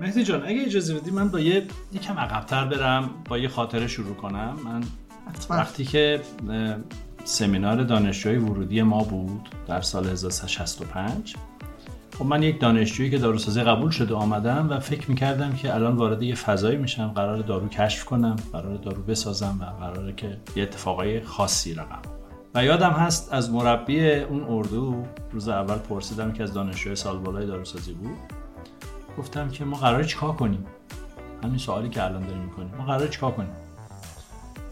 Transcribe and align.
مهدی 0.00 0.24
جان 0.24 0.42
اگه 0.46 0.62
اجازه 0.62 0.94
بدی 0.94 1.10
من 1.10 1.28
با 1.28 1.40
یه 1.40 1.66
یکم 1.92 2.18
عقبتر 2.18 2.64
برم 2.64 3.10
با 3.28 3.38
یه 3.38 3.48
خاطره 3.48 3.86
شروع 3.86 4.14
کنم. 4.14 4.56
من 4.64 4.84
وقتی 5.50 5.84
که 5.84 6.20
سمینار 7.24 7.82
دانشجوی 7.82 8.36
ورودی 8.36 8.82
ما 8.82 9.04
بود 9.04 9.48
در 9.68 9.80
سال 9.80 10.06
1365 10.06 11.36
خب 12.18 12.24
من 12.24 12.42
یک 12.42 12.60
دانشجویی 12.60 13.10
که 13.10 13.18
داروسازی 13.18 13.62
قبول 13.62 13.90
شده 13.90 14.14
آمدم 14.14 14.66
و 14.70 14.80
فکر 14.80 15.10
می‌کردم 15.10 15.52
که 15.52 15.74
الان 15.74 15.96
وارد 15.96 16.22
یه 16.22 16.34
فضایی 16.34 16.76
میشم 16.76 17.08
قرار 17.08 17.38
دارو 17.38 17.68
کشف 17.68 18.04
کنم 18.04 18.36
قرار 18.52 18.76
دارو 18.76 19.02
بسازم 19.02 19.58
و 19.60 19.84
قراره 19.84 20.12
که 20.12 20.38
یه 20.56 20.62
اتفاقای 20.62 21.20
خاصی 21.20 21.74
رقم 21.74 22.02
و 22.54 22.64
یادم 22.64 22.90
هست 22.90 23.32
از 23.32 23.50
مربی 23.50 24.10
اون 24.10 24.44
اردو 24.48 25.04
روز 25.32 25.48
اول 25.48 25.78
پرسیدم 25.78 26.32
که 26.32 26.42
از 26.42 26.52
دانشجوی 26.52 26.96
سال 26.96 27.18
بالای 27.18 27.46
داروسازی 27.46 27.92
بود. 27.92 28.43
گفتم 29.18 29.48
که 29.48 29.64
ما 29.64 29.76
قراره 29.76 30.04
چیکار 30.04 30.32
کنیم؟ 30.32 30.66
همین 31.42 31.58
سوالی 31.58 31.88
که 31.88 32.04
الان 32.04 32.26
داریم 32.26 32.42
می‌کنیم. 32.42 32.74
ما 32.78 32.84
قراره 32.84 33.08
چیکار 33.08 33.32
کنیم؟ 33.32 33.56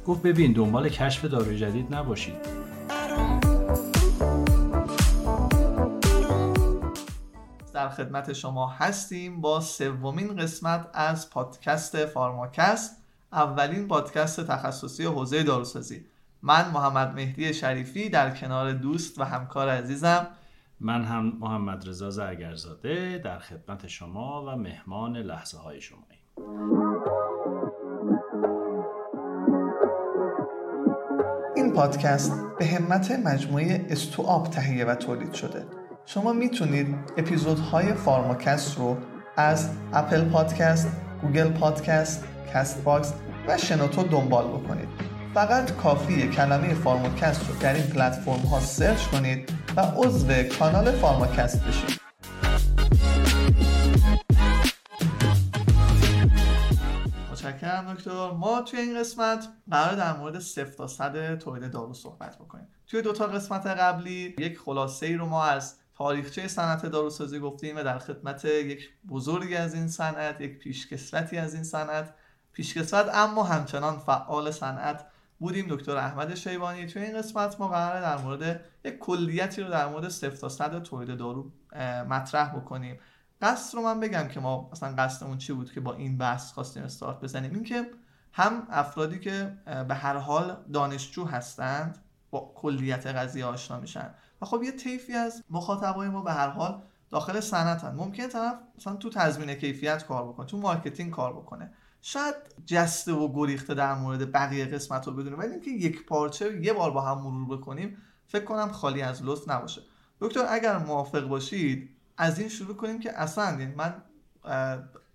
گفت 0.07 0.23
ببین 0.23 0.53
دنبال 0.53 0.89
کشف 0.89 1.25
داروی 1.25 1.59
جدید 1.59 1.95
نباشید. 1.95 2.35
در 7.75 7.89
خدمت 7.89 8.33
شما 8.33 8.67
هستیم 8.67 9.41
با 9.41 9.61
سومین 9.61 10.37
قسمت 10.37 10.87
از 10.95 11.31
پادکست 11.31 12.07
فارماکست 12.07 12.97
اولین 13.33 13.89
پادکست 13.89 14.47
تخصصی 14.47 15.05
حوزه 15.05 15.43
داروسازی. 15.43 16.07
من 16.43 16.71
محمد 16.71 17.15
مهدی 17.15 17.55
شریفی 17.55 18.09
در 18.09 18.31
کنار 18.31 18.73
دوست 18.73 19.19
و 19.19 19.25
همکار 19.25 19.69
عزیزم 19.69 20.27
من 20.85 21.05
هم 21.05 21.33
محمد 21.41 21.89
رضا 21.89 22.11
زرگرزاده 22.11 23.21
در 23.25 23.39
خدمت 23.39 23.87
شما 23.87 24.45
و 24.47 24.57
مهمان 24.57 25.17
لحظه 25.17 25.59
های 25.59 25.81
شما 25.81 26.03
این 31.57 31.73
پادکست 31.73 32.33
به 32.59 32.67
همت 32.67 33.11
مجموعه 33.11 33.87
استوآپ 33.91 34.49
تهیه 34.49 34.85
و 34.85 34.95
تولید 34.95 35.33
شده. 35.33 35.65
شما 36.07 36.33
می‌تونید 36.33 36.95
اپیزودهای 37.17 37.95
فارماکست 37.95 38.79
رو 38.79 38.97
از 39.37 39.71
Apple 39.93 40.25
Podcast، 40.25 40.89
Google 41.23 41.49
Podcast، 41.53 42.25
Castbox 42.55 43.15
و 43.49 43.59
شنوتو 43.59 44.03
دنبال 44.03 44.49
بکنید. 44.49 44.89
فقط 45.35 45.77
کافیه 45.77 46.29
کلمه 46.29 46.75
فارماکست 46.75 47.49
رو 47.49 47.55
در 47.61 47.75
این 47.75 47.87
پلتفرم 47.87 48.47
ها 48.47 48.61
search 48.61 49.07
کنید 49.07 49.62
و 49.77 49.81
عضو 49.81 50.43
کانال 50.59 50.93
فارماکست 50.93 51.65
بشید 51.65 52.01
متشکرم 57.33 57.95
دکتر. 57.95 58.31
ما 58.31 58.63
توی 58.63 58.81
این 58.81 59.01
قسمت 59.01 59.49
قرار 59.71 59.97
در 59.97 60.17
مورد 60.17 60.39
صفر 60.39 60.73
تا 60.73 60.87
صد 60.87 61.39
تولید 61.39 61.71
دارو 61.71 61.95
صحبت 61.95 62.37
بکنیم. 62.39 62.69
توی 62.87 63.03
دوتا 63.03 63.27
قسمت 63.27 63.67
قبلی 63.67 64.35
یک 64.39 64.59
خلاصه 64.59 65.07
ای 65.07 65.15
رو 65.15 65.27
ما 65.27 65.45
از 65.45 65.75
تاریخچه 65.95 66.49
صنعت 66.49 66.87
داروسازی 66.87 67.39
گفتیم 67.39 67.77
و 67.77 67.83
در 67.83 67.99
خدمت 67.99 68.45
یک 68.45 68.91
بزرگی 69.09 69.57
از 69.57 69.75
این 69.75 69.89
صنعت 69.89 70.41
یک 70.41 70.59
پیشکسوتی 70.59 71.39
از 71.39 71.55
این 71.55 71.65
صنعت. 71.65 72.15
پیشکسوت 72.53 73.07
اما 73.15 73.43
همچنان 73.43 73.99
فعال 73.99 74.51
صنعت 74.51 75.07
بودیم 75.43 75.67
دکتر 75.69 75.97
احمد 75.97 76.35
شیبانی. 76.35 76.87
توی 76.87 77.03
این 77.03 77.19
قسمت 77.19 77.61
ما 77.61 77.69
قراره 77.69 78.01
در 78.01 78.19
مورد 78.19 78.61
یک 78.85 78.99
کلیتی 78.99 79.63
رو 79.63 79.71
در 79.71 79.89
مورد 79.89 80.09
صفر 80.09 80.37
تا 80.37 80.49
صد 80.49 80.83
تولید 80.83 81.19
دارو 81.19 81.53
مطرح 82.09 82.57
بکنیم. 82.57 83.01
قصد 83.41 83.75
رو 83.75 83.83
من 83.83 84.01
بگم 84.01 84.29
که 84.29 84.41
ما 84.41 84.71
مثلا 84.73 84.95
قصدمون 84.99 85.39
چی 85.39 85.53
بود 85.53 85.73
که 85.73 85.81
با 85.81 85.95
این 85.95 86.19
بحث 86.19 86.53
خواستیم 86.53 86.83
استارت 86.83 87.21
بزنیم؟ 87.21 87.55
این 87.55 87.65
که 87.65 87.91
هم 88.33 88.67
افرادی 88.71 89.19
که 89.19 89.57
به 89.89 89.95
هر 89.95 90.17
حال 90.17 90.57
دانشجو 90.73 91.25
هستند 91.25 91.99
با 92.31 92.53
کلیت 92.57 93.07
قضیه 93.07 93.45
آشنا 93.45 93.81
میشن. 93.81 94.15
و 94.43 94.47
خب 94.47 94.63
یه 94.63 94.73
طیفی 94.73 95.15
از 95.15 95.45
مخاطبای 95.51 96.09
ما 96.09 96.23
به 96.23 96.33
هر 96.33 96.49
حال 96.49 96.83
داخل 97.11 97.41
صنعتن. 97.41 97.95
ممکن 97.95 98.29
طرف 98.29 98.55
مثلا 98.79 98.97
تو 98.97 99.11
تضمین 99.11 99.55
کیفیت 99.55 100.07
کار 100.07 100.29
بکنه 100.29 100.47
تو 100.47 100.59
marketing 100.59 101.11
کار 101.11 101.33
بکنه. 101.33 101.73
شاید 102.03 102.35
جسته 102.67 103.13
و 103.13 103.33
گریخته 103.35 103.75
در 103.75 103.95
مورد 103.95 104.33
بقیه 104.33 104.65
قسمت 104.65 105.07
رو 105.07 105.13
بدونه 105.13 105.37
ولی 105.37 105.53
اینکه 105.53 105.71
یک 105.71 106.07
پارچه 106.07 106.61
یه 106.63 106.73
بار 106.73 106.91
با 106.91 107.01
هم 107.01 107.19
مرور 107.19 107.59
بکنیم 107.59 107.97
فکر 108.27 108.45
کنم 108.45 108.73
خالی 108.73 109.03
از 109.03 109.23
لطف 109.25 109.49
نباشه. 109.49 109.83
دکتر 110.21 110.47
اگر 110.49 110.79
موافق 110.79 111.29
باشید 111.29 111.91
از 112.17 112.39
این 112.39 112.49
شروع 112.49 112.77
کنیم 112.77 113.01
که 113.01 113.21
اصلا 113.21 113.61
یعنی 113.61 113.75
من 113.75 114.03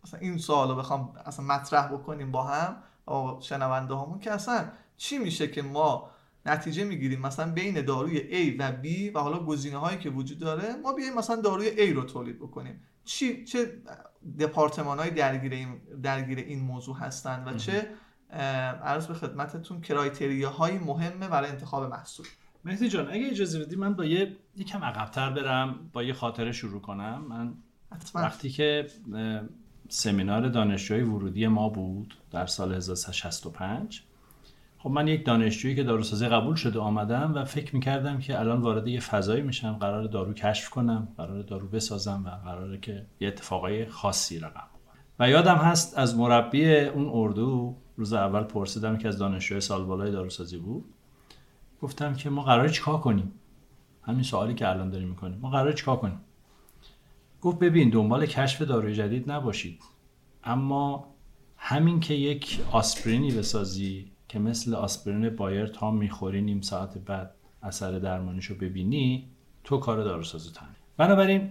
اصلا 0.03 0.19
این 0.19 0.37
سوال 0.37 0.69
رو 0.69 0.75
بخوام 0.75 1.13
اصلا 1.25 1.45
مطرح 1.45 1.87
بکنیم 1.87 2.31
با 2.31 2.43
هم 2.43 2.83
با 3.05 3.39
شنونده 3.41 3.95
همون 3.95 4.19
که 4.19 4.31
اصلا 4.31 4.71
چی 4.97 5.17
میشه 5.17 5.47
که 5.47 5.61
ما 5.61 6.09
نتیجه 6.45 6.83
می‌گیریم؟ 6.83 7.21
مثلا 7.21 7.51
بین 7.51 7.81
داروی 7.81 8.19
A 8.19 8.61
و 8.61 8.71
B 8.83 9.15
و 9.15 9.19
حالا 9.19 9.39
گزینه 9.39 9.77
هایی 9.77 9.97
که 9.97 10.09
وجود 10.09 10.39
داره 10.39 10.75
ما 10.75 10.93
بیایم 10.93 11.13
مثلا 11.13 11.35
داروی 11.35 11.91
A 11.91 11.95
رو 11.95 12.03
تولید 12.03 12.39
بکنیم. 12.39 12.81
چی 13.05 13.45
چه 13.45 13.81
دپارتمان 14.39 14.99
های 14.99 15.09
درگیر 15.09 15.53
این, 15.53 15.81
درگیر 16.03 16.37
این 16.37 16.59
موضوع 16.59 16.97
هستند 16.97 17.47
و 17.47 17.57
چه 17.57 17.87
عرض 18.83 19.07
به 19.07 19.13
خدمتتون 19.13 19.81
کرایتریا 19.81 20.49
های 20.49 20.77
مهمه 20.77 21.27
برای 21.27 21.49
انتخاب 21.49 21.89
محصول. 21.91 22.25
مهدی 22.65 22.89
جان 22.89 23.11
اگه 23.11 23.27
اجازه 23.27 23.65
بدی 23.65 23.75
من 23.75 23.93
با 23.93 24.05
یه 24.05 24.37
یکم 24.55 24.83
عقبتر 24.83 25.29
برم 25.29 25.89
با 25.93 26.03
یه 26.03 26.13
خاطره 26.13 26.51
شروع 26.51 26.81
کنم. 26.81 27.25
من 27.29 27.53
وقتی 28.15 28.49
که 28.49 28.87
سمینار 29.89 30.49
دانشجوی 30.49 31.01
ورودی 31.01 31.47
ما 31.47 31.69
بود 31.69 32.17
در 32.31 32.45
سال 32.45 32.73
1365 32.73 34.03
خب 34.87 34.93
من 34.93 35.07
یک 35.07 35.25
دانشجویی 35.25 35.75
که 35.75 35.83
داروسازی 35.83 36.27
قبول 36.27 36.55
شده 36.55 36.79
آمدم 36.79 37.33
و 37.35 37.45
فکر 37.45 37.75
می‌کردم 37.75 38.19
که 38.19 38.39
الان 38.39 38.61
وارد 38.61 38.87
یه 38.87 38.99
فضایی 38.99 39.41
میشم 39.41 39.73
قرار 39.73 40.03
دارو 40.03 40.33
کشف 40.33 40.69
کنم 40.69 41.07
قرار 41.17 41.41
دارو 41.41 41.67
بسازم 41.67 42.23
و 42.25 42.29
قراره 42.29 42.77
که 42.77 43.05
یه 43.19 43.27
اتفاقای 43.27 43.85
خاصی 43.85 44.39
رقم 44.39 44.67
و 45.19 45.29
یادم 45.29 45.55
هست 45.55 45.97
از 45.97 46.17
مربی 46.17 46.75
اون 46.79 47.09
اردو 47.13 47.75
روز 47.97 48.13
اول 48.13 48.43
پرسیدم 48.43 48.97
که 48.97 49.07
از 49.07 49.17
دانشجوی 49.17 49.61
سال 49.61 49.85
بالای 49.85 50.11
داروسازی 50.11 50.57
بود. 50.57 50.85
گفتم 51.81 52.13
که 52.13 52.29
ما 52.29 52.43
قراره 52.43 52.69
چیکار 52.69 52.97
کنیم؟ 52.97 53.31
همین 54.03 54.23
سوالی 54.23 54.53
که 54.53 54.69
الان 54.69 54.89
داریم 54.89 55.07
می‌کنیم. 55.07 55.39
ما 55.41 55.49
قراره 55.49 55.73
چیکار 55.73 55.97
کنیم؟ 55.97 56.19
گفت 57.41 57.59
ببین 57.59 57.89
دنبال 57.89 58.25
کشف 58.25 58.61
داروی 58.61 58.95
جدید 58.95 59.31
نباشید. 59.31 59.79
اما 60.43 61.07
همین 61.57 61.99
که 61.99 62.13
یک 62.13 62.59
آسپرینی 62.71 63.31
بسازی 63.31 64.16
که 64.27 64.39
مثل 64.39 64.73
آسپرین 64.73 65.29
بایر 65.29 65.67
تا 65.67 65.91
می‌خوری 65.91 66.41
نیم 66.41 66.61
ساعت 66.61 66.97
بعد 66.97 67.31
اثر 67.63 67.99
درمانیشو 67.99 68.55
ببینی 68.55 69.27
تو 69.63 69.77
کار 69.77 70.03
داروسازی 70.03 70.49
تن 70.55 70.67
بنابراین 70.97 71.49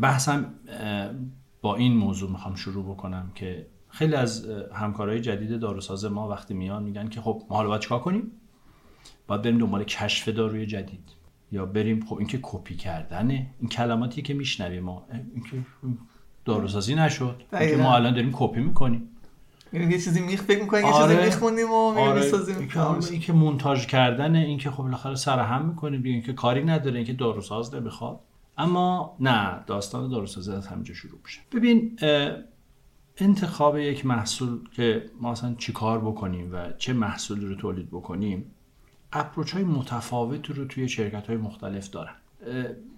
بحثم 0.00 0.54
با 1.62 1.76
این 1.76 1.96
موضوع 1.96 2.30
می‌خوام 2.30 2.54
شروع 2.54 2.84
بکنم 2.84 3.30
که 3.34 3.66
خیلی 3.88 4.14
از 4.14 4.46
همکارای 4.74 5.20
جدید 5.20 5.60
داروساز 5.60 6.04
ما 6.04 6.28
وقتی 6.28 6.54
میان 6.54 6.82
میگن 6.82 7.08
که 7.08 7.20
خب 7.20 7.42
ما 7.50 7.56
حالا 7.56 7.68
باید 7.68 7.80
چیکار 7.80 7.98
کنیم؟ 7.98 8.32
باید 9.26 9.42
بریم 9.42 9.58
دنبال 9.58 9.84
کشف 9.84 10.28
داروی 10.28 10.66
جدید. 10.66 11.10
یا 11.52 11.66
بریم 11.66 12.06
خب 12.06 12.18
اینکه 12.18 12.38
کپی 12.42 12.76
کردنه. 12.76 13.46
این 13.60 13.68
کلماتی 13.68 14.22
که 14.22 14.34
میشنویم 14.34 14.82
ما 14.82 15.06
اینکه 15.34 15.66
داروسازی 16.44 16.94
نشد 16.94 17.42
اینکه 17.52 17.76
ما 17.76 17.94
الان 17.94 18.14
داریم 18.14 18.30
کپی 18.32 18.60
می‌کنیم. 18.60 19.08
یه 19.72 19.90
چیزی 19.90 20.20
میخ 20.20 20.42
فکر 20.42 20.62
می‌کنیم 20.62 20.84
یه 20.84 20.92
چیزی 20.92 21.02
آره. 21.02 21.24
می‌خونیم 21.24 21.70
و 21.70 21.74
آره. 21.74 22.24
می‌سازیم 22.24 22.68
این 23.10 23.20
که 23.20 23.32
مونتاژ 23.32 23.86
کردن 23.86 24.36
این 24.36 24.58
که 24.58 24.70
خب 24.70 24.82
بالاخره 24.82 25.14
سر 25.14 25.38
هم 25.38 25.66
می‌کنیم 25.66 26.02
این 26.02 26.22
که 26.22 26.32
کاری 26.32 26.64
نداره 26.64 26.96
این 26.96 27.06
که 27.06 27.12
داروساز 27.12 27.74
نمی‌خواد 27.74 28.20
اما 28.58 29.16
نه 29.20 29.64
داستان 29.66 30.10
داروسازی 30.10 30.52
از 30.52 30.66
همینجا 30.66 30.94
شروع 30.94 31.18
میشه 31.24 31.40
ببین 31.52 31.98
انتخاب 33.16 33.78
یک 33.78 34.06
محصول 34.06 34.68
که 34.72 35.10
ما 35.20 35.32
اصلا 35.32 35.54
چی 35.58 35.72
کار 35.72 36.00
بکنیم 36.00 36.52
و 36.52 36.72
چه 36.78 36.92
محصولی 36.92 37.46
رو 37.46 37.54
تولید 37.54 37.88
بکنیم 37.88 38.44
approach 39.12 39.54
های 39.54 39.64
متفاوت 39.64 40.50
رو 40.50 40.64
توی 40.64 40.88
شرکت 40.88 41.26
های 41.26 41.36
مختلف 41.36 41.90
دارن 41.90 42.14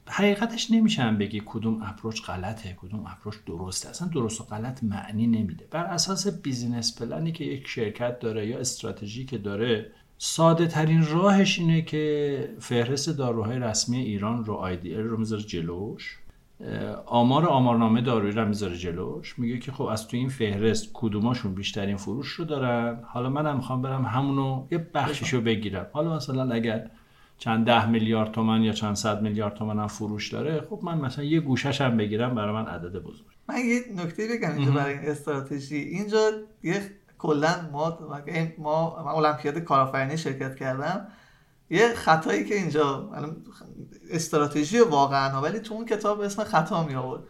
حقیقتش 0.09 0.71
نمیشم 0.71 1.19
بگی 1.19 1.43
کدوم 1.47 1.83
approach 1.83 2.23
غلطه 2.23 2.77
کدوم 2.81 3.05
approach 3.06 3.35
درسته. 3.47 3.89
اصلا 3.89 4.09
درست 4.09 4.41
و 4.41 4.45
غلط 4.45 4.85
معنی 4.85 5.27
نمیده. 5.27 5.67
بر 5.71 5.85
اساس 5.85 6.43
business 6.43 7.03
plan 7.03 7.27
ی 7.27 7.33
که 7.33 7.45
یک 7.45 7.69
شرکت 7.69 8.19
داره 8.21 8.47
یا 8.47 8.59
استراتژی 8.59 9.25
که 9.25 9.39
داره 9.39 9.87
ساده 10.19 10.67
ترین 10.67 11.07
راهش 11.07 11.59
اینه 11.59 11.83
که 11.83 12.55
فهرست 12.59 13.11
داروهای 13.11 13.59
رسمی 13.59 13.99
ایران 13.99 14.45
رو 14.45 14.55
IDL 14.55 14.94
رو 14.95 15.17
می‌ذاره 15.17 15.43
جلوش. 15.43 16.19
آمار 17.07 17.47
آمارنامه 17.47 18.01
دارویی 18.01 18.33
رو 18.33 18.49
می‌ذاره 18.49 18.77
جلوش. 18.77 19.39
میگه 19.39 19.59
که 19.59 19.73
خب 19.73 19.83
از 19.83 20.09
تو 20.09 20.17
این 20.17 20.29
فهرست 20.29 20.91
کدوماشون 20.93 21.55
بیشترین 21.55 21.97
فروش 21.97 22.29
رو 22.29 22.45
دارن؟ 22.45 23.01
حالا 23.07 23.31
منم 23.31 23.57
می‌خوام 23.57 23.83
برم 23.83 24.05
همونو 24.05 24.67
یه 24.71 24.79
بخشیشو 24.95 25.41
بگیرم. 25.41 25.87
حالا 25.93 26.17
مثلا 26.17 26.55
اگر 26.55 26.91
چند 27.43 27.67
ده 27.67 27.87
میلیارد 27.87 28.33
تومن 28.33 28.62
یا 28.62 28.73
چند 28.73 28.97
صد 28.97 29.23
میلیارد 29.23 29.55
تومن 29.55 29.79
هم 29.79 29.87
فروش 29.87 30.33
داره. 30.33 30.61
خب 30.71 30.81
من 30.83 30.99
مثلا 30.99 31.25
یه 31.25 31.41
گوشش 31.41 31.81
هم 31.81 31.97
بگیرم 31.97 32.35
برای 32.35 32.55
من 32.55 32.67
عدد 32.67 33.03
بزرگ. 33.03 33.27
من 33.49 33.59
یه 33.59 34.05
نکته 34.05 34.29
بگم 34.29 34.53
اینجا 34.53 34.71
برای 34.71 34.99
این 34.99 35.11
استراتژی. 35.11 35.77
اینجا 35.77 36.31
یه 36.62 36.91
کلا 37.19 37.69
ما 37.73 37.99
ما 38.59 39.05
من 39.05 39.11
المپیاد 39.11 39.59
کارآفرینی 39.59 40.19
شرکت 40.19 40.56
کردم. 40.56 41.06
یه 41.71 41.94
خطایی 41.94 42.44
که 42.44 42.55
اینجا 42.55 43.11
استراتژی 44.11 44.81
واقعا 44.81 45.41
ولی 45.41 45.61
تو 45.61 45.75
اون 45.75 45.87
کتاب 45.87 46.21
اسم 46.21 46.44
خطا 46.44 46.85
می 46.85 46.94
آورد. 46.94 47.23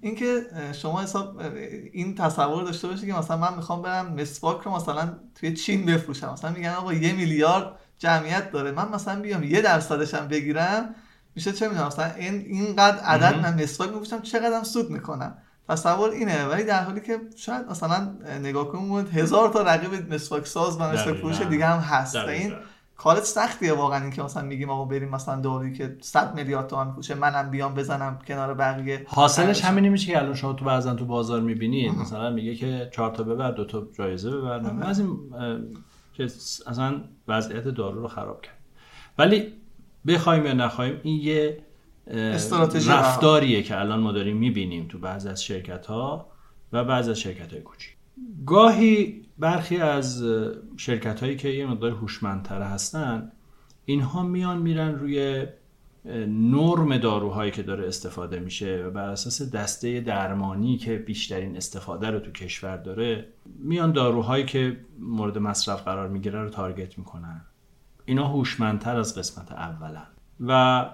اینکه 0.00 0.40
شما 0.72 1.02
حساب 1.02 1.40
این 1.92 2.14
تصور 2.14 2.64
داشته 2.64 2.88
باشید 2.88 3.06
که 3.06 3.14
مثلا 3.14 3.36
من 3.36 3.56
می‌خوام 3.56 3.82
برم 3.82 4.14
مسواک 4.14 4.62
رو 4.62 4.74
مثلا 4.76 5.16
توی 5.34 5.54
چین 5.54 5.86
بفروشم. 5.86 6.32
مثلا 6.32 6.50
میگن 6.50 6.70
آقا 6.70 6.92
یه 6.92 7.12
میلیارد 7.12 7.76
جمعیت 8.00 8.50
داره. 8.50 8.70
من 8.70 8.88
مثلا 8.88 9.20
بیام 9.20 9.42
یه 9.42 9.60
درصدش 9.60 10.14
هم 10.14 10.28
بگیرم 10.28 10.94
میشه 11.34 11.52
چه 11.52 11.68
می‌دونم 11.68 11.86
مثلا 11.86 12.10
این 12.14 12.34
اینقدر 12.34 12.98
عدد 12.98 13.38
من 13.38 13.62
مسواک 13.62 13.88
میفروشم 13.88 14.20
چقدر 14.20 14.62
سود 14.62 14.90
می‌کنم. 14.90 15.38
تصور 15.68 16.10
اینه. 16.10 16.44
ولی 16.44 16.64
در 16.64 16.84
حالی 16.84 17.00
که 17.00 17.20
شاید 17.36 17.66
مثلا 17.70 18.14
نگاه 18.42 18.68
کنیم 18.68 19.06
هزار 19.06 19.48
تا 19.48 19.62
رقیب 19.62 20.14
مسواک 20.14 20.46
ساز 20.46 20.76
و 20.76 20.82
مسواک 20.82 21.16
فروش 21.16 21.40
دیگه 21.40 21.66
هم 21.66 21.78
هست. 21.78 22.16
این 22.16 22.52
کارت 22.96 23.24
سختیه 23.24 23.72
واقعا 23.72 24.02
اینکه 24.02 24.22
مثلا 24.22 24.42
میگیم 24.42 24.70
آقا 24.70 24.84
بریم 24.84 25.08
مثلا 25.08 25.36
دوری 25.36 25.72
که 25.72 25.96
100 26.00 26.34
میلیارد 26.34 26.66
تومان 26.66 26.94
پوشه 26.94 27.14
منم 27.14 27.50
بیام 27.50 27.74
بزنم 27.74 28.18
کنار 28.26 28.54
بقیه. 28.54 29.06
حاصلش 29.08 29.64
همینی 29.64 29.88
میشه 29.88 30.12
که 30.12 30.18
الان 30.18 30.34
شما 30.34 30.52
تو 30.52 30.64
بعضن 30.64 30.96
تو 30.96 31.04
بازار 31.04 31.40
می‌بینید. 31.40 31.94
مثلا 31.94 32.30
میگه 32.30 32.54
که 32.54 32.90
4 32.92 33.14
تا 33.14 33.22
ببر 33.22 33.50
دو 33.50 33.64
تا 33.64 33.86
جایزه 33.98 34.30
ببر. 34.30 34.60
از 34.82 34.98
این 34.98 35.18
که 36.20 36.24
اصلا 36.66 37.00
وضعیت 37.28 37.64
دارو 37.64 38.02
رو 38.02 38.08
خراب 38.08 38.42
کرد. 38.42 38.58
ولی 39.18 39.52
بخوایم 40.06 40.46
یا 40.46 40.52
نخوایم 40.52 41.00
این 41.02 41.20
یه 41.20 41.58
رفتاریه 42.88 43.62
که 43.62 43.80
الان 43.80 44.00
ما 44.00 44.12
داریم 44.12 44.36
می‌بینیم 44.36 44.88
تو 44.88 44.98
بعض 44.98 45.26
از 45.26 45.44
شرکت 45.44 45.86
ها 45.86 46.30
و 46.72 46.84
بعض 46.84 47.08
از 47.08 47.20
شرکت 47.20 47.52
های 47.52 47.62
کوچیک. 47.62 47.96
گاهی 48.46 49.22
برخی 49.38 49.76
از 49.76 50.24
شرکت 50.76 51.20
هایی 51.20 51.36
که 51.36 51.48
یه 51.48 51.66
مقدار 51.66 51.90
هوشمندتر 51.90 52.62
هستن 52.62 53.32
اینها 53.84 54.22
میان 54.22 54.58
میرن 54.58 54.94
روی 54.94 55.46
نرم 56.04 56.98
داروهایی 56.98 57.50
که 57.50 57.62
داره 57.62 57.88
استفاده 57.88 58.40
میشه 58.40 58.84
و 58.86 58.90
بر 58.90 59.08
اساس 59.08 59.50
دسته 59.50 60.00
درمانی 60.00 60.76
که 60.76 60.96
بیشترین 60.96 61.56
استفاده 61.56 62.10
رو 62.10 62.20
تو 62.20 62.30
کشور 62.30 62.76
داره 62.76 63.26
میان 63.58 63.92
داروهایی 63.92 64.44
که 64.44 64.76
مورد 64.98 65.38
مصرف 65.38 65.84
قرار 65.84 66.08
می‌گیره 66.08 66.42
رو 66.42 66.50
تارگت 66.50 66.98
می‌کنن. 66.98 67.40
اینا 68.04 68.28
هوشمندتر 68.28 68.96
از 68.96 69.18
قسمت 69.18 69.52
اولن. 69.52 70.06
و 70.40 70.86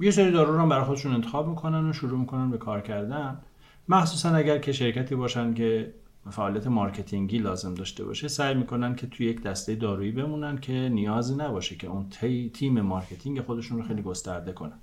یه 0.00 0.10
سری 0.10 0.30
دارو 0.30 0.56
رو 0.56 0.68
برای 0.68 0.84
خودشون 0.84 1.14
انتخاب 1.14 1.48
می‌کنن 1.48 1.90
و 1.90 1.92
شروع 1.92 2.18
می‌کنن 2.18 2.50
به 2.50 2.58
کار 2.58 2.80
کردن. 2.80 3.40
مخصوصا 3.88 4.30
اگر 4.30 4.58
که 4.58 4.72
شرکتی 4.72 5.14
باشن 5.14 5.54
که 5.54 5.94
فعالیت 6.30 6.66
marketing 6.66 7.31
ی 7.31 7.38
لازم 7.38 7.74
داشته 7.74 8.04
باشه 8.04 8.28
سعی 8.28 8.54
می‌کنن 8.54 8.94
که 8.94 9.06
توی 9.06 9.26
یک 9.26 9.42
دسته 9.42 9.74
دارویی 9.74 10.12
بمونن 10.12 10.58
که 10.58 10.72
نیازی 10.72 11.34
نباشه 11.34 11.76
که 11.76 11.86
اون 11.86 12.08
تیم 12.52 12.80
marketing 12.80 13.40
خودشون 13.40 13.78
رو 13.78 13.84
خیلی 13.84 14.02
گسترده 14.02 14.52
کنن. 14.52 14.78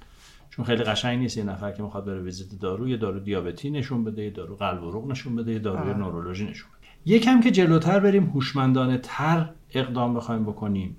چون 0.50 0.66
خیلی 0.66 0.84
قشنگ 0.84 1.20
نیست 1.20 1.38
یه 1.38 1.44
نفر 1.44 1.72
که 1.72 1.84
می‌خواد 1.84 2.06
بره 2.06 2.22
ویزیت 2.22 2.60
دارو 2.60 2.90
یه 2.90 2.98
دارو 2.98 3.20
دیابتی 3.20 3.70
نشون 3.70 4.04
بده 4.04 4.24
یه 4.24 4.30
دارو 4.30 4.56
قلب 4.56 4.84
و 4.84 4.92
رگ 4.92 5.12
نشون 5.12 5.36
بده 5.36 5.52
یه 5.52 5.60
دارو 5.60 5.80
آره. 5.80 5.98
نورولوژی 5.98 6.46
نشون 6.46 6.70
بده. 6.72 7.14
یکم 7.16 7.42
که 7.42 7.52
جلوتر 7.52 8.00
بریم 8.00 8.24
هوشمندانه 8.24 8.98
تر 9.04 9.50
اقدام 9.74 10.14
بخوایم 10.14 10.44
بکنیم. 10.44 10.98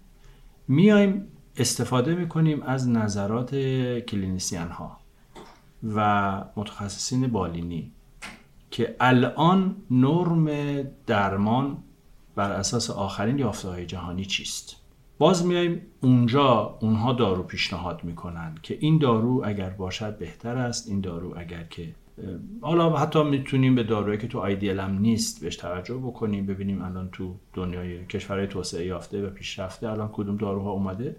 میایم 0.69 1.29
استفاده 1.56 2.15
می‌کنیم 2.15 2.62
از 2.62 2.89
نظرات 2.89 3.55
کلینیسیان 3.99 4.69
ها 4.69 4.99
و 5.94 6.44
متخصصین 6.56 7.27
بالینی. 7.27 7.93
که 8.72 8.96
الان 9.00 9.76
نرم 9.90 10.46
درمان 11.06 11.78
بر 12.36 12.52
اساس 12.52 12.90
آخرین 12.90 13.38
یافته 13.38 13.69
های 13.69 13.86
جهانی 13.86 14.24
چیست؟ 14.24 14.76
باز 15.19 15.46
میایم 15.46 15.82
اونجا 16.00 16.78
اونها 16.80 17.12
دارو 17.12 17.42
پیشنهاد 17.42 18.04
می‌کنن 18.04 18.54
که 18.62 18.76
این 18.80 18.98
دارو 18.98 19.42
اگر 19.44 19.70
باشد 19.70 20.19
بهتر 20.19 20.56
است 20.56 20.88
این 20.88 21.00
دارو 21.00 21.34
اگر 21.38 21.64
که 21.64 21.94
حالا 22.60 22.96
حتی 22.96 23.22
می‌تونیم 23.22 23.74
به 23.74 23.82
دارویی 23.82 24.19
که 24.19 24.28
تو 24.28 24.38
آیدیل 24.38 24.80
هم 24.80 24.98
نیست 24.98 25.40
بهش 25.40 25.56
توجه 25.56 25.94
بکنیم 25.94 26.46
ببینیم 26.46 26.82
الان 26.82 27.08
تو 27.12 27.34
دنیای 27.54 28.06
کشورهای 28.06 28.46
توسعه 28.46 28.86
یافته 28.86 29.26
و 29.26 29.30
پیشرفته 29.30 29.90
الان 29.90 30.10
کدوم 30.12 30.36
داروها 30.36 30.70
اومده. 30.70 31.16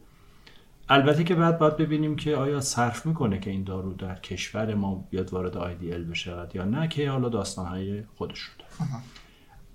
البته 0.89 1.23
که 1.23 1.35
بعد 1.35 1.59
باید 1.59 1.77
ببینیم 1.77 2.15
که 2.15 2.35
آیا 2.35 2.59
صرف 2.59 3.05
می‌کنه 3.05 3.39
که 3.39 3.49
این 3.49 3.63
دارو 3.63 3.93
در 3.93 4.15
کشور 4.15 4.73
ما 4.73 5.07
بیاد 5.09 5.33
وارد 5.33 5.57
آیدیل 5.57 6.03
بشه 6.03 6.47
یا 6.53 6.65
نه 6.65 6.87
که 6.87 7.09
حالا 7.09 7.29
داستانهای 7.29 8.03
خودش 8.15 8.39
رو 8.39 8.85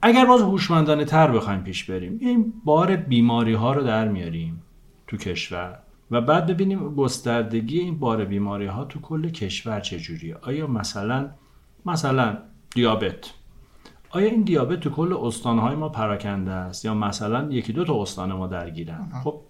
اگر 0.02 0.26
باز 0.26 0.40
هوشمندانه 0.42 1.04
تر 1.04 1.32
بخوایم 1.32 1.60
پیش 1.60 1.84
بریم 1.84 2.18
این 2.20 2.52
بار 2.64 2.96
بیماری 2.96 3.54
ها 3.54 3.72
رو 3.72 3.82
در 3.82 4.08
میاریم 4.08 4.62
تو 5.06 5.16
کشور 5.16 5.78
و 6.10 6.20
بعد 6.20 6.46
ببینیم 6.46 6.94
گستردگی 6.94 7.78
این 7.78 7.98
بار 7.98 8.24
بیماری 8.24 8.66
ها 8.66 8.84
تو 8.84 9.00
کل 9.00 9.28
کشور 9.28 9.80
چجوریه. 9.80 10.36
آیا 10.42 10.66
مثلا 10.66 11.30
مثلا 11.86 12.38
دیابت. 12.74 13.30
آیا 14.10 14.28
این 14.28 14.42
دیابت 14.42 14.80
تو 14.80 14.90
کل 14.90 15.16
استانهای 15.20 15.76
ما 15.76 15.88
پراکنده 15.88 16.50
است 16.50 16.84
یا 16.84 16.94
مثلا 16.94 17.52
یکی 17.52 17.72
دو 17.72 17.84
تا 17.84 18.02
استان 18.02 18.32
ما 18.32 18.46
درگیرن؟ 18.46 19.08
خب 19.24 19.40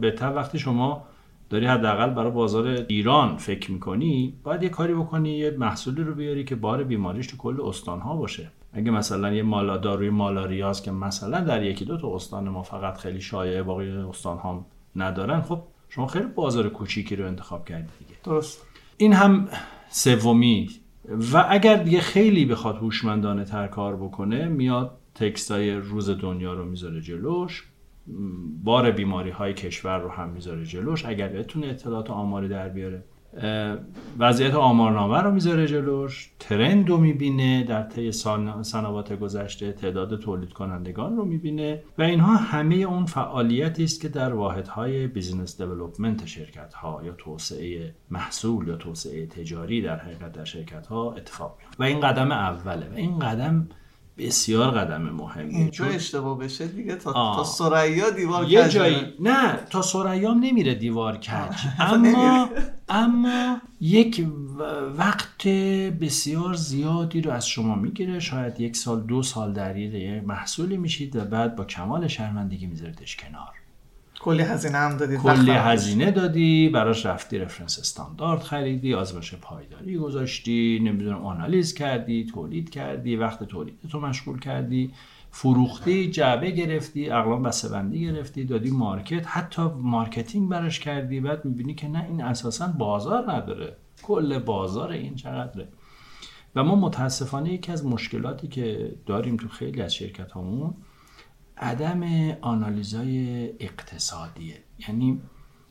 بهتر 0.00 0.32
وقتی 0.34 0.58
شما 0.58 1.04
داری 1.50 1.66
حداقل 1.66 2.10
برای 2.10 2.30
بازار 2.30 2.66
ایران 2.66 3.36
فکر 3.36 3.72
می‌کنی 3.72 4.34
باید 4.42 4.62
یه 4.62 4.68
کاری 4.68 4.94
بکنی 4.94 5.30
یه 5.30 5.50
محصولی 5.50 6.02
رو 6.02 6.14
بیاری 6.14 6.44
که 6.44 6.54
بار 6.56 6.84
بیماریش 6.84 7.26
تو 7.26 7.36
کل 7.36 7.60
استان 7.64 8.00
ها 8.00 8.16
باشه. 8.16 8.50
اگه 8.72 8.90
مثلا 8.90 9.32
یه 9.32 9.42
مالا 9.42 9.76
داروی 9.76 10.10
مالاریاز 10.10 10.82
که 10.82 10.90
مثلا 10.90 11.40
در 11.40 11.62
یکی 11.62 11.84
دو 11.84 11.96
تا 11.98 12.14
استان 12.14 12.48
ما 12.48 12.62
فقط 12.62 12.96
خیلی 12.96 13.20
شایعه 13.20 13.62
باقی 13.62 13.90
استان 13.90 14.38
ها 14.38 14.66
ندارن 14.96 15.40
خب 15.40 15.62
شما 15.88 16.06
خیلی 16.06 16.26
بازار 16.26 16.68
کوچیکی 16.68 17.16
رو 17.16 17.26
انتخاب 17.26 17.68
کردی 17.68 17.88
دیگه. 17.98 18.20
درست. 18.24 18.66
این 18.96 19.12
هم 19.12 19.48
سومی. 19.88 20.70
و 21.32 21.44
اگر 21.48 21.76
دیگه 21.76 22.00
خیلی 22.00 22.44
بخواد 22.44 22.76
هوشمندانه 22.76 23.44
تر 23.44 23.66
کار 23.66 23.96
بکنه 23.96 24.48
میاد 24.48 24.98
تکستای 25.14 25.74
روز 25.74 26.10
دنیا 26.10 26.52
رو 26.52 26.64
می‌ذاره 26.64 27.00
جلوش. 27.00 27.71
بار 28.64 28.90
بیماری 28.90 29.30
های 29.30 29.54
کشور 29.54 29.98
رو 29.98 30.08
هم 30.08 30.28
می‌ذاره 30.28 30.64
جلوش 30.64 31.06
اگر 31.06 31.28
بتونه 31.28 31.66
اطلاعات 31.66 32.10
آماری 32.10 32.48
در 32.48 32.68
بیاره. 32.68 33.04
وضعیت 34.18 34.54
آمارنامه 34.54 35.18
رو 35.18 35.30
می‌ذاره 35.30 35.66
جلوش 35.66 36.30
ترند 36.38 36.88
رو 36.88 36.96
می‌بینه 36.96 37.64
در 37.64 37.82
طی 37.82 38.12
سنوات 38.62 39.12
گذشته 39.12 39.72
تعداد 39.72 40.18
تولید 40.18 40.52
کنندگان 40.52 41.16
رو 41.16 41.24
می‌بینه 41.24 41.82
و 41.98 42.02
اینها 42.02 42.36
همه 42.36 42.74
اون 42.74 43.06
فعالیتی 43.06 43.84
است 43.84 44.00
که 44.00 44.08
در 44.08 44.34
واحدهای 44.34 45.06
بیزینس 45.06 45.62
دیولپمنت 45.62 46.26
شرکت 46.26 46.74
ها 46.74 47.00
یا 47.04 47.12
توسعه 47.12 47.94
محصول 48.10 48.68
یا 48.68 48.76
توسعه 48.76 49.26
تجاری 49.26 49.82
در 49.82 49.96
حقیقت 49.96 50.32
در 50.32 50.44
شرکت 50.44 50.86
ها 50.86 51.12
اتفاق 51.12 51.58
میفته 51.58 51.76
و 51.78 51.82
این 51.82 52.00
قدم 52.00 52.32
اوله 52.32 52.88
و 52.88 52.94
این 52.94 53.18
قدم 53.18 53.68
بسیار 54.18 54.70
قدم 54.70 55.02
مهمیه 55.02 55.58
اینجا 55.58 55.84
اشتباه 55.84 56.38
بشه 56.38 56.66
دیگه. 56.66 56.94
تا, 56.94 57.12
تا 57.12 57.44
سریا 57.44 58.10
دیوار 58.10 58.48
یه 58.48 58.68
جایی 58.68 59.14
نه 59.20 59.56
تا 59.70 59.82
سریام 59.82 60.38
نمیره 60.44 60.74
دیوار 60.74 61.16
کج. 61.16 61.56
اما 61.78 62.48
اما 62.88 63.60
یک 63.80 64.26
وقت 64.96 65.48
بسیار 66.00 66.54
زیادی 66.54 67.20
رو 67.20 67.30
از 67.30 67.48
شما 67.48 67.74
می‌گیره. 67.74 68.20
شاید 68.20 68.60
یک 68.60 68.76
سال 68.76 69.00
دو 69.00 69.22
سال 69.22 69.52
در 69.52 69.76
یه 69.76 70.22
محصولی 70.26 70.76
میشید 70.76 71.16
و 71.16 71.24
بعد 71.24 71.56
با 71.56 71.64
کمال 71.64 72.08
شرمندگی 72.08 72.66
میذارتش 72.66 73.16
کنار. 73.16 73.61
کلی 74.22 74.42
هزینه 74.42 74.78
هم 74.78 74.96
دادی 74.96 75.16
کلی 75.16 75.50
هزینه 75.50 76.10
دادی 76.10 76.68
براش 76.68 77.06
رفتی 77.06 77.38
رفرنس 77.38 77.78
استاندارد 77.78 78.40
خریدی 78.40 78.94
آزمایش 78.94 79.34
پایداری 79.34 79.98
گذاشتی 79.98 80.80
نمی‌دونم 80.82 81.26
آنالیز 81.26 81.74
کردی 81.74 82.24
تولید 82.24 82.70
کردی 82.70 83.16
وقت 83.16 83.44
تولید 83.44 83.78
تو 83.90 84.00
مشغول 84.00 84.38
کردی 84.38 84.92
فروختی 85.30 86.10
جعبه 86.10 86.50
گرفتی 86.50 87.10
اقلام 87.10 87.50
بندی 87.72 88.00
گرفتی 88.00 88.44
دادی 88.44 88.70
market 88.70 89.26
حتی 89.26 89.62
marketing 89.62 90.48
براش 90.48 90.80
کردی 90.80 91.20
بعد 91.20 91.44
می‌بینی 91.44 91.74
که 91.74 91.88
نه 91.88 92.06
این 92.08 92.22
اساسا 92.22 92.66
بازار 92.66 93.32
نداره. 93.32 93.76
کل 94.02 94.38
بازار 94.38 94.90
این 94.90 95.14
چقدره. 95.14 95.68
و 96.56 96.64
ما 96.64 96.74
متاسفانه 96.74 97.52
یکی 97.52 97.72
از 97.72 97.86
مشکلاتی 97.86 98.48
که 98.48 98.92
داریم 99.06 99.36
تو 99.36 99.48
خیلی 99.48 99.82
از 99.82 99.94
شرکت 99.94 100.32
همون 100.32 100.74
عدم 101.56 102.30
آنالیزای 102.40 103.46
اقتصادیه. 103.60 104.58
یعنی 104.88 105.20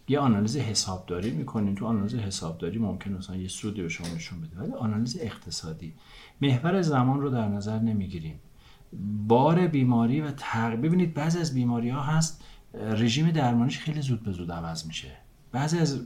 یه 0.08 0.20
آنالیز 0.20 0.58
حسابداری 0.58 1.32
می‌کنین 1.32 1.76
تو 1.76 1.86
آنالیز 1.86 2.16
حسابداری 2.16 2.80
ممکن 2.80 3.12
مثلا 3.12 3.36
یه 3.36 3.48
سودی 3.48 3.82
به 3.82 3.90
شما 3.90 4.08
نشون 4.16 4.42
بده 4.42 4.60
ولی 4.60 4.72
آنالیز 4.72 5.18
اقتصادی. 5.22 5.94
محور 6.42 6.82
زمان 6.82 7.22
رو 7.22 7.30
در 7.30 7.48
نظر 7.48 7.80
نمی‌گیریم 7.80 8.40
بار 9.28 9.68
بیماری 9.68 10.22
و 10.22 10.32
تغییر 10.32 10.80
ببینید 10.80 11.14
بعضی 11.14 11.40
از 11.40 11.54
بیماری 11.54 11.90
ها 11.90 12.02
هست 12.02 12.44
رژیم 12.74 13.32
درمانیش 13.32 13.80
خیلی 13.80 14.02
زود 14.02 14.24
به 14.24 14.32
زود 14.32 14.52
عوض 14.52 14.86
میشه. 14.86 15.12
بعضی 15.52 15.78
از 15.78 16.00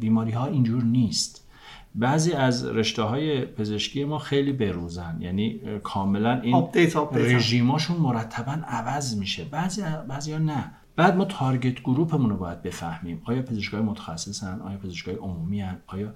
بیماری 0.00 0.30
ها 0.30 0.46
اینجور 0.46 0.82
نیست. 0.84 1.49
بعضی 1.94 2.32
از 2.32 2.66
رشته 2.66 3.02
های 3.02 3.44
پزشکی 3.44 4.04
ما 4.04 4.18
خیلی 4.18 4.52
بروزن. 4.52 5.16
یعنی 5.20 5.60
کاملا 5.82 6.40
این 6.40 6.68
رژیماشون 7.12 7.96
مرتبا 7.96 8.52
عوض 8.52 9.18
میشه. 9.18 9.44
بعضی 9.44 9.82
بعضی 10.08 10.32
ها 10.32 10.38
نه. 10.38 10.72
بعد 10.96 11.16
ما 11.16 11.24
تارگت 11.24 11.80
گروپمون 11.80 12.30
رو 12.30 12.36
باید 12.36 12.62
بفهمیم. 12.62 13.22
آیا 13.24 13.42
پزشکای 13.42 13.80
متخصصن؟ 13.80 14.60
آیا 14.60 14.78
پزشکای 14.78 15.14
عمومی 15.14 15.60
هن؟ 15.60 15.78
آیا 15.86 16.14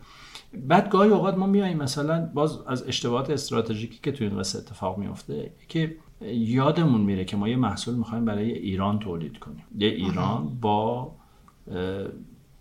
بعد 0.69 0.89
گاهی 0.89 1.11
اوقات 1.11 1.39
ما 1.39 1.47
میاییم 1.47 1.79
مثلا 1.79 2.31
باز 2.35 2.59
از 2.67 2.89
اشتباهات 2.89 3.31
استراتژیکی 3.31 3.99
که 4.03 4.13
تو 4.13 4.25
این 4.25 4.39
قصه 4.39 4.59
اتفاق 4.59 4.99
میفته 4.99 5.53
که 5.69 5.97
یادمون 6.33 7.01
میره 7.01 7.25
که 7.25 7.37
ما 7.37 7.49
یه 7.49 7.57
محصول 7.57 7.95
می‌خوایم 7.95 8.25
برای 8.25 8.53
ایران 8.53 8.99
تولید 8.99 9.39
کنیم. 9.39 9.65
یه 9.79 9.89
ایران 9.89 10.59
با 10.61 11.13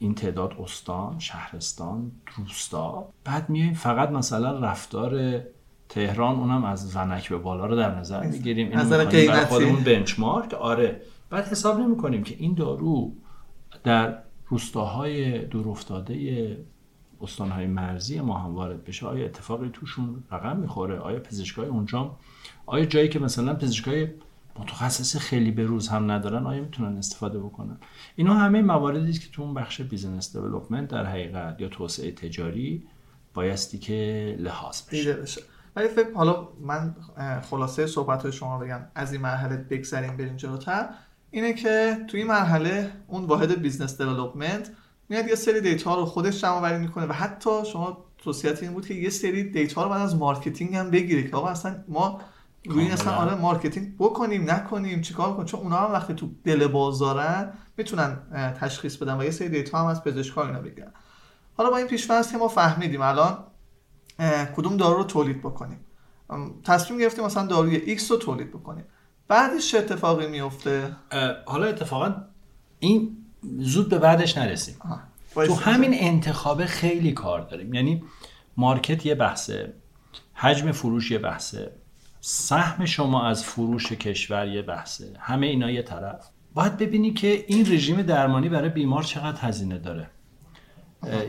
این 0.04 0.16
تعداد 0.16 0.54
استان 0.60 1.20
شهرستان 1.20 2.12
روستا. 2.38 3.10
بعد 3.24 3.50
میایم 3.50 3.74
فقط 3.74 4.10
مثلا 4.10 4.60
رفتار 4.60 5.42
تهران 5.90 6.36
اونم 6.36 6.64
از 6.64 6.96
ونک 6.96 7.30
به 7.30 7.38
بالا 7.38 7.66
رو 7.66 7.76
در 7.76 7.96
نظر 7.96 8.28
می‌گیریم. 8.28 8.68
این 8.68 8.90
برای 8.90 9.46
خودمون 9.46 9.84
بنچمارک. 9.84 10.54
آره. 10.54 11.02
بعد 11.30 11.48
حساب 11.48 11.80
نمی 11.80 11.98
کنیم 11.98 12.24
که 12.24 12.36
این 12.40 12.54
دارو 12.54 13.14
در 13.84 14.18
روستاهای 14.48 15.40
دورافتاده 15.46 16.58
استانهای 17.22 17.68
مرزی 17.68 18.22
ما 18.22 18.38
هم 18.38 18.56
وارد 18.56 18.84
بشه. 18.84 19.06
آیا 19.06 19.26
اتفاقی 19.26 19.70
توشون 19.74 20.24
رقم 20.32 20.58
می‌خوره؟ 20.58 21.00
آیا 21.00 21.20
پزشکای 21.20 21.68
اونجا 21.68 22.16
آیا 22.66 22.86
جایی 22.86 23.10
که 23.10 23.20
مثلا 23.20 23.54
پزشکای 23.54 24.08
متخصص 24.60 25.18
خیلی 25.18 25.52
به 25.52 25.64
روز 25.64 25.88
هم 25.88 26.12
ندارن 26.12 26.46
آیا 26.46 26.62
می‌تونن 26.62 26.98
استفاده 26.98 27.40
بکنن؟ 27.40 27.78
اینا 28.16 28.34
همه 28.34 28.62
مواردی 28.62 29.14
که 29.14 29.30
تو 29.32 29.42
اون 29.42 29.54
بخش 29.54 29.82
business 29.82 30.38
development 30.38 30.90
در 30.90 31.06
حقیقت 31.06 31.62
یا 31.62 31.68
توسعه 31.68 32.12
تجاری 32.12 32.88
بایستی 33.34 33.80
که 33.80 34.36
لحاظ 34.40 34.82
بشه. 34.82 35.42
ولی 35.76 35.88
فکر 35.88 36.14
حالا 36.14 36.48
من 36.62 36.96
خلاصه 37.50 37.88
صحبت 37.88 38.24
های 38.24 38.32
شما 38.32 38.60
بگم 38.60 38.80
از 38.96 39.14
این 39.14 39.22
مرحله 39.22 39.58
بگذریم 39.58 40.18
بریم 40.18 40.36
جلوتر. 40.36 40.90
اینه 41.32 41.54
که 41.54 41.98
توی 42.08 42.20
این 42.20 42.30
مرحله 42.30 42.92
اون 43.08 43.26
واحد 43.26 43.62
business 43.62 44.02
development 44.02 44.72
میاد 45.10 45.28
یه 45.28 45.36
سری 45.36 45.62
data 45.62 45.96
رو 45.96 46.06
خودش 46.06 46.42
جمع 46.42 46.52
آوری 46.52 46.78
می‌کنه 46.78 47.06
و 47.06 47.12
حتی 47.12 47.66
شما 47.66 48.06
توصیه‌ت 48.18 48.64
این 48.64 48.74
بود 48.74 48.88
که 48.88 48.94
یه 48.94 49.10
سری 49.10 49.44
data 49.44 49.84
رو 49.84 49.90
بعد 49.90 50.02
از 50.02 50.16
marketing 50.16 50.76
هم 50.76 50.92
بگیره 50.92 51.24
که 51.24 51.36
آقا 51.36 51.48
اصلا 51.48 51.84
ما 51.88 52.22
روی 52.66 52.92
اصلا 52.92 53.14
آره 53.14 53.36
marketing 53.36 53.96
بکنیم 54.00 54.52
نکنیم 54.52 55.02
چیکار 55.02 55.34
کنیم؟ 55.34 55.46
چون 55.46 55.60
اونا 55.60 55.78
هم 55.78 55.92
وقتی 55.92 56.14
تو 56.14 56.30
دل 56.44 56.68
بازارن 56.68 57.54
می‌تونن 57.78 58.18
تشخیص 58.60 58.98
بدن 58.98 59.18
و 59.18 59.24
یه 59.24 59.32
سری 59.32 59.50
data 59.50 59.80
هم 59.80 59.86
از 59.86 60.04
پزشکا 60.04 60.46
اینا 60.46 60.60
بگیرن. 60.62 60.92
حالا 61.58 61.70
با 61.70 61.78
این 61.78 61.88
پیش‌فرض 61.88 62.32
که 62.32 62.38
ما 62.38 62.48
فهمیدیم 62.48 63.02
الان 63.02 63.38
کدوم 64.56 64.78
دارو 64.78 64.98
رو 64.98 65.04
تولید 65.04 65.40
بکنیم؟ 65.40 65.80
تصمیم 66.64 67.00
گرفتیم 67.00 67.26
مثلا 67.26 67.46
داروی 67.46 67.98
X 67.98 68.12
رو 68.12 68.18
تولید 68.18 68.50
بکنیم. 68.50 68.86
بعدش 69.28 69.72
چه 69.72 69.78
اتفاقی 69.78 70.28
میفته؟ 70.28 70.96
حالا 71.46 71.66
اتفاقا 71.66 72.16
این 72.80 73.18
زود 73.60 73.90
به 73.90 74.00
بعدش 74.00 74.38
نرسیم. 74.38 74.76
تو 75.36 75.54
همین 75.54 75.92
انتخاب 75.94 76.66
خیلی 76.66 77.12
کار 77.12 77.42
داریم. 77.42 77.74
یعنی 77.74 78.04
مارکت 78.58 79.06
یه 79.06 79.16
بحثه 79.16 79.74
حجم 80.34 80.72
فروش 80.72 81.12
یه 81.12 81.20
بحثه. 81.20 81.72
سهم 82.26 82.86
شما 82.86 83.26
از 83.26 83.44
فروش 83.44 83.92
کشور 83.92 84.48
یه 84.48 84.62
بحثه. 84.62 85.14
همه 85.20 85.48
اینا 85.48 85.72
یه 85.72 85.82
طرف. 85.82 86.30
باید 86.54 86.78
ببینی 86.78 87.14
که 87.14 87.46
این 87.48 87.72
رژیم 87.72 88.02
درمانی 88.02 88.50
برای 88.50 88.70
بیمار 88.70 89.04
چقدر 89.04 89.42
هزینه 89.42 89.78
داره. 89.78 90.10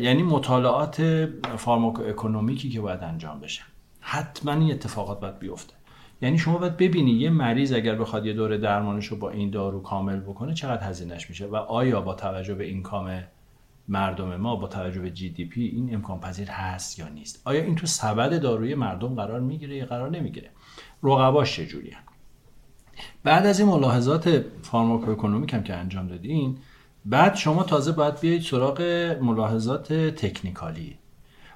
یعنی 0.00 0.22
مطالعات 0.22 1.28
pharmacoeconomic 1.56 2.02
ی 2.02 2.70
که 2.70 2.80
باید 2.80 3.02
انجام 3.02 3.40
بشه. 3.40 3.62
حتما 4.00 4.52
این 4.52 4.72
اتفاقات 4.72 5.20
باید 5.20 5.38
بیفته. 5.38 5.74
یعنی 6.22 6.38
شما 6.38 6.58
باید 6.58 6.76
ببینی 6.76 7.10
یه 7.10 7.30
مریض 7.30 7.72
اگر 7.72 7.94
بخواد 7.94 8.26
یه 8.26 8.32
دوره 8.32 8.58
درمانش 8.58 9.06
رو 9.06 9.16
با 9.16 9.30
این 9.30 9.50
دارو 9.50 9.82
کامل 9.82 10.20
بکنه 10.20 10.54
چقدر 10.54 10.88
هزینهش 10.88 11.28
میشه 11.28 11.46
و 11.46 11.56
آیا 11.56 12.00
با 12.00 12.14
توجه 12.14 12.54
به 12.54 12.64
income 12.64 13.22
مردم 13.88 14.36
ما 14.36 14.56
با 14.56 14.68
توجه 14.68 15.00
به 15.00 15.10
GDP 15.10 15.62
این 15.62 15.94
امکان 15.94 16.20
پذیر 16.20 16.48
هست 16.50 16.98
یا 16.98 17.08
نیست؟ 17.08 17.42
آیا 17.44 17.62
این 17.62 17.74
تو 17.74 17.86
سبد 17.86 18.40
داروی 18.40 18.74
مردم 18.74 19.14
قرار 19.14 19.40
می‌گیره 19.40 19.76
یا 19.76 19.86
قرار 19.86 20.10
نمی‌گیره؟ 20.10 20.50
رقباش 21.02 21.56
چجوریه 21.56 21.96
بعد 23.24 23.46
از 23.46 23.60
این 23.60 23.68
ملاحظات 23.68 24.44
pharmacoeconomic 24.62 25.54
هم 25.54 25.62
که 25.62 25.74
انجام 25.74 26.08
دادین 26.08 26.58
بعد 27.04 27.34
شما 27.34 27.62
تازه 27.62 27.92
باید 27.92 28.20
بیایید 28.20 28.42
سراغ 28.42 28.82
ملاحظات 29.20 29.92
تکنیکالی. 29.92 30.98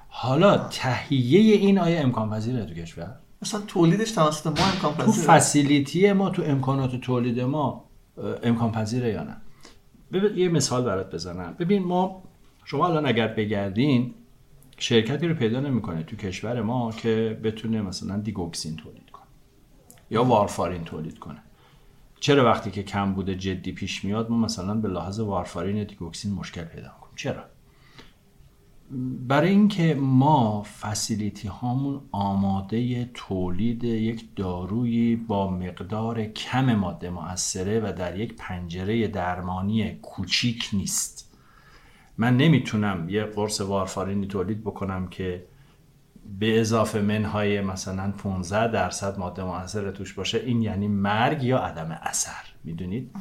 حالا 0.07 0.57
تهیه 0.57 1.55
این 1.55 1.79
آیا 1.79 1.99
امکان 1.99 2.29
پذیره 2.29 2.65
تو 2.65 2.73
کشور؟ 2.73 3.15
مثلا 3.41 3.61
تولیدش 3.67 4.11
توسط 4.11 4.47
ما 4.47 4.65
امکان 4.65 4.93
پذیره. 4.93 5.05
تو 5.05 5.11
فسیلیتی 5.11 6.13
ما 6.13 6.29
تو 6.29 6.43
امکانات 6.45 6.95
تولید 6.95 7.39
ما 7.39 7.85
امکان 8.43 8.71
پذیره 8.71 9.09
یا 9.09 9.23
نه؟ 9.23 9.37
ببین 10.11 10.37
یه 10.37 10.49
مثال 10.49 10.83
برات 10.83 11.13
بزنم. 11.13 11.55
ببین 11.59 11.83
ما 11.83 12.23
شما 12.65 12.87
الان 12.87 13.05
اگر 13.05 13.27
بگردین 13.27 14.13
شرکتی 14.77 15.27
رو 15.27 15.35
پیدا 15.35 15.59
نمی‌کنه 15.59 16.03
تو 16.03 16.15
کشور 16.15 16.61
ما 16.61 16.91
که 16.91 17.39
بتونه 17.43 17.81
مثلا 17.81 18.17
دیگوکسین 18.17 18.75
تولید 18.75 19.08
یا 20.11 20.23
وارفارین 20.23 20.83
تولید 20.83 21.19
کنه. 21.19 21.41
چرا 22.19 22.45
وقتی 22.45 22.71
که 22.71 22.83
کم 22.83 23.13
بوده 23.13 23.35
جدی 23.35 23.71
پیش 23.71 24.05
میاد 24.05 24.29
ما 24.29 24.37
مثلا 24.37 24.73
به 24.73 24.87
لحاظ 24.87 25.19
وارفارین 25.19 25.77
یا 25.77 25.83
دیگوکسین 25.83 26.33
مشکل 26.33 26.63
پیدا 26.63 26.89
کنیم 26.89 27.13
چرا؟ 27.15 27.43
برای 29.27 29.49
اینکه 29.49 29.95
ما 29.95 30.63
فسیلیتی 30.63 31.47
هامون 31.47 32.01
آماده 32.11 33.09
تولید 33.13 33.83
یک 33.83 34.25
دارویی 34.35 35.15
با 35.15 35.51
مقدار 35.51 36.25
کم 36.25 36.75
ماده 36.75 37.09
موثره 37.09 37.79
و 37.79 37.93
در 37.97 38.19
یک 38.19 38.35
پنجره 38.37 39.07
درمانی 39.07 39.91
کوچیک 39.91 40.69
نیست. 40.73 41.35
من 42.17 42.37
نمی‌تونم 42.37 43.09
یه 43.09 43.23
قرص 43.23 43.61
وارفارینی 43.61 44.27
تولید 44.27 44.61
بکنم 44.61 45.07
که 45.07 45.45
به 46.39 46.59
اضافه 46.59 47.01
منهای 47.01 47.61
مثلا 47.61 48.11
15 48.17 48.67
درصد 48.67 49.19
ماده 49.19 49.43
موثر 49.43 49.91
توش 49.91 50.13
باشه 50.13 50.37
این 50.37 50.61
یعنی 50.61 50.87
مرگ 50.87 51.43
یا 51.43 51.57
عدم 51.57 51.99
اثر 52.01 52.45
می‌دونید؟ 52.63 53.11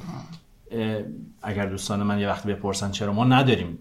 اگر 1.42 1.66
دوستان 1.66 2.02
من 2.02 2.18
یه 2.18 2.28
وقت 2.28 2.46
بپرسن 2.46 2.90
چرا 2.90 3.12
ما 3.12 3.24
نداریم. 3.24 3.78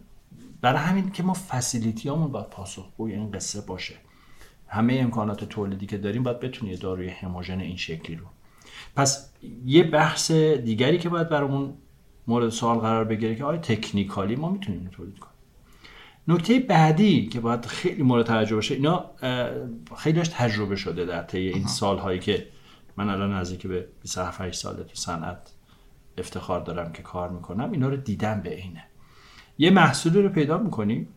برای 0.62 0.80
همین 0.80 1.12
که 1.12 1.24
ما 1.24 1.34
فسیلیتی 1.34 2.10
همون 2.10 2.32
باید 2.32 2.50
پاسخگوی 2.50 3.14
این 3.14 3.32
قصه 3.32 3.62
باشه. 3.62 3.94
همه 4.68 4.94
امکانات 5.00 5.44
تولیدی 5.44 5.86
که 5.86 5.98
داریم 5.98 6.24
باید 6.24 6.40
بتونی 6.40 6.76
داروی 6.76 7.10
هموژن 7.10 7.60
این 7.60 7.78
شکلی 7.78 8.16
رو. 8.16 8.26
پس 8.96 9.30
یه 9.66 9.84
بحث 9.84 10.32
دیگری 10.32 10.98
که 10.98 11.10
باید 11.10 11.30
برامون 11.30 11.74
مورد 12.28 12.50
سوال 12.50 12.78
قرار 12.78 13.04
بگیره 13.04 13.36
که 13.36 13.44
آیا 13.44 13.60
تکنیکالی 13.60 14.36
ما 14.36 14.50
می‌تونیم 14.50 14.90
تولید 14.92 15.20
کنیم؟ 15.20 15.37
نکته 16.28 16.60
بعدی 16.60 17.28
که 17.28 17.40
باید 17.40 17.66
خیلی 17.66 18.04
مورد 18.04 18.26
توجه 18.26 18.56
باشه 18.56 18.76
اینا 18.76 19.06
خیلیش 19.98 20.28
تجربه 20.28 20.76
شده 20.76 21.06
در 21.06 21.24
طی 21.24 21.38
این 21.38 21.68
سالهایی 21.68 22.20
که 22.20 22.48
من 22.98 23.10
الان 23.10 23.34
نزدیک 23.34 23.68
به 23.68 23.88
27 24.02 24.52
ساله 24.52 24.84
تو 24.84 24.96
صنعت 24.96 25.54
افتخار 26.18 26.60
دارم 26.60 26.92
که 26.92 27.04
کار 27.04 27.30
می‌کنم 27.30 27.72
اینا 27.72 27.90
رو 27.90 27.98
دیدم 27.98 28.42
به 28.42 28.56
اینه 28.56 28.84
یه 29.58 29.70
محصولی 29.70 30.22
رو 30.22 30.30
پیدا 30.30 30.58
می‌کنی 30.58 31.08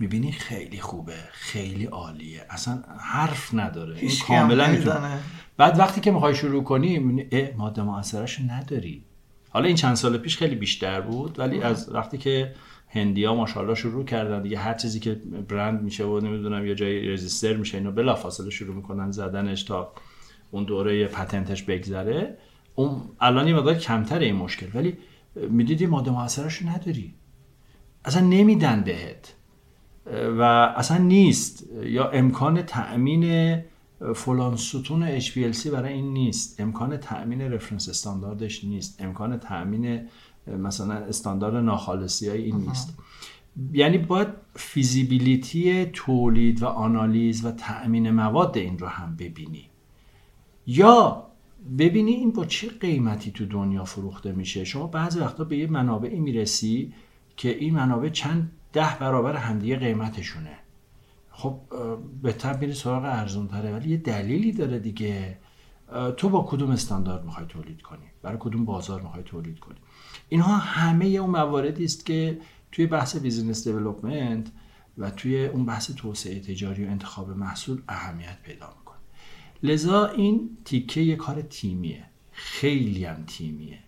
می‌بینی 0.00 0.32
خیلی 0.32 0.80
خوبه 0.80 1.16
خیلی 1.32 1.84
عالیه 1.84 2.46
اصلا 2.50 2.82
حرف 2.98 3.54
نداره 3.54 3.96
این 3.98 4.10
کاملا 4.28 4.66
می‌تونه. 4.66 5.18
بعد 5.56 5.78
وقتی 5.78 6.00
که 6.00 6.10
می‌خوای 6.10 6.34
شروع 6.34 6.64
کنی 6.64 6.98
می‌بینی 6.98 7.52
ماده 7.56 7.82
معاصرش 7.82 8.40
نداری. 8.48 9.04
حالا 9.50 9.66
این 9.66 9.76
چند 9.76 9.94
سال 9.94 10.18
پیش 10.18 10.36
خیلی 10.36 10.54
بیشتر 10.54 11.00
بود 11.00 11.38
ولی 11.38 11.62
از 11.62 11.94
وقتی 11.94 12.18
که 12.18 12.54
هندیا 12.92 13.34
ماشاءالله 13.34 13.74
شروع 13.74 14.04
کردن. 14.04 14.42
دیگه 14.42 14.58
هر 14.58 14.74
چیزی 14.74 15.00
که 15.00 15.14
برند 15.48 15.82
میشه 15.82 16.04
و 16.04 16.20
نمی‌دونم 16.20 16.66
یا 16.66 16.74
جای 16.74 17.08
رزیستر 17.08 17.56
میشه 17.56 17.78
اینو 17.78 17.92
بلافاصله 17.92 18.50
شروع 18.50 18.74
می‌کنن 18.74 19.10
زدنش 19.10 19.62
تا 19.62 19.92
اون 20.50 20.64
دوره 20.64 21.06
پتنتش 21.06 21.62
بگذره. 21.62 22.38
اون 22.74 23.02
الان 23.20 23.48
یه 23.48 23.54
مقدار 23.54 23.74
کمتره 23.74 24.26
این 24.26 24.36
مشکل. 24.36 24.66
ولی 24.74 24.98
می‌دیدی 25.50 25.86
ماده 25.86 26.10
معاصرش 26.10 26.62
نداری. 26.62 27.14
اصلا 28.04 28.26
نمیدن 28.26 28.82
بهت. 28.82 29.34
و 30.38 30.42
اصلا 30.76 30.98
نیست. 30.98 31.66
یا 31.82 32.10
امکان 32.10 32.62
تأمین 32.62 33.56
فلان 34.14 34.56
ستون 34.56 35.20
HPLC 35.20 35.66
برای 35.66 35.92
این 35.92 36.12
نیست. 36.12 36.60
امکان 36.60 36.96
تأمین 36.96 37.40
رفرنس 37.40 37.88
استانداردش 37.88 38.64
نیست. 38.64 39.02
امکان 39.02 39.38
تأمین 39.38 40.08
مثلا 40.46 40.94
استاندارد 40.94 41.56
ناخالصی 41.56 42.28
های 42.28 42.42
این 42.42 42.56
نیست. 42.56 42.98
یعنی 43.72 43.98
باید 43.98 44.28
فیزیبیلیتی 44.54 45.84
تولید 45.84 46.62
و 46.62 46.66
آنالیز 46.66 47.44
و 47.44 47.52
تأمین 47.52 48.10
مواد 48.10 48.58
این 48.58 48.78
رو 48.78 48.86
هم 48.86 49.16
ببینی. 49.16 49.70
یا 50.66 51.26
ببینی 51.78 52.10
این 52.10 52.30
با 52.30 52.44
چه 52.44 52.68
قیمتی 52.68 53.30
تو 53.30 53.46
دنیا 53.46 53.84
فروخته 53.84 54.32
میشه. 54.32 54.64
شما 54.64 54.86
بعضی 54.86 55.20
وقتا 55.20 55.44
به 55.44 55.56
یه 55.56 55.66
منابعی 55.66 56.20
می‌رسی 56.20 56.94
که 57.36 57.48
این 57.56 57.74
منابع 57.74 58.08
چند 58.08 58.52
ده 58.72 58.98
برابر 59.00 59.36
همدیگه 59.36 59.76
قیمتشونه. 59.76 60.56
خب 61.30 61.60
بهتر 62.22 62.56
میری 62.56 62.74
سراغ 62.74 63.04
ارزون 63.04 63.48
تره 63.48 63.72
ولی 63.72 63.90
یه 63.90 63.96
دلیلی 63.96 64.52
داره 64.52 64.78
دیگه. 64.78 65.38
تو 66.16 66.28
با 66.28 66.46
کدوم 66.50 66.70
استاندارد 66.70 67.24
می‌خوای 67.24 67.46
تولید 67.46 67.82
کنی؟ 67.82 68.06
برای 68.22 68.36
کدوم 68.40 68.64
بازار 68.64 69.00
می‌خوای 69.00 69.22
تولید 69.22 69.58
کنی؟ 69.58 69.76
اینها 70.30 70.56
همه 70.56 71.06
اون 71.06 71.30
مواردی 71.30 71.84
است 71.84 72.06
که 72.06 72.40
توی 72.72 72.86
بحث 72.86 73.16
بیزینس 73.16 73.68
دیولپمنت 73.68 74.46
و 74.98 75.10
توی 75.10 75.46
اون 75.46 75.66
بحث 75.66 75.90
توسعه 75.90 76.40
تجاری 76.40 76.84
و 76.84 76.88
انتخاب 76.88 77.30
محصول 77.30 77.82
اهمیت 77.88 78.42
پیدا 78.42 78.74
می‌کنه. 78.78 78.98
لذا 79.62 80.06
این 80.06 80.58
تیکه 80.64 81.00
یه 81.00 81.16
کار 81.16 81.42
تیمیه. 81.42 82.04
خیلی 82.32 83.04
هم 83.04 83.24
تیمیه. 83.26 83.78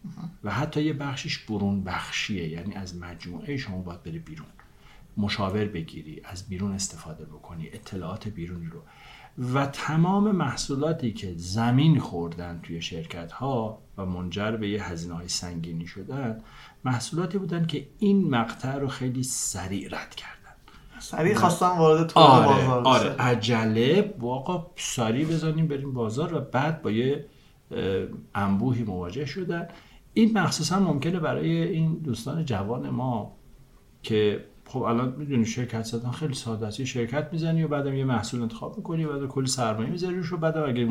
و 0.45 0.51
حتی 0.51 0.83
یه 0.83 0.93
بخشش 0.93 1.39
برون 1.39 1.85
بخشیه 1.85 2.49
یعنی 2.49 2.75
از 2.75 2.97
مجموعه 2.97 3.57
شما 3.57 3.83
باید 3.83 4.03
بری 4.03 4.19
بیرون. 4.19 4.47
مشاور 5.17 5.65
بگیری 5.65 6.21
از 6.25 6.49
بیرون 6.49 6.73
استفاده 6.73 7.25
بکنی 7.25 7.69
اطلاعات 7.73 8.29
بیرونی 8.29 8.67
رو. 8.67 8.83
و 9.39 9.67
تمام 9.67 10.31
محصولاتی 10.31 11.12
که 11.12 11.35
زمین 11.37 11.99
خوردن 12.01 12.61
توی 12.62 12.83
شرکت 12.83 13.33
ها 13.33 13.79
و 13.99 14.07
منجر 14.07 14.51
به 14.51 14.69
یه 14.69 14.89
هزینه 14.89 15.15
های 15.15 15.29
سنگینی 15.29 15.87
شدن 15.87 16.41
محصولاتی 16.85 17.39
بودن 17.39 17.67
که 17.67 17.87
این 17.99 18.31
مقطع 18.31 18.79
رو 18.79 18.89
خیلی 18.89 19.23
سریع 19.23 19.89
رد 19.89 20.15
کردن. 20.15 20.33
سریع 20.99 21.35
خواستن 21.35 21.79
وارد 21.79 22.07
تو 22.07 22.21
آره، 22.21 22.47
بازار 22.47 22.87
آره. 22.87 23.17
عجله 23.19 24.15
واقعا 24.19 24.67
سریع 24.77 25.27
بزنیم 25.27 25.67
بریم 25.67 25.93
بازار 25.93 26.35
و 26.35 26.41
بعد 26.41 26.83
با 26.83 26.91
یه 26.91 27.27
انبوهی 28.35 28.83
مواجه 28.83 29.25
شدن. 29.25 29.69
این 30.15 30.39
مخصوصا 30.39 30.81
ممکنه 30.81 31.21
برای 31.21 31.62
این 31.62 31.95
دوستان 31.95 32.45
جوان 32.45 32.91
ما 32.91 33.33
که 34.03 34.45
خب 34.73 34.83
الان 34.83 35.14
می‌دونی 35.19 35.47
شرکت 35.47 35.83
زدن 35.83 36.11
خیلی 36.11 36.35
ساده 36.35 36.67
است. 36.67 36.85
شرکت 36.85 37.29
می‌زنی 37.33 37.62
و 37.62 37.69
بعدم 37.69 37.95
یه 37.95 38.05
محصول 38.05 38.43
انتخاب 38.43 38.76
می‌کنی 38.76 39.05
و 39.05 39.19
بعد 39.19 39.29
کلی 39.29 39.47
سرمایه 39.47 39.91
می‌ذاری 39.91 40.21
و 40.33 40.37
بعد 40.37 40.57
اگه 40.57 40.88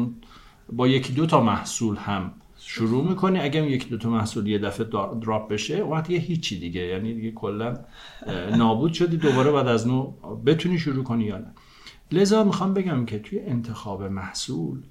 با 0.74 0.88
یکی 0.88 1.14
دو 1.14 1.26
تا 1.26 1.42
محصول 1.42 1.96
هم 1.96 2.32
شروع 2.58 3.10
می‌کنی 3.10 3.40
اگه 3.40 3.72
یکی 3.72 3.90
دو 3.90 3.98
تا 3.98 4.10
محصول 4.10 4.48
یه 4.48 4.60
دفعه 4.60 4.88
دراپ 5.22 5.52
بشه 5.52 5.84
وقت 5.84 6.10
یه 6.10 6.20
هیچی 6.20 6.60
دیگه. 6.60 6.82
یعنی 6.82 7.14
دیگه 7.14 7.32
کلا 7.32 7.78
نابود 8.58 8.94
شدی 8.94 9.18
دوباره 9.18 9.52
بعد 9.52 9.68
از 9.68 9.88
نو 9.88 10.14
بتونی 10.46 10.80
شروع 10.80 11.04
کنی 11.04 11.24
یا 11.24 11.38
نه. 11.38 11.54
لذا 12.12 12.44
می‌خوام 12.44 12.74
بگم 12.74 13.06
که 13.06 13.20
توی 13.20 13.40
انتخاب 13.40 14.04
محصول 14.04 14.82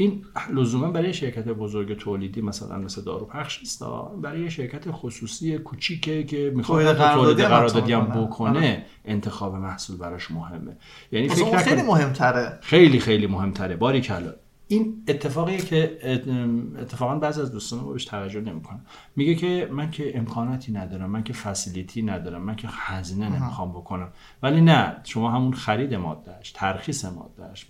این 0.00 0.24
لزوما 0.54 0.90
برای 0.90 1.14
شرکت 1.14 1.48
بزرگ 1.48 1.98
تولیدی 1.98 2.40
مثلا 2.40 2.78
مثل 2.78 3.02
دارو 3.02 3.26
پخش 3.26 3.58
نیست 3.58 3.84
برای 4.22 4.50
شرکت 4.50 4.84
خصوصی 4.90 5.58
کوچیکه 5.58 6.24
که 6.24 6.52
می‌خواد 6.56 7.12
تولید 7.14 7.40
قراردادی 7.40 7.92
هم 7.92 8.04
بکنه 8.04 8.58
آره. 8.58 8.84
انتخاب 9.04 9.54
محصول 9.54 9.96
براش 9.96 10.30
مهمه. 10.30 10.76
یعنی 11.12 11.28
فکر 11.28 11.56
خیلی 11.56 11.82
مهمتره. 11.82 12.58
خیلی 12.62 13.00
خیلی 13.00 13.26
مهمتره. 13.26 13.76
باری 13.76 14.00
کلا 14.00 14.34
این 14.68 15.04
اتفاقی 15.08 15.56
که 15.56 15.98
اتفاقا 16.78 17.14
بعضی 17.14 17.40
از 17.40 17.52
دوستان 17.52 17.80
ما 17.80 17.92
بهش 17.92 18.04
توجه 18.04 18.40
نمی‌کنن. 18.40 18.80
میگه 19.16 19.34
که 19.34 19.68
من 19.72 19.90
که 19.90 20.18
امکاناتی 20.18 20.72
ندارم 20.72 21.10
من 21.10 21.22
که 21.22 21.32
فسیلیتی 21.32 22.02
ندارم 22.02 22.42
من 22.42 22.56
که 22.56 22.68
هزینه 22.70 23.28
نمی‌خوام 23.28 23.70
بکنم. 23.70 24.08
ولی 24.42 24.60
نه 24.60 24.96
شما 25.04 25.30
همون 25.30 25.52
خرید 25.52 25.94
مادهش 25.94 26.52
ترخیص 26.52 27.04
مادهش 27.04 27.66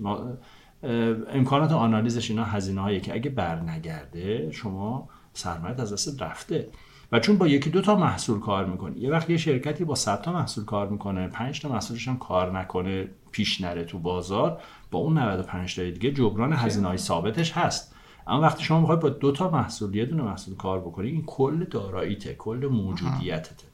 امکانات 1.33 1.73
آنالیزش 1.73 2.31
اینا 2.31 2.45
هزینه 2.45 2.81
هایی 2.81 3.01
که 3.01 3.15
اگه 3.15 3.31
برنگرده 3.31 4.51
شما 4.53 5.09
سرمایت 5.33 5.81
از 5.81 5.93
دست 5.93 6.23
رفته. 6.23 6.69
و 7.13 7.21
چون 7.21 7.39
با 7.39 7.49
یکی 7.49 7.71
دو 7.71 7.81
تا 7.81 7.97
محصول 7.97 8.41
کار 8.41 8.67
می‌کنی 8.67 9.01
یه 9.01 9.11
وقت 9.11 9.31
یه 9.31 9.37
شرکتی 9.37 9.85
با 9.85 9.95
100 9.95 10.23
تا 10.23 10.33
محصول 10.33 10.65
کار 10.65 10.89
می‌کنه 10.89 11.29
5 11.29 11.61
تا 11.61 11.69
محصولش 11.69 12.09
هم 12.09 12.19
کار 12.19 12.59
نکنه 12.59 13.09
پیش 13.33 13.61
نره 13.61 13.85
تو 13.85 13.99
بازار 13.99 14.61
با 14.91 14.99
اون 14.99 15.19
95 15.19 15.77
تا 15.77 15.83
دیگه 15.83 16.11
جبران 16.11 16.53
هزینه 16.53 16.89
های 16.89 16.99
ثابتش 16.99 17.53
هست. 17.53 17.95
اما 18.27 18.41
وقتی 18.41 18.65
شما 18.65 18.81
می‌خوای 18.81 18.99
با 18.99 19.09
دو 19.09 19.33
تا 19.33 19.51
محصول 19.51 19.95
یه 19.95 20.05
دونه 20.05 20.23
محصول 20.23 20.57
کار 20.57 20.81
بکنی 20.81 21.09
این 21.09 21.25
کل 21.27 21.65
داراییته 21.65 22.35
کل 22.35 22.69
موجودیتته. 22.73 23.68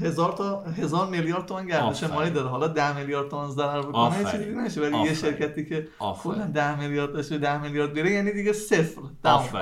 هزار 0.00 0.32
تا 0.32 0.62
هزار 0.62 1.10
میلیارد 1.10 1.46
تومان 1.46 1.66
گردش 1.66 2.04
مالی 2.04 2.30
داره. 2.30 2.48
حالا 2.48 2.68
ده 2.68 2.98
میلیارد 2.98 3.28
تومان 3.28 3.50
ضرر 3.50 3.82
بکنه 3.82 4.24
چیزی 4.32 4.54
نشه. 4.54 4.80
ولی 4.80 4.98
یه 4.98 5.14
شرکتی 5.14 5.64
که 5.64 5.88
کلا 6.22 6.46
ده 6.46 6.80
میلیارد 6.80 7.12
داشته 7.12 7.38
ده 7.38 7.62
میلیارد 7.62 7.94
بره 7.94 8.10
یعنی 8.10 8.32
دیگه 8.32 8.52
صفر. 8.52 9.02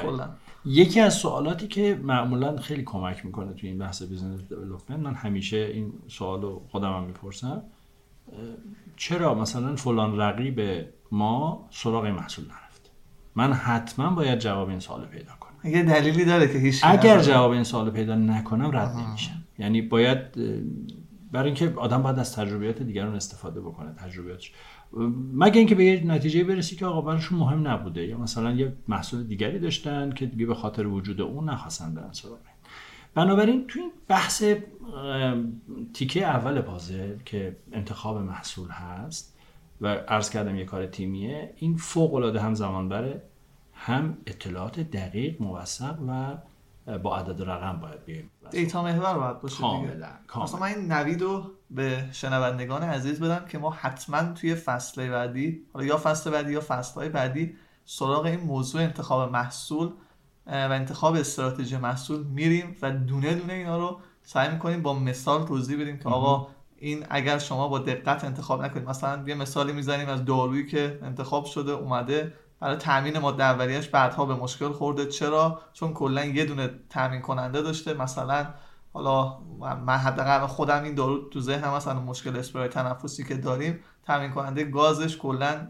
کلا. 0.03 0.29
یکی 0.65 1.01
از 1.01 1.15
سوالاتی 1.15 1.69
که 1.69 2.01
معمولا 2.03 2.57
خیلی 2.57 2.83
کمک 2.83 3.27
می‌کنه 3.27 3.53
توی 3.53 3.69
این 3.69 3.79
بحث 3.79 4.03
business 4.03 4.41
development 4.49 5.01
من 5.01 5.15
همیشه 5.15 5.57
این 5.57 5.93
سوالو 6.09 6.61
خودم 6.71 6.93
هم 6.93 7.05
می‌پرسم 7.05 7.63
چرا 8.97 9.35
مثلا 9.35 9.77
فلان 9.77 10.21
رقیب 10.21 10.61
ما 11.13 11.69
سراغ 11.71 12.07
محصول 12.07 12.45
نرفت؟ 12.45 12.91
من 13.35 13.53
حتما 13.53 14.11
باید 14.11 14.39
جواب 14.39 14.69
این 14.69 14.81
سوال 14.81 15.05
پیدا 15.05 15.33
کنم. 15.41 15.73
یه 15.73 15.83
دلیلی 15.83 16.25
داره 16.25 16.53
که 16.53 16.59
هیچ 16.59 16.81
اگر 16.85 17.21
جواب 17.21 17.51
این 17.51 17.65
سوال 17.65 17.91
پیدا 17.91 18.15
نکنم 18.15 18.77
رد 18.77 18.97
نمیشم. 18.97 19.43
یعنی 19.59 19.83
باید 19.83 20.19
برای 21.33 21.47
اینکه 21.47 21.73
آدم 21.77 22.03
باید 22.03 22.19
از 22.19 22.37
تجربیات 22.37 22.83
دیگران 22.83 23.15
استفاده 23.15 23.61
بکنه 23.61 23.93
تجربیاتش. 23.93 24.53
مگه 25.35 25.59
اینکه 25.59 25.75
به 25.75 25.85
یه 25.85 26.07
نتیجه 26.07 26.45
برسی 26.45 26.77
که 26.77 26.87
آقا 26.87 27.01
براشون 27.01 27.39
مهم 27.39 27.69
نبوده. 27.69 28.07
یا 28.07 28.19
مثلا 28.19 28.53
یه 28.53 28.73
محصول 28.89 29.25
دیگری 29.25 29.59
داشتن 29.59 30.13
که 30.13 30.27
دیگه 30.27 30.47
به 30.47 30.55
خاطر 30.55 30.87
وجود 30.87 31.21
اون 31.21 31.49
نخواستن 31.49 31.95
برن 31.95 32.13
سراغ. 32.13 32.39
بنابراین 33.15 33.67
تو 33.67 33.79
این 33.79 33.91
بحث 34.09 34.45
تیکه 35.95 36.27
اول 36.27 36.61
پازل 36.61 37.17
که 37.25 37.57
انتخاب 37.73 38.17
محصول 38.17 38.69
هست 38.69 39.37
و 39.81 39.89
عرض 39.89 40.31
کردم 40.31 40.57
یه 40.57 40.65
کار 40.65 40.87
تیمیه 40.87 41.53
این 41.57 41.77
فوق 41.77 42.15
العاده 42.15 42.41
هم 42.41 42.55
زمان 42.55 42.89
بره 42.89 43.23
هم 43.73 44.19
اطلاعات 44.27 44.81
دقیق 44.81 45.43
موثق 45.43 45.99
و 46.09 46.39
با 47.03 47.17
عدد 47.17 47.43
رقم 47.43 47.81
باید 47.81 48.05
بیایم 48.05 48.31
دیتا 48.51 48.83
محور 48.83 49.15
باید 49.15 49.41
باشه 49.41 49.59
کاملا 49.59 50.09
کاملا. 50.27 50.57
من 50.59 50.67
این 50.67 50.93
نوید 50.93 51.23
رو 51.23 51.51
به 51.71 52.05
شنوندگان 52.13 52.83
عزیز 52.83 53.21
بدم 53.21 53.47
که 53.49 53.59
ما 53.59 53.71
حتما 53.71 54.33
توی 54.33 54.55
فصل 54.55 55.09
بعدی 55.09 55.63
حالا 55.73 55.87
یا 55.87 56.01
فصل 56.03 56.31
بعدی 56.31 56.53
یا 56.53 56.63
فصل 56.69 57.09
بعدی 57.09 57.55
سراغ 57.85 58.25
این 58.25 58.41
موضوع 58.41 58.83
انتخاب 58.83 59.33
محصول 59.33 59.93
و 60.47 60.51
انتخاب 60.51 61.15
استراتژی 61.15 61.77
محصول 61.77 62.23
میریم 62.23 62.77
و 62.83 62.91
دونه 62.91 63.35
دونه 63.35 63.53
اینا 63.53 63.79
رو 63.79 64.01
سعی 64.23 64.53
می‌کنیم 64.53 64.83
با 64.83 64.95
مثال 64.95 65.47
توضیح 65.47 65.81
بدیم 65.81 65.99
که 65.99 66.09
آقا 66.09 66.49
این 66.79 67.07
اگر 67.11 67.39
شما 67.39 67.69
با 67.69 67.79
دقت 67.79 68.25
انتخاب 68.25 68.65
نکنید 68.65 68.89
مثلا 68.89 69.25
یه 69.27 69.35
مثالی 69.35 69.73
می‌زنیم 69.73 70.09
از 70.09 70.25
دارویی 70.25 70.67
که 70.67 70.99
انتخاب 71.03 71.45
شده 71.45 71.73
اومده 71.73 72.33
برای 72.61 72.77
تامین 72.77 73.19
ماده 73.19 73.45
اولیه‌اش 73.45 73.89
بعدها 73.89 74.27
به 74.27 74.35
مشکل 74.35 74.73
خورده. 74.73 75.07
چرا؟ 75.07 75.61
چون 75.73 75.93
کلا 75.93 76.25
یه 76.25 76.45
دونه 76.45 76.71
تامین 76.91 77.21
کننده 77.21 77.63
داشته. 77.63 77.95
مثلا 77.95 78.47
حالا 78.93 79.39
من 79.87 79.97
حداقل 79.97 80.47
خودم 80.47 80.83
این 80.83 80.95
دارو 80.95 81.29
تو 81.29 81.41
ذهنم 81.41 81.75
مثلا 81.75 82.01
مشکل 82.01 82.37
اسپری 82.37 82.69
تنفسی 82.69 83.25
که 83.25 83.35
داریم 83.35 83.81
تامین 84.07 84.31
کننده 84.31 84.65
گازش 84.65 85.17
کلا 85.17 85.69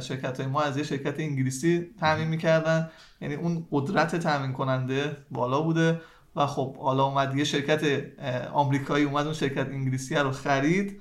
شرکت 0.00 0.40
های 0.40 0.48
ما 0.48 0.60
از 0.60 0.76
یه 0.76 0.82
شرکت 0.82 1.20
انگلیسی 1.20 1.94
تامین 2.00 2.28
می‌کردن. 2.28 2.90
یعنی 3.20 3.34
اون 3.34 3.66
قدرت 3.70 4.16
تامین 4.16 4.52
کننده 4.52 5.16
بالا 5.30 5.60
بوده. 5.60 6.00
و 6.36 6.46
خب 6.46 6.76
حالا 6.76 7.04
اومد 7.04 7.36
یه 7.36 7.44
شرکت 7.44 7.82
آمریکایی 8.52 9.04
اومد 9.04 9.24
اون 9.24 9.34
شرکت 9.34 9.66
انگلیسی 9.66 10.14
رو 10.14 10.30
خرید. 10.30 11.00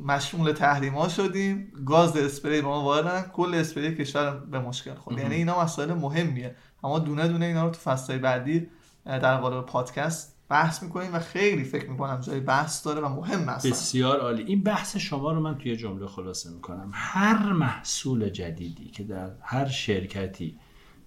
مشمول 0.00 0.52
تحریما 0.52 1.08
شدیم. 1.08 1.72
گاز 1.86 2.16
اسپری 2.16 2.60
به 2.60 2.66
ما 2.66 2.82
واردن 2.84 3.22
کل 3.22 3.54
اسپری 3.54 3.96
کشور 3.96 4.36
به 4.36 4.58
مشکل 4.58 4.94
خورد. 4.94 5.18
یعنی 5.18 5.34
اینا 5.34 5.62
مسائل 5.62 5.94
مهمیه. 5.94 6.56
اما 6.84 6.98
دونه 6.98 7.28
دونه 7.28 7.46
اینا 7.46 7.64
رو 7.64 7.70
تو 7.70 7.78
فصلهای 7.78 8.18
بعدی 8.18 8.66
در 9.04 9.36
قالب 9.36 9.66
پادکست 9.66 10.36
بحث 10.48 10.82
می‌کنیم 10.82 11.14
و 11.14 11.18
خیلی 11.18 11.64
فکر 11.64 11.90
می‌کنم 11.90 12.20
جای 12.20 12.40
بحث 12.40 12.86
داره 12.86 13.00
و 13.00 13.08
مهم 13.08 13.48
است. 13.48 13.66
بسیار 13.66 14.20
عالی. 14.20 14.42
این 14.42 14.62
بحث 14.62 14.96
شما 14.96 15.32
رو 15.32 15.40
من 15.40 15.58
توی 15.58 15.76
جمله 15.76 16.06
خلاصه 16.06 16.50
می‌کنم. 16.50 16.90
هر 16.92 17.52
محصول 17.52 18.28
جدیدی 18.28 18.90
که 18.90 19.04
در 19.04 19.30
هر 19.42 19.68
شرکتی 19.68 20.58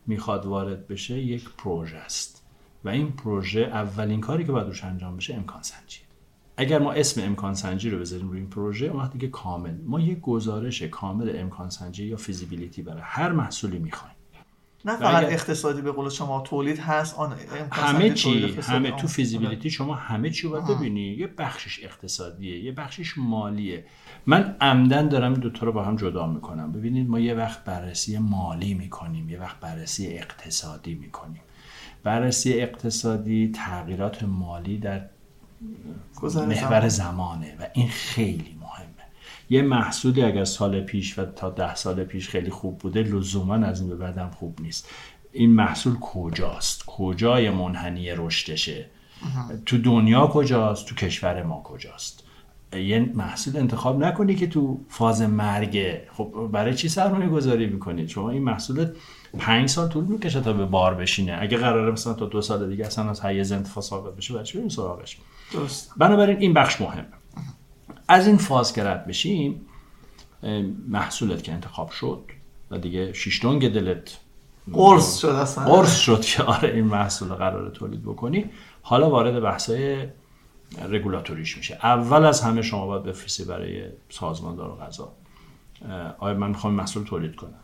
می‌خواد 0.08 0.46
وارد 0.46 0.88
بشه 0.88 1.14
یک 1.14 1.50
پروژه 1.58 1.98
است. 1.98 2.42
و 2.84 2.90
این 2.90 3.12
پروژه 3.12 3.60
اولین 3.60 4.22
کاری 4.22 4.44
که 4.46 4.52
باید 4.52 4.68
روش 4.68 4.84
انجام 4.84 5.18
بشه 5.18 5.36
امکان 5.36 5.62
سنجی 5.62 6.00
اگر 6.58 6.80
ما 6.80 6.92
اسم 6.92 7.22
امکان 7.24 7.54
سنجی 7.54 7.90
رو 7.90 8.00
بذاریم 8.00 8.30
روی 8.30 8.40
این 8.40 8.50
پروژه 8.50 8.86
اون 8.86 9.10
دیگه 9.10 9.28
کامل. 9.28 9.76
ما 9.86 10.00
یک 10.00 10.22
گزارش 10.22 10.82
کامل 10.82 11.32
امکان 11.36 11.70
سنجی 11.70 12.06
یا 12.06 12.18
فیزیبیلیتی 12.18 12.82
برای 12.82 13.02
هر 13.04 13.32
محصولی 13.32 13.80
می‌خوایم. 13.80 14.16
نه 14.86 14.98
فقط 14.98 15.24
اقتصادی 15.24 15.82
به 15.82 15.92
قول 15.92 16.10
شما 16.10 16.42
تولید 16.42 16.80
هست 16.80 17.20
آن 17.20 17.36
همه 17.72 18.10
چی 18.10 18.56
همه 18.62 18.92
تو 18.92 19.08
فیزیبیلیتی 19.08 19.70
شما 19.70 19.96
همه 19.96 20.30
چی 20.30 20.48
باید 20.48 20.66
ببینی. 20.66 21.02
یه 21.02 21.28
بخشش 21.28 21.84
اقتصادیه 21.84 22.64
یه 22.64 22.72
بخشش 22.72 23.18
مالیه. 23.18 23.86
من 24.26 24.56
عمدن 24.62 25.08
دارم 25.08 25.32
این 25.32 25.42
دوتا 25.42 25.66
رو 25.66 25.72
با 25.72 25.84
هم 25.84 25.96
جدا 25.96 26.28
می‌کنم. 26.28 26.72
ببینید 26.72 27.10
ما 27.10 27.20
یه 27.20 27.34
وقت 27.34 27.64
بررسی 27.64 28.18
مالی 28.18 28.74
می‌کنیم 28.74 29.30
یه 29.30 29.40
وقت 29.40 29.60
بررسی 29.60 30.08
اقتصادی 30.08 30.94
می‌کنیم. 30.94 31.42
بررسی 32.04 32.54
اقتصادی 32.54 33.52
تغییرات 33.56 34.24
مالی 34.24 34.78
در 34.78 35.10
محور 36.24 36.88
زمانه 36.88 37.56
و 37.60 37.68
این 37.74 37.90
خیلی 37.90 38.58
مهمه. 38.62 38.86
یه 39.50 39.62
محصولی 39.62 40.24
اگر 40.24 40.44
سال 40.44 40.82
پیش 40.82 41.20
و 41.20 41.26
تا 41.26 41.50
ده 41.50 41.76
سال 41.76 42.04
پیش 42.04 42.30
خیلی 42.30 42.50
خوب 42.50 42.78
بوده 42.78 43.04
لزوما 43.04 43.56
از 43.56 43.82
این 43.82 43.90
به 43.90 43.96
بعدم 43.96 44.30
خوب 44.30 44.62
نیست. 44.62 44.90
این 45.32 45.50
محصول 45.50 45.96
کجاست؟ 46.02 46.84
کجای 46.86 47.50
منحنی 47.50 48.12
رشدشه؟ 48.12 48.86
تو 49.66 49.78
دنیا 49.78 50.28
کجاست؟ 50.28 50.86
تو 50.86 50.96
کشور 50.96 51.44
ما 51.44 51.62
کجاست؟ 51.64 52.24
یه 52.74 53.12
محصول 53.14 53.58
انتخاب 53.58 54.04
نکنی 54.04 54.36
که 54.36 54.48
تو 54.48 54.80
فاز 54.90 55.22
مرگه 55.22 56.08
خب 56.14 56.50
برای 56.52 56.74
چی 56.74 56.90
سرمایه 56.90 57.30
گذاری 57.30 57.66
می‌کنید 57.66 58.10
شما 58.10 58.30
این 58.30 58.44
محصول 58.44 58.88
پنج 59.38 59.70
سال 59.70 59.88
طول 59.88 60.04
می‌کشه 60.04 60.42
تا 60.42 60.54
به 60.54 60.66
بار 60.66 60.94
بشینه. 60.94 61.38
اگه 61.42 61.58
قراره 61.58 61.92
مثلا 61.92 62.14
تا 62.14 62.26
دو 62.26 62.42
سال 62.42 62.70
دیگه 62.70 62.86
اصلا 62.86 63.10
از 63.10 63.26
حیز 63.26 63.52
انتفاع 63.52 63.84
ساقط 63.84 64.16
بشه 64.16 64.34
برای 64.34 64.46
چی 64.46 64.58
بریم 64.58 64.70
سراغش؟ 64.70 65.18
درست. 65.54 65.94
بنابراین 65.98 66.38
این 66.38 66.54
بخش 66.54 66.82
مهمه 66.82 67.06
از 68.08 68.28
این 68.28 68.38
فاز 68.38 68.74
که 68.74 68.84
رد 68.84 69.08
بشیم 69.08 69.62
محصولت 70.88 71.44
که 71.44 71.54
انتخاب 71.54 71.90
شد 71.90 72.24
و 72.72 72.78
دیگه 72.78 73.14
شیشتونگ 73.14 73.74
دلت 73.74 74.18
قرص 74.74 75.18
شد 75.18 75.28
اصلا. 75.28 75.64
قرص 75.64 75.96
شد 75.96 76.22
که 76.22 76.44
آره 76.44 76.70
این 76.70 76.86
محصول 76.86 77.30
قرار 77.30 77.70
تولید 77.70 78.04
بکنی. 78.04 78.46
حالا 78.82 79.10
وارد 79.10 79.40
بحثای 79.40 80.08
رگولاتوریش 80.90 81.58
میشه. 81.58 81.80
اول 81.84 82.26
از 82.26 82.42
همه 82.42 82.62
شما 82.62 82.86
باید 82.86 83.04
بفرستی 83.04 83.44
برای 83.44 83.84
سازمان 84.10 84.56
دارو 84.56 84.76
غذا. 84.76 85.12
آیا 86.20 86.38
من 86.38 86.50
می‌خوام 86.50 86.74
محصول 86.74 87.04
تولید 87.04 87.36
کنم؟ 87.36 87.60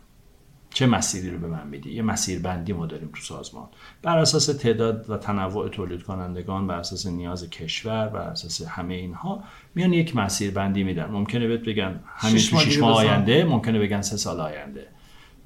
چه 0.74 0.86
مسیری 0.86 1.30
رو 1.30 1.38
به 1.38 1.46
من 1.46 1.66
میدی؟ 1.66 1.92
یه 1.92 2.02
مسیر 2.02 2.38
بندی 2.38 2.72
ما 2.72 2.86
داریم 2.86 3.10
تو 3.14 3.20
سازمان. 3.20 3.68
بر 4.02 4.18
اساس 4.18 4.46
تعداد 4.46 5.10
و 5.10 5.16
تنوع 5.16 5.68
تولید 5.68 6.02
کنندگان 6.02 6.66
بر 6.66 6.78
اساس 6.78 7.06
نیاز 7.06 7.50
کشور 7.50 8.08
بر 8.08 8.20
اساس 8.20 8.62
همه 8.62 8.94
اینها 8.94 9.44
میان 9.74 9.92
یک 9.92 10.16
مسیر 10.16 10.50
بندی 10.50 10.82
میدن. 10.82 11.06
ممکنه 11.06 11.48
بهت 11.48 11.60
بگن 11.60 12.00
همین 12.06 12.42
تو 12.42 12.56
شش 12.58 12.78
ماه 12.78 12.96
آینده 12.96 13.44
ممکنه 13.44 13.78
بگن 13.78 14.02
سه 14.02 14.16
سال 14.16 14.40
آینده. 14.40 14.86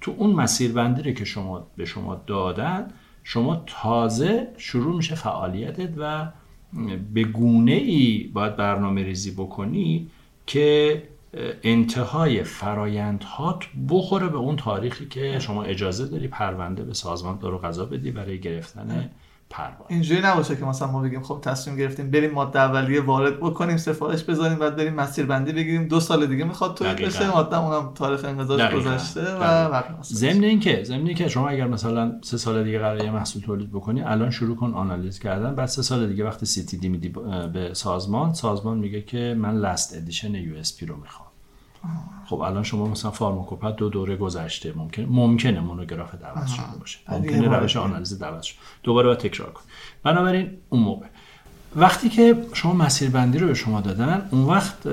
تو 0.01 0.15
اون 0.17 0.31
مسیر 0.31 0.73
بندی 0.73 1.03
رو 1.03 1.13
که 1.13 1.25
شما 1.25 1.67
به 1.77 1.85
شما 1.85 2.23
دادن 2.27 2.89
شما 3.25 3.63
تازه 3.67 4.49
شروع 4.57 4.97
میشه 4.97 5.15
فعالیتت 5.15 5.91
و 5.97 6.29
به 7.15 7.25
گونه 7.25 7.73
ای 7.73 8.31
باید 8.35 8.57
برنامه 8.57 9.03
ریزی 9.03 9.31
بکنی 9.31 10.11
که 10.47 11.03
انتهای 11.63 12.45
فرایندهات 12.45 13.65
بخوره 13.89 14.29
به 14.29 14.37
اون 14.37 14.57
تاریخی 14.57 15.07
که 15.07 15.39
شما 15.39 15.63
اجازه 15.63 16.07
داری 16.07 16.29
پرونده 16.29 16.83
به 16.83 16.95
سازمان 16.95 17.39
دارو 17.39 17.59
غذا 17.59 17.87
بدی 17.87 18.11
برای 18.11 18.41
گرفتن 18.41 19.11
پرواز 19.51 19.87
اینجوری 19.89 20.21
نباشه 20.23 20.57
که 20.57 20.65
مثلا 20.65 20.91
ما 20.91 21.03
بگیم 21.03 21.23
خب 21.23 21.39
تصمیم 21.43 21.77
گرفتیم 21.77 22.11
بریم 22.11 22.31
ماده 22.31 22.61
اولیه 22.61 23.01
وارد 23.01 23.41
بکنیم 23.41 23.77
سفارش 23.77 24.23
بذاریم 24.23 24.59
بعد 24.59 24.77
بریم 24.77 24.95
مسیر 24.95 25.27
بندی 25.27 25.53
بگیریم. 25.53 25.89
دو 25.89 26.01
سال 26.01 26.27
دیگه 26.27 26.45
می‌خواد 26.45 26.75
تولید 26.75 26.97
بشه 26.97 27.31
ماده 27.31 27.59
اونم 27.59 27.93
تاریخ 27.95 28.25
انقضاش 28.25 28.75
گذشته 28.75 29.37
و 29.41 29.83
ضمن 30.03 30.45
اینکه 30.45 30.85
ضمن 30.85 31.07
اینکه 31.07 31.29
شما 31.29 31.49
اگر 31.49 31.67
مثلا 31.67 32.21
سه 32.23 32.37
سال 32.37 32.65
دیگه 32.65 32.79
قراره 32.79 33.05
یه 33.05 33.11
محصول 33.11 33.43
تولید 33.43 33.71
بکنی 33.71 34.03
الان 34.03 34.31
شروع 34.31 34.57
کن 34.57 34.75
آنالیز 34.75 35.19
کردن. 35.19 35.55
بعد 35.55 35.67
سه 35.67 35.83
سال 35.83 36.07
دیگه 36.07 36.25
وقتی 36.25 36.47
سی 36.47 36.65
تی 36.65 36.77
دی 36.77 36.89
میدی 36.89 37.09
به 37.53 37.71
سازمان 37.73 38.35
سازمان 38.35 38.79
میگه 38.79 39.03
که 39.03 39.37
من 39.39 39.55
last 39.55 39.97
edition 39.97 40.35
USP 40.35 40.87
رو 40.87 40.97
می‌خوام. 40.97 41.26
خب 42.27 42.41
الان 42.41 42.63
شما 42.63 42.87
مثلا 42.87 43.11
فارماکوپه‌ت 43.11 43.77
دو 43.77 43.89
دوره 43.89 44.17
گذشته. 44.17 44.73
ممکن 44.77 45.03
ممکنه 45.03 45.61
مونوگراف 45.61 46.15
عوض 46.15 46.51
شده 46.51 46.79
باشه. 46.81 46.99
ممکنه 47.09 47.49
روش 47.49 47.77
آنالیز 47.77 48.23
عوض 48.23 48.45
شده 48.45 48.59
دوباره 48.83 49.07
باید 49.07 49.19
تکرار 49.19 49.51
کنی 49.51 49.63
بنابراین 50.03 50.51
اون 50.69 50.83
موقع. 50.83 51.07
وقتی 51.77 52.09
که 52.09 52.37
شما 52.53 52.73
مسیربندی 52.73 53.39
رو 53.39 53.47
به 53.47 53.55
شما 53.55 53.81
دادن 53.81 54.29
اون 54.31 54.45
وقت 54.45 54.87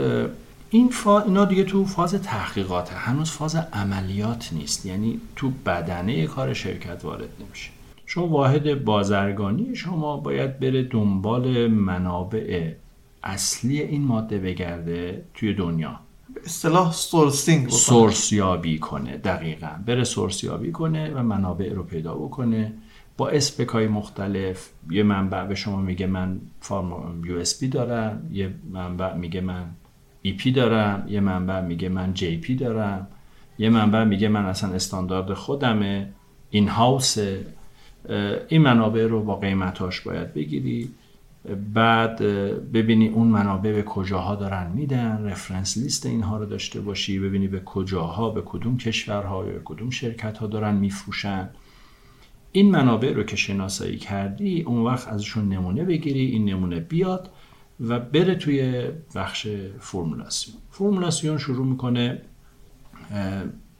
این 0.69 0.89
فا... 0.89 1.19
اینا 1.19 1.45
دیگه 1.45 1.63
تو 1.63 1.85
فاز 1.85 2.13
تحقیقات 2.13 2.93
هنوز 2.93 3.31
فاز 3.31 3.55
عملیات 3.55 4.49
نیست. 4.53 4.85
یعنی 4.85 5.21
تو 5.35 5.51
بدنه 5.65 6.27
کار 6.27 6.53
شرکت 6.53 7.05
وارد 7.05 7.29
نمیشه. 7.39 7.69
شما 8.05 8.27
واحد 8.27 8.83
بازرگانی 8.83 9.75
شما 9.75 10.17
باید 10.17 10.59
بره 10.59 10.83
دنبال 10.83 11.67
منابع 11.67 12.73
اصلی 13.23 13.81
این 13.81 14.01
ماده 14.01 14.37
بگرده 14.37 15.23
توی 15.33 15.53
دنیا. 15.53 15.99
اصطلاح 16.45 16.91
sourcing 16.91 17.69
source 17.69 18.31
یابی 18.31 18.79
کنه 18.79 19.17
دقیقا. 19.17 19.71
بره 19.85 20.03
source 20.03 20.43
یابی 20.43 20.71
کنه 20.71 21.11
و 21.11 21.23
منابع 21.23 21.73
رو 21.73 21.83
پیدا 21.83 22.15
بکنه. 22.15 22.73
با 23.17 23.29
spec 23.29 23.67
های 23.67 23.87
مختلف 23.87 24.69
یه 24.89 25.03
منبع 25.03 25.45
به 25.45 25.55
شما 25.55 25.81
میگه 25.81 26.07
من 26.07 26.39
فارم 26.59 27.25
USP 27.25 27.67
دارم 27.67 28.29
یه 28.31 28.53
منبع 28.71 29.15
میگه 29.15 29.41
من 29.41 29.65
EP 30.21 30.51
دارم 30.51 31.05
یه 31.07 31.19
منبع 31.19 31.61
میگه 31.61 31.89
من 31.89 32.13
JP 32.13 32.55
دارم 32.55 33.07
یه 33.57 33.69
منبع 33.69 34.03
میگه 34.03 34.27
من 34.27 34.45
اصلا 34.45 34.73
استاندارد 34.73 35.33
خودمه 35.33 36.09
این 36.49 36.67
هاوس 36.67 37.17
این 38.47 38.61
منابع 38.61 39.07
رو 39.07 39.23
با 39.23 39.35
قیمتاش 39.35 40.01
باید 40.01 40.33
بگیری. 40.33 40.89
بعد 41.73 42.17
ببینی 42.71 43.07
اون 43.07 43.27
منابع 43.27 43.71
به 43.73 43.83
کجاها 43.83 44.35
دارن 44.35 44.71
میدن 44.71 45.23
رفرنس 45.23 45.77
لیست 45.77 46.05
اینها 46.05 46.37
رو 46.37 46.45
داشته 46.45 46.81
باشی 46.81 47.19
ببینی 47.19 47.47
به 47.47 47.59
کجاها 47.59 48.29
به 48.29 48.41
کدوم 48.45 48.77
کشورها 48.77 49.45
یا 49.45 49.61
کدوم 49.65 49.89
شرکت 49.89 50.37
ها 50.37 50.47
دارن 50.47 50.75
میفروشن. 50.75 51.49
این 52.51 52.71
منابع 52.71 53.13
رو 53.13 53.23
که 53.23 53.35
شناسایی 53.35 53.97
کردی 53.97 54.61
اون 54.61 54.81
وقت 54.81 55.07
ازشون 55.07 55.49
نمونه 55.49 55.83
بگیری 55.83 56.25
این 56.25 56.45
نمونه 56.45 56.79
بیاد 56.79 57.31
و 57.79 57.99
بره 57.99 58.35
توی 58.35 58.87
بخش 59.15 59.47
فرمولاسیون. 59.79 60.57
فرمولاسیون 60.69 61.37
شروع 61.37 61.65
می‌کنه 61.65 62.21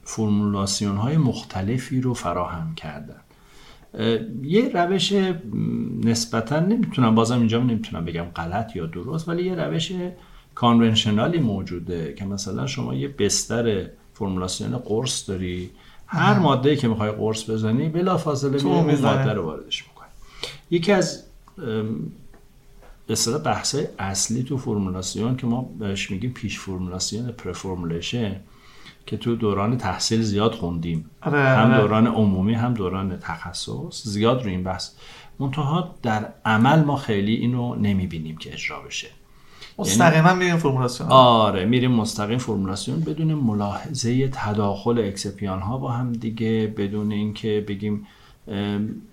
فرمولاسیون 0.02 0.96
های 0.96 1.16
مختلفی 1.16 2.00
رو 2.00 2.14
فراهم 2.14 2.74
کردن. 2.74 3.23
یه 4.42 4.70
روش 4.74 5.12
نسبتا 6.04 6.60
نمی‌تونم 6.60 7.14
بازم 7.14 7.38
اینجا 7.38 7.62
نمی‌تونم 7.62 8.04
بگم 8.04 8.24
غلط 8.24 8.76
یا 8.76 8.86
درست 8.86 9.28
ولی 9.28 9.44
یه 9.44 9.54
روش 9.54 9.92
کانونشنالی 10.54 11.38
موجوده 11.38 12.14
که 12.18 12.24
مثلا 12.24 12.66
شما 12.66 12.94
یه 12.94 13.08
بستر 13.08 13.86
فرمولاسیون 14.14 14.76
قرص 14.76 15.28
داری 15.30 15.70
هر 16.06 16.38
ماده 16.38 16.76
که 16.76 16.88
می‌خوای 16.88 17.10
قرص 17.10 17.50
بزنی 17.50 17.88
بلا 17.88 18.16
فاصله 18.16 18.66
اون 18.66 18.94
ماده 18.94 19.32
رو 19.32 19.42
واردش 19.42 19.84
می‌کنی. 19.84 20.08
یکی 20.70 20.92
از 20.92 21.22
به 23.06 23.38
بحث 23.44 23.76
اصلی 23.98 24.42
تو 24.42 24.58
فرمولاسیون 24.58 25.36
که 25.36 25.46
ما 25.46 25.70
بهش 25.78 26.10
میگیم 26.10 26.32
پیش 26.32 26.58
فرمولاسیون 26.58 27.26
preformulation 27.26 28.36
که 29.06 29.16
تو 29.16 29.36
دوران 29.36 29.78
تحصیل 29.78 30.22
زیاد 30.22 30.52
خوندیم. 30.52 31.10
آره، 31.22 31.38
هم 31.38 31.70
آره. 31.70 31.80
دوران 31.80 32.06
عمومی 32.06 32.54
هم 32.54 32.74
دوران 32.74 33.16
تخصص. 33.16 34.02
زیاد 34.04 34.42
رو 34.42 34.48
این 34.48 34.62
بحث. 34.64 34.90
منتها 35.38 35.94
در 36.02 36.28
عمل 36.44 36.84
ما 36.84 36.96
خیلی 36.96 37.34
اینو 37.34 37.74
نمی‌بینیم 37.74 38.36
که 38.36 38.52
اجرا 38.52 38.80
بشه. 38.80 39.08
مستقیما 39.78 40.28
یعنی 40.28 40.38
میریم 40.38 40.56
فرمولاسیون. 40.56 41.08
آره 41.10 41.64
میریم 41.64 41.90
مستقیم 41.90 42.38
فرمولاسیون 42.38 43.00
بدون 43.00 43.34
ملاحظه 43.34 44.28
تداخل 44.28 44.98
excipient 44.98 45.60
ها 45.60 45.78
با 45.78 45.92
هم 45.92 46.12
دیگه 46.12 46.74
بدون 46.76 47.12
اینکه 47.12 47.64
بگیم 47.68 48.06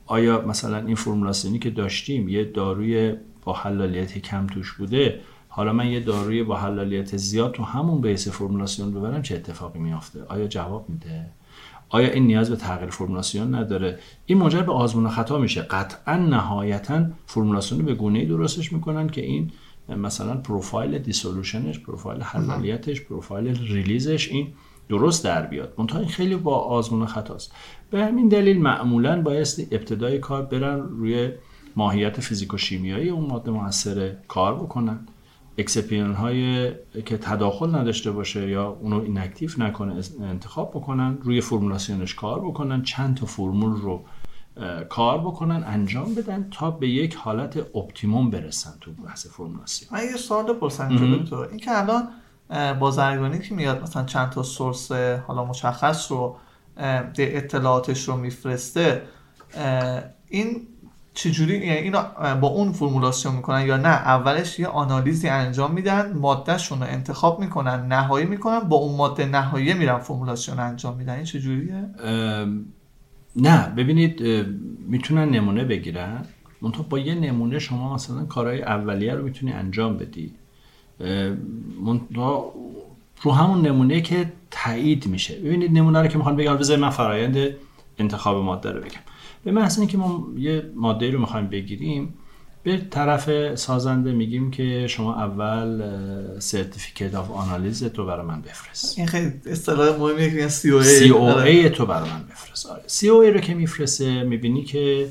آیا 0.06 0.46
مثلا 0.48 0.78
این 0.78 0.96
فرمولاسیونی 0.96 1.60
که 1.60 1.70
داشتیم 1.70 2.30
یه 2.30 2.44
داروی 2.44 3.16
با 3.44 3.54
حلالیت 3.54 4.18
کم 4.18 4.48
توش 4.48 4.74
بوده 4.74 5.20
حالا 5.54 5.74
من 5.74 5.88
یه 5.88 6.00
داروی 6.00 6.44
با 6.44 6.58
حلالیت 6.58 7.18
زیاد 7.18 7.52
تو 7.52 7.64
همون 7.64 8.02
بیس 8.02 8.28
فرمولاسیون 8.28 8.92
ببرم 8.92 9.22
چه 9.22 9.36
اتفاقی 9.36 9.80
میافته؟ 9.80 10.24
آیا 10.24 10.48
جواب 10.48 10.90
میده؟ 10.90 11.26
آیا 11.90 12.12
این 12.12 12.28
نیاز 12.28 12.50
به 12.50 12.56
تغییر 12.56 12.90
فرمولاسیون 12.90 13.56
نداره؟ 13.56 14.00
این 14.26 14.38
منجر 14.38 14.62
به 14.62 14.72
آزمون 14.72 15.10
خطا 15.10 15.38
میشه. 15.38 15.62
قطعا 15.62 16.18
نهایتا 16.18 17.06
فرمولاسیون 17.26 17.86
به 17.86 17.94
گونه 17.94 18.20
ای 18.20 18.26
درستش 18.26 18.74
می‌کنن 18.74 19.08
که 19.08 19.22
این 19.22 19.52
مثلا 19.90 20.38
پروفایل 20.38 20.98
دیسولوشنش 20.98 21.80
پروفایل 21.80 22.22
حلالیتش 22.22 23.02
پروفایل 23.02 23.68
ریلیزش 23.68 24.30
این 24.30 24.48
درست 24.90 25.24
در 25.24 25.46
بیاد. 25.46 25.74
منتها 25.78 26.00
این 26.00 26.08
خیلی 26.08 26.36
با 26.36 26.60
آزمون 26.60 27.06
خطاست. 27.06 27.52
به 27.90 28.06
همین 28.06 28.28
دلیل 28.28 28.62
معمولا 28.62 29.22
بایستی 29.22 29.68
ابتدای 29.72 30.20
کار 30.20 30.42
برن 30.42 30.80
روی 30.80 31.32
ماهیت 31.76 32.20
فیزیکوشیمیایی 32.22 33.10
اون 33.10 33.26
ماده 33.26 33.52
موثر 33.52 34.16
کار 34.28 34.56
بکنن. 34.56 35.00
excipient 35.62 36.14
های 36.14 36.72
که 37.06 37.18
تداخل 37.18 37.76
نداشته 37.76 38.12
باشه 38.12 38.50
یا 38.50 38.70
اونو 38.70 39.02
inactive 39.02 39.50
نکنه 39.58 40.02
انتخاب 40.22 40.72
بکنن 40.72 41.18
روی 41.22 41.42
فرمولاسیونش 41.42 42.16
کار 42.16 42.40
بکنن 42.40 42.82
چند 42.82 43.18
تا 43.18 43.26
فرمول 43.26 43.82
رو 43.82 44.04
کار 44.90 45.18
بکنن 45.18 45.64
انجام 45.68 46.16
بدن 46.16 46.48
تا 46.52 46.72
به 46.72 46.90
یک 46.90 47.16
حالت 47.16 47.58
optimum 47.58 48.30
برسن 48.30 48.72
تو 48.82 48.92
بحث 48.92 49.28
فرمولاسیون. 49.28 49.92
من 49.94 50.04
یه 50.04 50.18
سوال 50.18 50.54
بپرسم 50.54 51.24
تو. 51.30 51.36
این 51.36 51.58
که 51.58 51.72
الان 51.72 52.08
بازرگانی 52.80 53.40
که 53.40 53.56
میاد 53.56 53.84
مثلا 53.84 54.04
چند 54.04 54.30
تا 54.30 54.44
source 54.44 54.92
حالا 55.28 55.46
مشخص 55.46 56.12
رو 56.12 56.38
اطلاعاتش 57.18 58.08
رو 58.08 58.16
میفرسته 58.16 59.02
این 60.28 60.68
چجوری 61.14 61.54
یعنی 61.54 61.70
اینا 61.70 62.02
با 62.42 62.48
اون 62.48 62.72
فرمولاسیون 62.72 63.36
می‌کنن 63.36 63.66
یا 63.66 63.78
نه 63.78 63.88
اولش 63.88 64.60
یه 64.60 64.68
آنالیزی 64.68 65.28
انجام 65.28 65.74
میدن 65.74 66.14
مادهشون 66.14 66.80
رو 66.80 66.86
انتخاب 66.86 67.40
می‌کنن 67.40 67.88
نهایی 67.88 68.26
می‌کنن 68.26 68.60
با 68.60 68.78
اون 68.78 68.96
ماده 68.96 69.26
نهایی 69.26 69.74
میرن 69.74 69.98
فرمولاسیون 69.98 70.60
انجام 70.60 70.98
میدن. 70.98 71.14
این 71.14 71.24
چجوریه؟ 71.24 71.86
نه 73.36 73.70
ببینید 73.78 74.22
می‌تونن 74.88 75.30
نمونه 75.30 75.64
بگیرن. 75.64 76.26
منتها 76.62 76.84
با 76.84 77.00
یه 77.00 77.16
نمونه 77.16 77.60
شما 77.60 77.94
مثلا 77.94 78.26
کارهای 78.26 78.62
اولیه 78.62 79.14
رو 79.14 79.24
می‌تونی 79.24 79.52
انجام 79.52 79.98
بدی. 79.98 80.34
منتها 81.86 82.54
رو 83.22 83.32
همون 83.32 83.68
نمونه 83.68 84.02
که 84.02 84.32
تایید 84.52 85.08
میشه. 85.08 85.36
ببینید 85.36 85.72
نمونه 85.72 86.02
رو 86.02 86.08
که 86.08 86.18
می‌خوام 86.18 86.36
بگم 86.36 86.58
بذار 86.58 86.78
من 86.78 86.90
فرایند 86.90 87.50
انتخاب 87.98 88.44
ماده 88.44 88.72
رو 88.72 88.80
بگم. 88.80 89.00
به 89.44 89.52
محض 89.52 89.80
اینکه 89.80 89.98
ما 89.98 90.28
یه 90.38 90.72
ماده 90.76 91.12
رو 91.12 91.20
می‌خوایم 91.20 91.48
بگیریم 91.48 92.14
به 92.64 92.78
طرف 92.78 93.56
سازنده 93.56 94.12
میگیم 94.12 94.52
که 94.52 94.88
شما 94.88 95.16
اول 95.16 95.82
certificate 96.40 97.16
of 97.16 97.32
analysis 97.32 97.84
تو 97.84 98.06
برای 98.06 98.26
من 98.26 98.42
بفرست. 98.42 98.98
این 98.98 99.08
خیلی 99.08 99.32
اصطلاح 99.46 100.00
مهمیه 100.00 100.32
که 100.32 100.48
سی 100.48 100.72
او 100.72 100.82
سی 100.82 101.10
او 101.10 101.24
ای 101.24 101.70
تو 101.70 101.86
برای 101.86 102.10
من 102.10 102.24
بفرست. 102.24 102.66
آره. 102.66 102.84
COA 102.88 103.32
رو 103.32 103.40
که 103.40 103.54
میفرسته 103.54 104.24
می‌بینی 104.24 104.64
که 104.64 105.10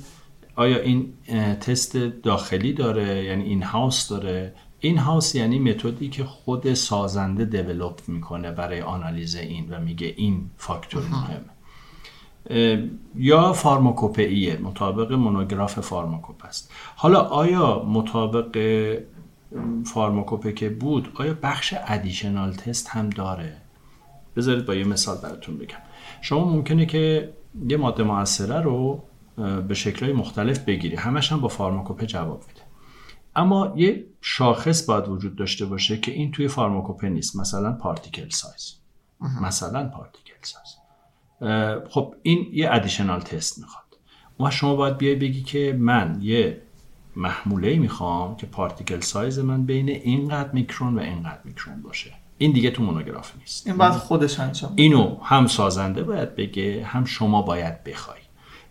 آیا 0.57 0.81
این 0.81 1.13
تست 1.61 1.97
داخلی 1.97 2.73
داره؟ 2.73 3.25
یعنی 3.25 3.45
in-house 3.45 4.09
داره؟ 4.09 4.55
این 4.81 4.99
هاوس 4.99 5.35
یعنی 5.35 5.59
متدی 5.59 6.09
که 6.09 6.25
خود 6.25 6.75
سازنده 6.75 7.45
دیولپ 7.45 8.01
می‌کنه 8.09 8.51
برای 8.51 8.81
آنالیز 8.81 9.35
این 9.35 9.67
و 9.71 9.81
میگه 9.81 10.15
این 10.17 10.51
فاکتور 10.57 11.03
مهمه. 11.03 11.45
یا 13.15 13.53
فارماکوپئیه 13.53 14.59
مطابق 14.59 15.13
مونوگراف 15.13 15.81
فارماکوپ 15.81 16.45
است. 16.45 16.73
حالا 16.97 17.21
آیا 17.21 17.85
مطابق 17.85 18.59
فارماکوپه 19.85 20.53
که 20.53 20.69
بود 20.69 21.13
آیا 21.15 21.37
بخش 21.43 21.75
ادیشنال 21.87 22.53
تست 22.53 22.89
هم 22.89 23.11
داره؟ 23.11 23.57
بذارید 24.37 24.67
با 24.67 24.75
یه 24.75 24.85
مثال 24.85 25.17
براتون 25.17 25.59
بگم. 25.59 25.79
شما 26.21 26.45
ممکنه 26.45 26.87
که 26.87 27.33
یه 27.69 27.77
ماده 27.77 28.03
موثره 28.03 28.61
رو 28.61 29.03
به 29.69 29.75
شکلهای 29.75 30.15
مختلف 30.15 30.59
بگیری. 30.59 30.97
همش 30.97 31.33
هم 31.33 31.41
با 31.41 31.49
فارماکوپه 31.49 32.07
جواب 32.07 32.45
میده. 32.49 32.61
اما 33.37 33.73
یه 33.77 34.07
شاخص 34.21 34.87
باید 34.87 35.09
وجود 35.09 35.37
داشته 35.37 35.67
باشه 35.67 35.97
که 35.97 36.13
این 36.13 36.31
توی 36.31 36.49
فارماکوپه 36.49 37.09
نیست. 37.09 37.37
مثلا 37.37 37.73
particle 37.73 38.29
size 38.29 38.75
مثلا 39.43 39.89
particle 39.89 40.35
size 40.43 40.80
خب 41.89 42.15
این 42.23 42.47
یه 42.53 42.69
additional 42.73 43.21
test 43.21 43.59
می‌خواد. 43.59 43.85
و 44.41 44.51
شما 44.51 44.77
باید 44.77 44.99
بیای 44.99 45.15
بگی 45.15 45.43
که 45.43 45.77
من 45.79 46.19
یه 46.21 46.63
محموله 47.17 47.79
می‌خوام 47.79 48.37
که 48.37 48.47
particle 48.47 49.01
size 49.01 49.39
من 49.39 49.67
بین 49.67 49.89
اینقدر 49.89 50.53
میکرون 50.53 50.99
و 50.99 51.01
اینقدر 51.01 51.41
میکرون 51.45 51.83
باشه. 51.83 52.11
این 52.39 52.53
دیگه 52.53 52.71
تو 52.71 52.83
مونوگراف 52.83 53.33
نیست. 53.39 53.67
این 53.67 53.77
باید 53.77 53.93
خودش 53.93 54.41
انجام 54.41 54.73
اینو 54.77 55.17
هم 55.23 55.47
سازنده 55.47 56.03
باید 56.03 56.35
بگه 56.37 56.85
هم 56.85 57.05
شما 57.05 57.43
باید 57.43 57.85
بخوای. 57.85 58.19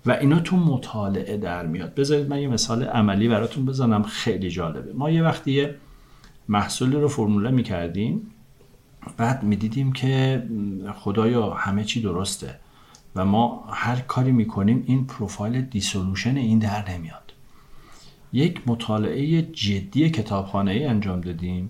و 0.05 0.11
اینا 0.11 0.39
تو 0.39 0.57
مطالعه 0.57 1.37
در 1.37 1.65
میاد. 1.65 1.95
بذارید 1.95 2.29
من 2.29 2.41
یه 2.41 2.47
مثال 2.47 2.83
عملی 2.83 3.27
براتون 3.27 3.65
بزنم 3.65 4.03
خیلی 4.03 4.49
جالبه. 4.49 4.93
ما 4.93 5.09
یه 5.09 5.23
وقتی 5.23 5.51
یه 5.51 5.75
محصولی 6.47 6.95
رو 6.95 7.07
فرموله 7.07 7.51
می‌کردیم. 7.51 8.31
بعد 9.17 9.43
می‌دیدیم 9.43 9.91
که 9.91 10.43
خدایا 10.95 11.49
همه 11.49 11.83
چی 11.83 12.01
درسته 12.01 12.55
و 13.15 13.25
ما 13.25 13.65
هر 13.71 13.99
کاری 13.99 14.31
می‌کنیم 14.31 14.83
این 14.85 15.07
پروفایل 15.07 15.61
dissolution 15.61 16.37
این 16.37 16.59
در 16.59 16.91
نمیاد. 16.91 17.33
یک 18.33 18.61
مطالعه 18.65 19.41
جدی 19.41 20.09
کتابخانه 20.09 20.71
ای 20.71 20.85
انجام 20.85 21.21
دادیم 21.21 21.69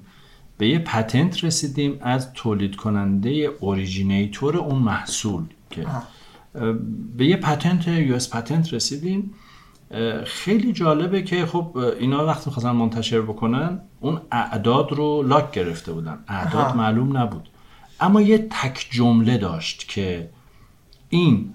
به 0.58 0.68
یه 0.68 0.80
patent 0.80 1.44
رسیدیم 1.44 1.98
از 2.02 2.34
تولید 2.34 2.76
کننده 2.76 3.30
originator 3.30 4.58
اون 4.58 4.80
محصول 4.82 5.44
که 5.70 5.86
به 7.18 7.26
یه 7.26 7.38
patent 7.38 7.88
US 7.88 8.36
patent 8.36 8.74
رسیدیم. 8.74 9.34
خیلی 10.26 10.74
جالبه 10.74 11.22
که 11.22 11.46
خب 11.46 11.78
اینا 12.00 12.26
وقتی 12.26 12.50
خواستن 12.50 12.72
منتشر 12.72 13.22
بکنن 13.22 13.82
اون 14.00 14.22
اعداد 14.32 14.92
رو 14.92 15.24
لاک 15.24 15.52
گرفته 15.52 15.94
بودن. 15.94 16.24
اعداد 16.28 16.76
معلوم 16.76 17.18
نبود. 17.18 17.50
اما 18.00 18.22
یه 18.22 18.38
تک 18.38 18.88
جمله 18.92 19.38
داشت 19.38 19.88
که 19.88 20.30
این 21.10 21.54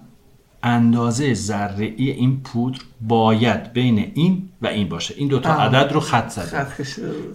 اندازه 0.66 1.34
ذره 1.34 1.84
این 1.96 2.40
پودر 2.40 2.78
باید 3.00 3.72
بین 3.72 4.12
این 4.14 4.48
و 4.62 4.66
این 4.66 4.88
باشه. 4.88 5.14
این 5.18 5.28
دوتا 5.28 5.52
عدد 5.52 5.92
رو 5.92 6.00
خط 6.00 6.28
زده. 6.28 6.66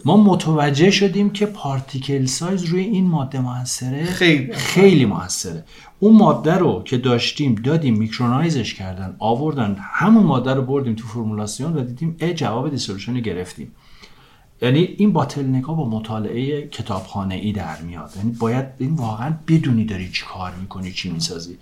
ما 0.06 0.18
متوجه 0.18 0.92
شدیم 0.92 1.30
که 1.30 1.46
particle 1.46 2.26
size 2.26 2.64
روی 2.64 2.82
این 2.82 3.08
ماده 3.08 3.40
موثره. 3.40 4.06
خیلی. 4.06 4.54
خیلی 4.54 5.06
موثره. 5.06 5.64
اون 6.00 6.16
ماده 6.16 6.54
رو 6.54 6.84
که 6.84 6.98
داشتیم 6.98 7.56
دادیم 7.56 7.98
micronize 7.98 8.60
ش 8.60 8.74
کردن 8.74 9.16
آوردن 9.20 9.78
همون 9.80 10.24
ماده 10.24 10.54
رو 10.54 10.62
بردیم 10.62 10.96
تو 10.96 11.08
فرمولاسیون 11.08 11.74
و 11.74 11.84
دیدیم 11.84 12.16
ای 12.20 12.34
جواب 12.34 12.70
dissolution 12.70 13.20
گرفتیم. 13.20 13.72
یعنی 14.62 14.80
این 14.98 15.14
bottleneck 15.14 15.46
ها 15.46 15.78
با 15.78 15.90
مطالعه 15.90 16.68
کتابخانه 16.68 17.36
ای 17.36 17.52
در 17.52 17.82
میاد. 17.82 18.14
یعنی 18.18 18.32
باید 18.32 18.66
این 18.78 18.94
واقعا 18.94 19.34
بدونی 19.48 19.86
داری 19.86 20.10
چی 20.12 20.26
کار 20.34 20.52
می‌کنی 20.62 20.92
چی 20.92 21.10
می‌سازی. 21.12 21.58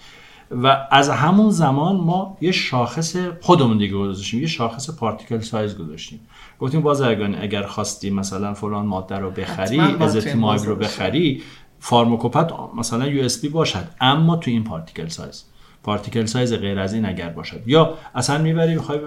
و 0.52 0.88
از 0.92 1.10
همون 1.10 1.50
زمان 1.50 1.96
ما 1.96 2.38
یه 2.42 2.52
شاخص 2.52 3.16
خودمون 3.42 3.78
دیگه 3.78 3.98
گذاشتیم 3.98 4.42
یه 4.42 4.48
شاخص 4.48 4.90
particle 4.89 5.39
size 5.39 5.78
گذاشتیم. 5.78 6.20
گفتیم 6.60 6.82
بازرگانی 6.82 7.36
اگر 7.36 7.64
خواستی 7.64 8.10
مثلا 8.10 8.54
فلان 8.54 8.86
ماده 8.86 9.16
رو 9.18 9.32
بخری 9.32 9.80
ازتیمایب 9.80 10.62
رو 10.62 10.76
بخری 10.76 11.44
فارماکوپه‌ت 11.80 12.52
مثلا 12.76 13.08
US 13.08 13.46
باشد 13.46 13.88
اما 14.02 14.36
تو 14.38 14.52
این 14.52 14.64
particle 14.63 15.08
size 15.08 15.43
particle 15.84 16.26
size 16.26 16.54
غیر 16.54 16.80
از 16.80 16.94
این 16.94 17.06
اگر 17.06 17.30
باشد. 17.30 17.68
یا 17.68 17.94
اصلا 18.16 18.38
می‌بری 18.38 18.76
می‌خوای 18.76 19.00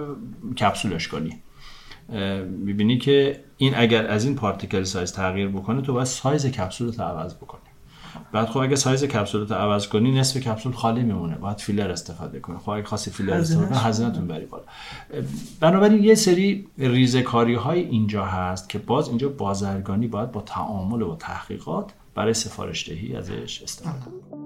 کپسولش 0.59 1.07
کنی 1.07 1.41
می‌بینی 2.49 2.97
که 2.97 3.43
این 3.57 3.73
اگر 3.77 4.07
از 4.07 4.25
این 4.25 4.35
particle 4.35 4.83
size 4.83 5.13
تغییر 5.13 5.47
بکنه 5.47 5.81
تو 5.81 5.93
باید 5.93 6.07
سایز 6.07 6.45
کپسول 6.45 6.93
رو 6.93 7.03
عوض 7.03 7.35
بکنی. 7.35 7.61
بعد 8.31 8.47
خب 8.47 8.57
اگه 8.57 8.75
سایز 8.75 9.03
کپسول 9.03 9.47
رو 9.47 9.55
عوض 9.55 9.87
کنی 9.87 10.19
نصف 10.19 10.37
کپسول 10.37 10.73
خالی 10.73 11.03
میمونه. 11.03 11.35
باید 11.35 11.57
فیلر 11.57 11.91
استفاده 11.91 12.39
کنی. 12.39 12.57
خب 12.57 12.69
اگه 12.69 12.85
خاصی 12.85 13.11
فیلر 13.11 13.33
استفاده 13.33 13.67
کنی 13.67 13.77
هزینه‌تون 13.77 14.27
بری 14.27 14.45
بالا. 14.45 14.63
بنابراین 15.59 16.03
یه 16.03 16.15
سری 16.15 16.67
ریزکاری 16.77 17.55
های 17.55 17.79
اینجا 17.79 18.25
هست 18.25 18.69
که 18.69 18.79
باز 18.79 19.07
اینجا 19.07 19.29
بازرگانی 19.29 20.07
باید 20.07 20.31
با 20.31 20.41
تعامل 20.41 21.01
و 21.01 21.15
تحقیقات 21.15 21.91
برای 22.15 22.33
سفارش 22.33 22.89
دهی 22.89 23.15
ازش 23.15 23.61
استفاده 23.63 23.97
کنی. 23.99 24.41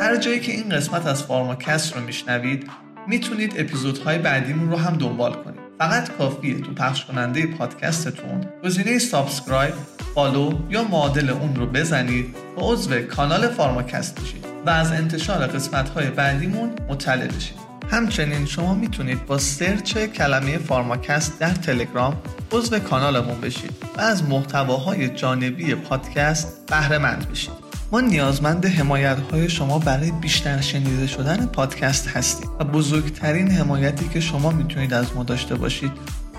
هر 0.00 0.16
جایی 0.16 0.40
که 0.40 0.52
این 0.52 0.68
قسمت 0.68 1.06
از 1.06 1.22
فارماکست 1.22 1.96
رو 1.96 2.02
میشنوید 2.02 2.70
می‌تونید 3.08 3.54
اپیزودهای 3.56 4.18
بعدیمون 4.18 4.70
رو 4.70 4.76
هم 4.76 4.96
دنبال 4.96 5.32
کنید. 5.32 5.55
فقط 5.78 6.16
کافیه 6.18 6.60
تو 6.60 6.74
پخش 6.74 7.04
کننده 7.04 7.46
پادکستتون. 7.46 8.44
گزینه 8.64 8.98
subscribe 8.98 9.74
follow 10.14 10.52
یا 10.70 10.84
معادل 10.84 11.30
اون 11.30 11.56
رو 11.56 11.66
بزنید 11.66 12.36
و 12.56 12.60
عضو 12.60 13.00
کانال 13.00 13.48
فارماکست 13.48 14.20
بشید 14.20 14.44
و 14.66 14.70
از 14.70 14.92
انتشار 14.92 15.46
قسمت 15.46 15.88
های 15.88 16.10
بعدیمون 16.10 16.70
مطلع 16.88 17.26
بشید. 17.26 17.56
همچنین 17.90 18.46
شما 18.46 18.74
می‌تونید 18.74 19.26
با 19.26 19.38
سرچ 19.38 19.98
کلمه 19.98 20.58
فارماکست 20.58 21.38
در 21.40 21.50
تلگرام 21.50 22.16
عضو 22.52 22.78
کانالمون 22.78 23.40
بشید 23.40 23.72
و 23.96 24.00
از 24.00 24.22
محتواهای 24.24 25.08
جانبی 25.08 25.74
پادکست 25.74 26.66
بهره 26.66 26.98
مند 26.98 27.30
بشید. 27.30 27.65
ما 27.92 28.00
نیازمند 28.00 28.66
حمایت 28.66 29.18
های 29.18 29.48
شما 29.48 29.78
برای 29.78 30.10
بیشتر 30.10 30.60
شنیده 30.60 31.06
شدن 31.06 31.46
پادکست 31.46 32.08
هستیم 32.08 32.50
و 32.60 32.64
بزرگترین 32.64 33.50
حمایتی 33.50 34.08
که 34.08 34.20
شما 34.20 34.50
می‌تونید 34.50 34.94
از 34.94 35.16
ما 35.16 35.22
داشته 35.22 35.54
باشید 35.54 35.92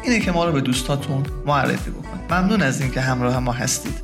اینه 0.03 0.19
که 0.19 0.31
ما 0.31 0.45
رو 0.45 0.51
به 0.51 0.61
دوستاتون 0.61 1.23
معرفی 1.45 1.91
بکنید. 1.91 2.33
ممنون 2.33 2.61
از 2.61 2.81
اینکه 2.81 3.01
همراه 3.01 3.39
ما 3.39 3.51
هستید. 3.51 4.03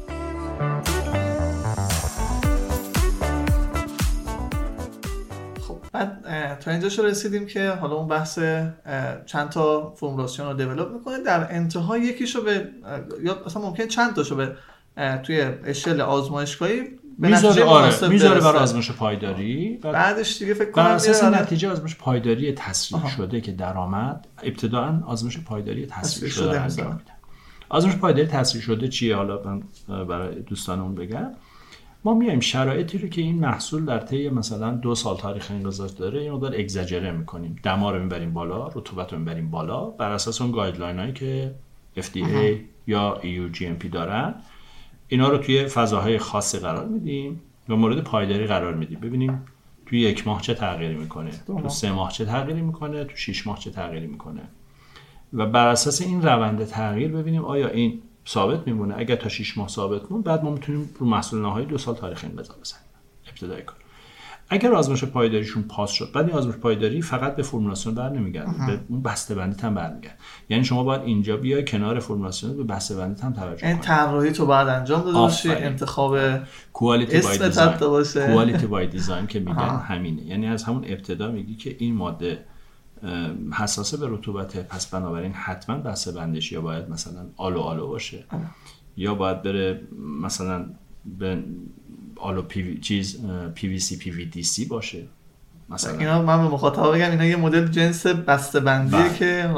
خب 5.61 5.77
بعد 5.91 6.59
تا 6.59 6.71
اینجا 6.71 7.03
رسیدیم 7.03 7.45
که 7.45 7.69
حالا 7.69 7.95
اون 7.95 8.07
بحث 8.07 8.39
چند 9.25 9.49
تا 9.49 9.93
فرمولاسیون 9.99 10.47
رو 10.47 10.53
دیولپ 10.53 10.91
می‌کنه. 10.93 11.23
در 11.23 11.47
انتها 11.51 11.97
یکیشو 11.97 12.43
به 12.43 12.69
یا 13.23 13.37
اصلا 13.45 13.61
ممکن 13.61 13.87
چند 13.87 14.15
تاشو 14.15 14.35
به 14.35 14.55
توی 15.23 15.41
اشل 15.65 16.01
آزمایشگاهی 16.01 16.81
می‌ذاره 17.17 17.63
آره 17.63 18.07
می‌ذاره 18.07 18.39
برای 18.39 18.59
آزمایش 18.59 18.91
پایداری. 18.91 19.79
بعدش 19.81 20.37
دیگه 20.37 20.53
فکر 20.53 20.71
کنم 20.71 20.83
بر 20.83 20.91
اساس 20.91 21.23
نتیجه 21.23 21.69
آزمایش 21.69 21.95
پایداری 21.95 22.51
تصریح 22.51 23.07
شده 23.07 23.41
که 23.41 23.51
درآمد 23.51 24.27
ابتداء 24.43 24.99
آزمایش 25.05 25.39
پایداری 25.39 25.85
تصریح 25.85 26.31
شده, 26.31 26.45
شده 26.45 26.61
انجام 26.61 26.87
میدن. 26.87 27.13
آزمایش 27.69 27.97
پایداری 27.97 28.27
تصریح 28.27 28.63
شده 28.63 28.87
چیه؟ 28.87 29.15
حالا 29.15 29.41
من 29.45 29.63
برای 30.05 30.35
دوستانمون 30.35 30.95
بگم. 30.95 31.31
ما 32.05 32.13
میایم 32.13 32.39
شرایطی 32.39 32.97
رو 32.97 33.07
که 33.07 33.21
این 33.21 33.39
محصول 33.39 33.85
در 33.85 33.99
طی 33.99 34.29
مثلا 34.29 34.71
دو 34.71 34.95
سال 34.95 35.17
تاریخ 35.17 35.51
انقضاض 35.51 35.95
داره 35.95 36.21
این 36.21 36.31
مقدار 36.31 36.55
اگزاجره 36.55 37.11
می‌کنیم. 37.11 37.55
دما 37.63 37.91
رو 37.91 37.99
می‌بریم 37.99 38.33
بالا 38.33 38.67
رطوبت 38.67 39.13
رو 39.13 39.19
می‌بریم 39.19 39.51
بالا 39.51 39.85
بر 39.85 40.11
اساس 40.11 40.41
اون 40.41 40.51
گایدلاین 40.51 40.99
هایی 40.99 41.13
که 41.13 41.55
FDA 41.97 42.55
یا 42.87 43.17
EU 43.21 43.57
GMP 43.57 43.87
دارن. 43.91 44.35
اینا 45.13 45.29
رو 45.29 45.37
توی 45.37 45.65
فضاهای 45.65 46.17
خاصی 46.17 46.59
قرار 46.59 46.87
میدیم 46.87 47.41
و 47.69 47.75
مورد 47.75 48.03
پایداری 48.03 48.47
قرار 48.47 48.73
میدیم. 48.73 48.99
ببینیم 48.99 49.45
توی 49.85 49.99
یک 49.99 50.27
ماه 50.27 50.41
چه 50.41 50.53
تغییری 50.53 50.95
می‌کنه. 50.95 51.31
تو 51.47 51.69
سه 51.69 51.91
ماه 51.91 52.11
چه 52.11 52.25
تغییری 52.25 52.61
می‌کنه. 52.61 53.03
تو 53.03 53.15
شش 53.15 53.47
ماه 53.47 53.59
چه 53.59 53.71
تغییری 53.71 54.07
می‌کنه. 54.07 54.41
و 55.33 55.45
بر 55.45 55.67
اساس 55.67 56.01
این 56.01 56.21
روند 56.21 56.65
تغییر 56.65 57.11
ببینیم 57.11 57.45
آیا 57.45 57.67
این 57.67 58.01
ثابت 58.27 58.67
میمونه؟ 58.67 58.93
اگر 58.97 59.15
تا 59.15 59.29
6 59.29 59.57
ماه 59.57 59.67
ثابت 59.67 60.11
مون 60.11 60.21
بعد 60.21 60.43
ما 60.43 60.51
می‌تونیم 60.51 60.89
رو 60.99 61.05
محصول 61.05 61.41
نهایی 61.41 61.65
دو 61.65 61.77
سال 61.77 61.95
تاریخ 61.95 62.23
انقضا 62.23 62.55
بزنیم. 62.61 62.85
ابتدای 63.27 63.61
کار. 63.61 63.77
اگر 64.53 64.73
آزمایش 64.73 65.03
پایداریشون 65.03 65.63
پاس 65.63 65.91
شد 65.91 66.11
بعد 66.13 66.25
این 66.25 66.35
آزمایش 66.35 66.57
پایداری 66.57 67.01
فقط 67.01 67.35
به 67.35 67.43
فرمولاسیون 67.43 67.95
برنمیگرده 67.95 68.51
به 68.67 68.79
اون 68.89 69.01
بسته 69.01 69.35
بندی 69.35 69.61
هم 69.61 69.75
برمیگرده 69.75 70.15
یعنی 70.49 70.63
شما 70.63 70.83
باید 70.83 71.01
اینجا 71.01 71.37
بیای 71.37 71.65
کنار 71.65 71.99
فرمولاسیون 71.99 72.57
به 72.57 72.63
بسته 72.63 72.95
بندی 72.95 73.21
هم 73.21 73.33
توجه 73.33 73.67
این 73.67 73.79
طراحی 73.79 74.31
تو 74.31 74.45
بعد 74.45 74.67
انجام 74.67 75.01
داده 75.01 75.17
باشی 75.17 75.49
انتخاب 75.49 76.17
quality 76.73 77.21
by 77.21 77.37
design 77.37 77.71
quality 78.13 78.67
by 78.67 78.87
design 78.87 79.27
که 79.27 79.39
میگن 79.39 79.81
همینه. 79.87 80.21
یعنی 80.21 80.47
از 80.47 80.63
همون 80.63 80.83
ابتدا 80.87 81.31
میگی 81.31 81.55
که 81.55 81.75
این 81.79 81.95
ماده 81.95 82.45
حساسه 83.51 83.97
به 83.97 84.07
رطوبت. 84.09 84.67
پس 84.67 84.85
بنابراین 84.85 85.31
حتما 85.31 85.77
بسته 85.77 86.11
بندش 86.11 86.51
یا 86.51 86.61
باید 86.61 86.89
مثلا 86.89 87.25
Alu 87.37 87.59
Alu 87.59 87.87
باشه 87.87 88.25
یا 88.97 89.15
باید 89.15 89.41
بره 89.41 89.81
مثلا 90.21 90.65
به 91.19 91.43
Alu 92.15 92.41
P 92.41 92.79
چیز 92.79 93.19
پی 93.55 93.67
وی 93.67 93.79
سی 93.79 93.97
پی 93.97 94.11
وی 94.11 94.25
دی 94.25 94.43
سی 94.43 94.65
باشه. 94.65 95.03
مثلا. 95.69 95.99
اینا 95.99 96.21
من 96.21 96.47
به 96.47 96.53
مخاطب 96.53 96.95
بگم 96.95 97.11
اینا 97.11 97.25
یه 97.25 97.35
مدل 97.35 97.67
جنس 97.67 98.07
بسته 98.07 98.59
بندیه 98.59 98.99
بله. 98.99 99.13
که 99.13 99.49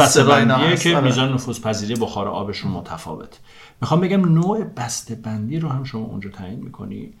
بسته 0.00 0.24
بندیه 0.24 0.76
که 0.76 0.96
آره. 0.96 1.04
میزان 1.04 1.32
نفوذ 1.32 1.60
پذیری 1.60 1.94
بخار 1.94 2.28
آبشون 2.28 2.70
متفاوت 2.70 3.38
می‌خوام 3.80 4.00
بگم 4.00 4.24
نوع 4.24 4.64
بسته 4.64 5.14
بندی 5.14 5.58
رو 5.58 5.68
هم 5.68 5.84
شما 5.84 6.04
اونجا 6.04 6.30
تعیین 6.30 6.60
می‌کنی. 6.60 7.12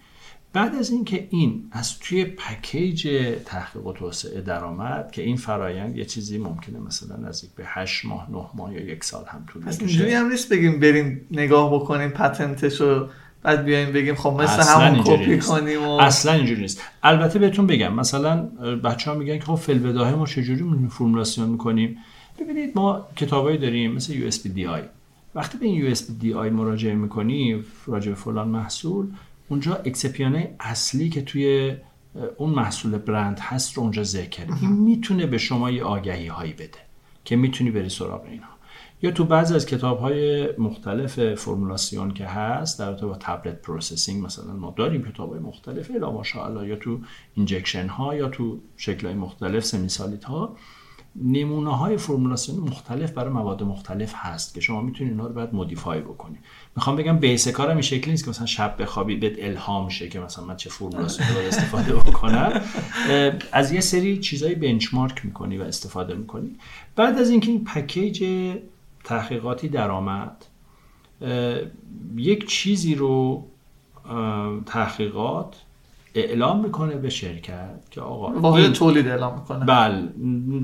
بعد 0.52 0.74
از 0.74 0.90
اینکه 0.90 1.28
این 1.30 1.68
از 1.72 1.98
توی 1.98 2.24
پکیج 2.24 3.08
تحقیق 3.44 3.86
و 3.86 3.92
توسعه 3.92 4.40
درآمد 4.40 5.10
که 5.10 5.22
این 5.22 5.36
فرایند 5.36 5.96
یه 5.96 6.04
چیزی 6.04 6.38
ممکنه 6.38 6.78
مثلا 6.78 7.16
نزدیک 7.16 7.50
به 7.50 7.62
8 7.66 8.04
ماه 8.04 8.30
9 8.30 8.38
ماه 8.54 8.74
یا 8.74 8.80
یک 8.80 9.04
سال 9.04 9.24
هم 9.28 9.44
طول 9.48 9.62
بکشه 9.62 9.78
اینجوری 9.80 10.14
هم 10.14 10.28
نیست 10.28 10.52
بگیم 10.52 10.80
بریم 10.80 11.26
نگاه 11.30 11.74
بکنیم 11.74 12.08
پتنتش 12.08 12.80
رو 12.80 13.08
بعد 13.44 13.64
بیایم 13.64 13.92
بگیم 13.92 14.14
خب 14.14 14.40
مثل 14.42 14.62
همون 14.62 15.02
کپی 15.02 15.38
کنیم 15.38 15.82
و... 15.82 15.90
اصلا 15.90 16.32
اینجوری 16.32 16.60
نیست. 16.60 16.80
البته 17.02 17.38
بهتون 17.38 17.66
بگم 17.66 17.94
مثلا 17.94 18.36
بچه 18.84 19.10
ها 19.10 19.16
میگن 19.16 19.38
که 19.38 19.44
خب 19.44 19.54
فل 19.54 20.14
ما 20.14 20.26
چجوری 20.26 20.88
فرمولاسیون 20.90 21.48
می‌کنیم؟ 21.48 21.96
ببینید 22.40 22.72
ما 22.74 23.06
کتابایی 23.16 23.58
داریم 23.58 23.92
مثل 23.92 24.30
USP 24.30 24.48
وقتی 25.34 25.58
به 25.58 25.66
این 25.66 25.94
USP 25.94 26.24
مراجعه 26.52 26.94
می‌کنی 26.94 27.64
راجع 27.86 28.14
فلان 28.14 28.48
محصول 28.48 29.06
اونجا 29.48 29.74
اکسپیانه 29.74 30.54
اصلی 30.60 31.08
که 31.08 31.22
توی 31.22 31.74
اون 32.36 32.50
محصول 32.50 32.98
برند 32.98 33.38
هست 33.40 33.74
رو 33.74 33.82
اونجا 33.82 34.02
ذکر 34.02 34.46
این 34.62 34.70
می‌تونه 34.70 35.26
به 35.26 35.38
شما 35.38 35.70
یه 35.70 35.84
آگاهی 35.84 36.26
هایی 36.26 36.52
بده 36.52 36.78
که 37.24 37.36
می‌تونی 37.36 37.70
بری 37.70 37.88
سراغ 37.88 38.24
اینها. 38.30 38.53
یا 39.02 39.10
تو 39.10 39.24
بعضی 39.24 39.54
از 39.54 39.66
کتاب 39.66 39.98
های 39.98 40.48
مختلف 40.58 41.34
فرمولاسیون 41.34 42.10
که 42.10 42.26
هست 42.26 42.78
در 42.78 42.92
با 42.92 43.16
tablet 43.20 43.62
processing 43.62 44.24
مثلا 44.24 44.52
ما 44.52 44.74
داریم 44.76 45.12
کتاب 45.12 45.30
های 45.30 45.40
مختلف 45.40 45.90
الا 45.94 46.10
ماشاءالله 46.10 46.68
یا 46.68 46.76
تو 46.76 47.00
injection 47.34 47.86
ها 47.88 48.14
یا 48.14 48.28
تو 48.28 48.60
شکل 48.76 49.06
های 49.06 49.16
مختلف 49.16 49.64
semisolid 49.64 50.24
ها 50.24 50.56
نمونه 51.22 51.76
های 51.76 51.96
فرمولاسیون 51.96 52.60
مختلف 52.60 53.12
برای 53.12 53.32
مواد 53.32 53.62
مختلف 53.62 54.12
هست 54.16 54.54
که 54.54 54.60
شما 54.60 54.82
می‌تونید 54.82 55.12
اینا 55.12 55.26
رو 55.26 55.34
بعد 55.34 55.54
modify 55.54 56.00
بکنید 56.00 56.38
می‌خوام 56.76 56.96
بگم 56.96 57.18
base 57.18 57.48
کارم 57.48 57.70
این 57.70 57.80
شکلی 57.80 58.10
نیست 58.10 58.24
که 58.24 58.30
مثلا 58.30 58.46
شب 58.46 58.82
بخوابی 58.82 59.16
بهت 59.16 59.32
الهام 59.38 59.88
شه 59.88 60.08
که 60.08 60.20
مثلا 60.20 60.44
من 60.44 60.56
چه 60.56 60.70
فرمولاسیون 60.70 61.28
رو 61.28 61.38
استفاده 61.38 61.94
بکنم. 62.10 62.60
از 63.52 63.72
یه 63.72 63.80
سری 63.80 64.18
چیزای 64.18 64.54
benchmark 64.54 65.24
می‌کنی 65.24 65.58
و 65.58 65.62
استفاده 65.62 66.14
می‌کنی. 66.14 66.56
بعد 66.96 67.18
از 67.18 67.30
اینکه 67.30 67.50
این 67.50 67.64
پکیج 67.64 68.24
تحقیقاتی 69.04 69.68
درآمد. 69.68 70.46
یک 72.16 72.48
چیزی 72.48 72.94
رو 72.94 73.46
تحقیقات 74.66 75.56
اعلام 76.14 76.64
می‌کنه 76.64 76.94
به 76.94 77.10
شرکت 77.10 77.90
که 77.90 78.00
آقا 78.00 78.40
واحد 78.40 78.72
تولید 78.72 79.08
اعلام 79.08 79.38
می‌کنه. 79.38 79.64
بله 79.64 80.02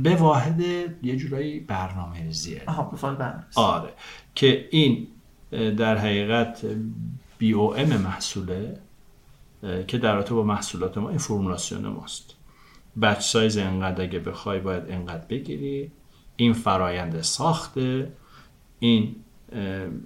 به 0.03 0.17
واحد 0.17 0.61
یه 1.03 1.17
جورایی 1.17 1.61
برنامه 1.61 2.23
ریزیه 2.23 2.63
آره 3.57 3.93
که 4.35 4.69
این 4.71 5.07
در 5.53 5.99
حقیقت 5.99 6.67
بی 7.39 7.53
او 7.53 7.77
ام 7.77 7.97
محصوله 7.97 8.79
که 9.87 9.99
در 9.99 10.15
رابطه 10.15 10.35
با 10.35 10.43
محصولات 10.43 10.99
ما 10.99 11.09
این 11.09 11.19
فرمولاسیون 11.19 11.87
ماست. 11.87 12.35
بچ 13.03 13.21
سایز 13.21 13.59
انقدر 13.59 14.03
اگه 14.03 14.19
بخوای 14.19 14.61
باید 14.61 14.91
انقدر 14.91 15.25
بگیری. 15.27 15.91
این 16.37 16.53
فرایند 16.53 17.21
ساخته. 17.21 18.13
این 18.81 19.17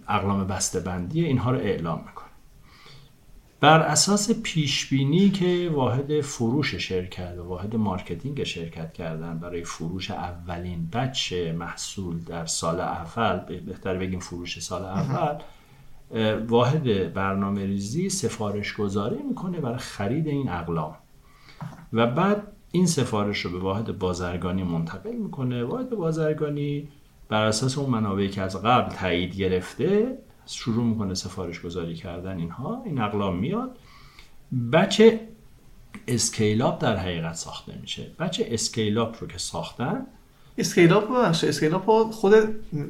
اقلام 0.08 0.46
بسته 0.46 0.80
بندی 0.80 1.24
اینها 1.24 1.50
رو 1.50 1.58
اعلام 1.58 1.98
می‌کنه. 1.98 2.24
بر 3.60 3.80
اساس 3.80 4.30
پیش 4.42 4.87
بینی 4.87 5.30
که 5.30 5.70
واحد 5.74 6.20
فروش 6.20 6.74
شرکت 6.74 7.34
و 7.38 7.42
واحد 7.42 7.76
marketing 7.76 8.44
شرکت 8.44 8.92
کردن 8.92 9.38
برای 9.38 9.64
فروش 9.64 10.10
اولین 10.10 10.88
batch 10.92 11.52
محصول 11.52 12.18
در 12.18 12.46
سال 12.46 12.80
اول 12.80 13.60
بهتر 13.60 13.98
بگیم 13.98 14.20
فروش 14.20 14.58
سال 14.60 14.84
اول 14.84 15.38
واحد 16.48 17.12
برنامه 17.12 17.66
ریزی 17.66 18.08
سفارش 18.08 18.74
گذاری 18.74 19.22
می‌کنه 19.28 19.60
برای 19.60 19.78
خرید 19.78 20.28
این 20.28 20.48
اقلام. 20.48 20.96
و 21.92 22.06
بعد 22.06 22.42
این 22.72 22.87
سفارش 22.87 23.40
رو 23.40 23.50
به 23.50 23.58
واحد 23.58 23.98
بازرگانی 23.98 24.62
منتقل 24.62 25.12
می‌کنه. 25.12 25.64
واحد 25.64 25.90
بازرگانی 25.90 26.88
بر 27.28 27.44
اساس 27.44 27.78
اون 27.78 27.90
منابعی 27.90 28.28
که 28.28 28.42
از 28.42 28.62
قبل 28.62 28.94
تایید 28.94 29.37
گرفته 29.37 30.18
شروع 30.46 30.84
می‌کنه 30.84 31.14
سفارش 31.14 31.60
گذاری 31.60 31.94
کردن 31.94 32.38
اینها 32.38 32.82
این 32.84 33.00
اقلام 33.00 33.37
میاد. 33.37 33.76
batch 34.72 35.20
scale 36.09 36.59
up 36.59 36.78
در 36.78 36.96
حقیقت 36.96 37.34
ساخته 37.34 37.78
میشه. 37.80 38.10
batch 38.18 38.46
scale 38.48 38.97
up 38.97 39.16
رو 39.20 39.26
که 39.26 39.38
ساختن 39.38 40.06
scale 40.59 40.94
up 40.94 41.09
باشه 41.08 41.48
scale 41.48 41.93
up 41.93 42.11
خود 42.10 42.34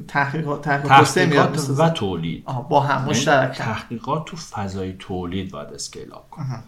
تحقیقات 0.07 0.61
تحقیقات 0.61 1.69
و 1.77 1.89
تولید. 1.89 2.45
با 2.69 2.79
هم 2.79 2.97
یعنی 2.99 3.09
مشترک 3.09 3.57
تحقیقات 3.57 4.25
تو 4.25 4.37
فضای 4.37 4.93
تولید 4.99 5.51
باید 5.51 5.67
scale 5.67 6.11
up 6.11 6.29
کنه. 6.29 6.63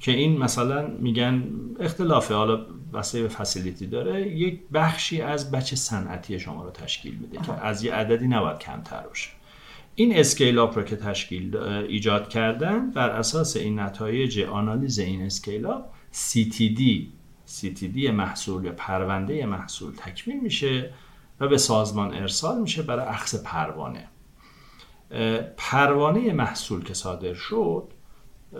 که 0.00 0.12
این 0.12 0.38
مثلا 0.38 0.86
میگن 0.86 1.44
اختلافه. 1.80 2.34
حالا 2.34 2.66
وابسته 2.92 3.22
به 3.22 3.28
facility 3.28 3.86
داره. 3.86 4.28
یک 4.28 4.60
بخشی 4.72 5.20
از 5.20 5.50
batch 5.50 5.76
صنعتی 5.76 6.40
شما 6.40 6.64
رو 6.64 6.70
تشکیل 6.70 7.14
میده 7.14 7.38
که 7.38 7.52
از 7.52 7.84
یه 7.84 7.94
عددی 7.94 8.28
نباید 8.28 8.58
کمتر 8.58 9.00
باشه. 9.00 9.30
این 9.94 10.16
scale 10.16 10.58
up 10.58 10.78
رو 10.78 10.84
که 10.84 10.96
تشکیل 10.96 11.56
ایجاد 11.56 12.28
کردن 12.28 12.90
بر 12.90 13.10
اساس 13.10 13.56
این 13.56 13.80
نتایج 13.80 14.40
آنالیز 14.40 14.98
این 14.98 15.22
scale 15.22 15.66
up 15.66 15.84
CTD 16.12 16.80
CTD 17.60 18.10
محصول 18.10 18.64
یا 18.64 18.72
پرونده 18.72 19.46
محصول 19.46 19.92
تکمیل 19.96 20.40
میشه 20.40 20.90
و 21.40 21.48
به 21.48 21.58
سازمان 21.58 22.14
ارسال 22.14 22.60
میشه 22.60 22.82
برای 22.82 23.06
اخذ 23.06 23.42
پروانه. 23.42 24.08
پروانه 25.56 26.32
محصول 26.32 26.84
که 26.84 26.94
صادر 26.94 27.34
شد 27.34 27.92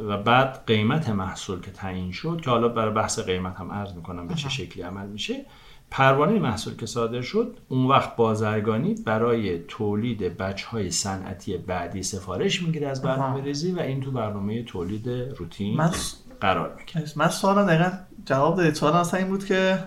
و 0.08 0.22
بعد 0.22 0.62
قیمت 0.66 1.08
محصول 1.08 1.60
که 1.60 1.70
تعیین 1.70 2.12
شد 2.12 2.40
که 2.44 2.50
حالا 2.50 2.68
برای 2.68 2.94
بحث 2.94 3.18
قیمت 3.18 3.56
هم 3.56 3.72
عرض 3.72 3.94
می‌کنم 3.94 4.28
به 4.28 4.34
چه 4.34 4.48
شکلی 4.48 4.82
عمل 4.82 5.06
میشه. 5.06 5.46
پروانه 5.90 6.38
محصول 6.38 6.76
که 6.76 6.86
صادر 6.86 7.20
شد 7.20 7.56
اون 7.68 7.86
وقت 7.86 8.16
بازرگانی 8.16 8.94
برای 8.94 9.58
تولید 9.58 10.36
بچه 10.36 10.68
های 10.68 10.90
صنعتی 10.90 11.56
بعدی 11.56 12.02
سفارش 12.02 12.62
می‌گیره 12.62 12.88
از 12.88 13.02
برنامه 13.02 13.42
ریزی 13.42 13.72
و 13.72 13.80
این 13.80 14.00
تو 14.00 14.10
برنامه 14.10 14.62
تولید 14.62 15.08
روتین 15.08 15.90
قرار 16.40 16.76
می‌گیره. 16.78 17.12
من 17.16 17.28
سوالا 17.28 17.64
دقیقا 17.64 17.90
جواب 18.26 18.56
دادید 18.56 18.74
سوال 18.74 18.92
اصلا 18.92 19.20
این 19.20 19.28
بود 19.28 19.44
که 19.44 19.78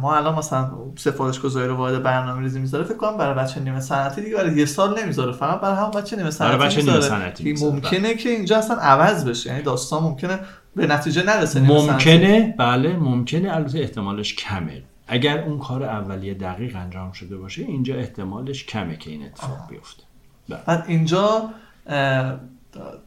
ما 0.00 0.16
الان 0.16 0.34
مثلا 0.34 0.70
سفارش 0.96 1.40
گذاری 1.40 1.68
رو 1.68 1.76
وارد 1.76 2.02
برنامه 2.02 2.42
ریزی 2.42 2.60
می‌ذاره 2.60 2.84
فکر 2.84 2.96
کنم 2.96 3.16
برای 3.16 3.34
بچه 3.34 3.60
نیمه 3.60 3.80
صنعتی 3.80 4.22
دیگه 4.22 4.36
برای 4.36 4.56
یه 4.56 4.64
سال 4.64 5.02
نمی‌ذاره 5.02 5.32
فقط 5.32 5.60
برای 5.60 5.76
هم 5.76 5.90
بچه 5.90 6.16
نیمه 6.16 6.30
صنعتی 6.30 6.56
برای 6.56 6.68
بچه 6.68 6.82
نیمه 6.82 7.00
صنعتی 7.00 7.52
ممکنه 7.52 8.14
که 8.14 8.28
اینجا 8.28 8.58
اصلا 8.58 8.76
عوض 8.76 9.24
بشه 9.24 9.50
یعنی 9.50 9.62
داستان 9.62 10.02
ممکنه 10.02 10.40
به 10.76 10.86
نتیجه 10.86 11.22
نرسه 11.22 11.60
ممکنه 11.60 12.54
بله 12.58 12.96
ممکنه 12.96 13.56
البته 13.56 13.78
احتمالش 13.78 14.34
کمه. 14.34 14.82
اگر 15.06 15.44
اون 15.44 15.58
کار 15.58 15.82
اولیه 15.82 16.34
دقیق 16.34 16.76
انجام 16.76 17.12
شده 17.12 17.36
باشه 17.36 17.62
اینجا 17.62 17.94
احتمالش 17.94 18.64
کمه 18.64 18.96
که 18.96 19.10
این 19.10 19.24
اتفاق 19.24 19.68
بیفته. 19.70 20.02
بله. 20.48 20.58
بعد 20.66 20.84
اینجا 20.86 21.50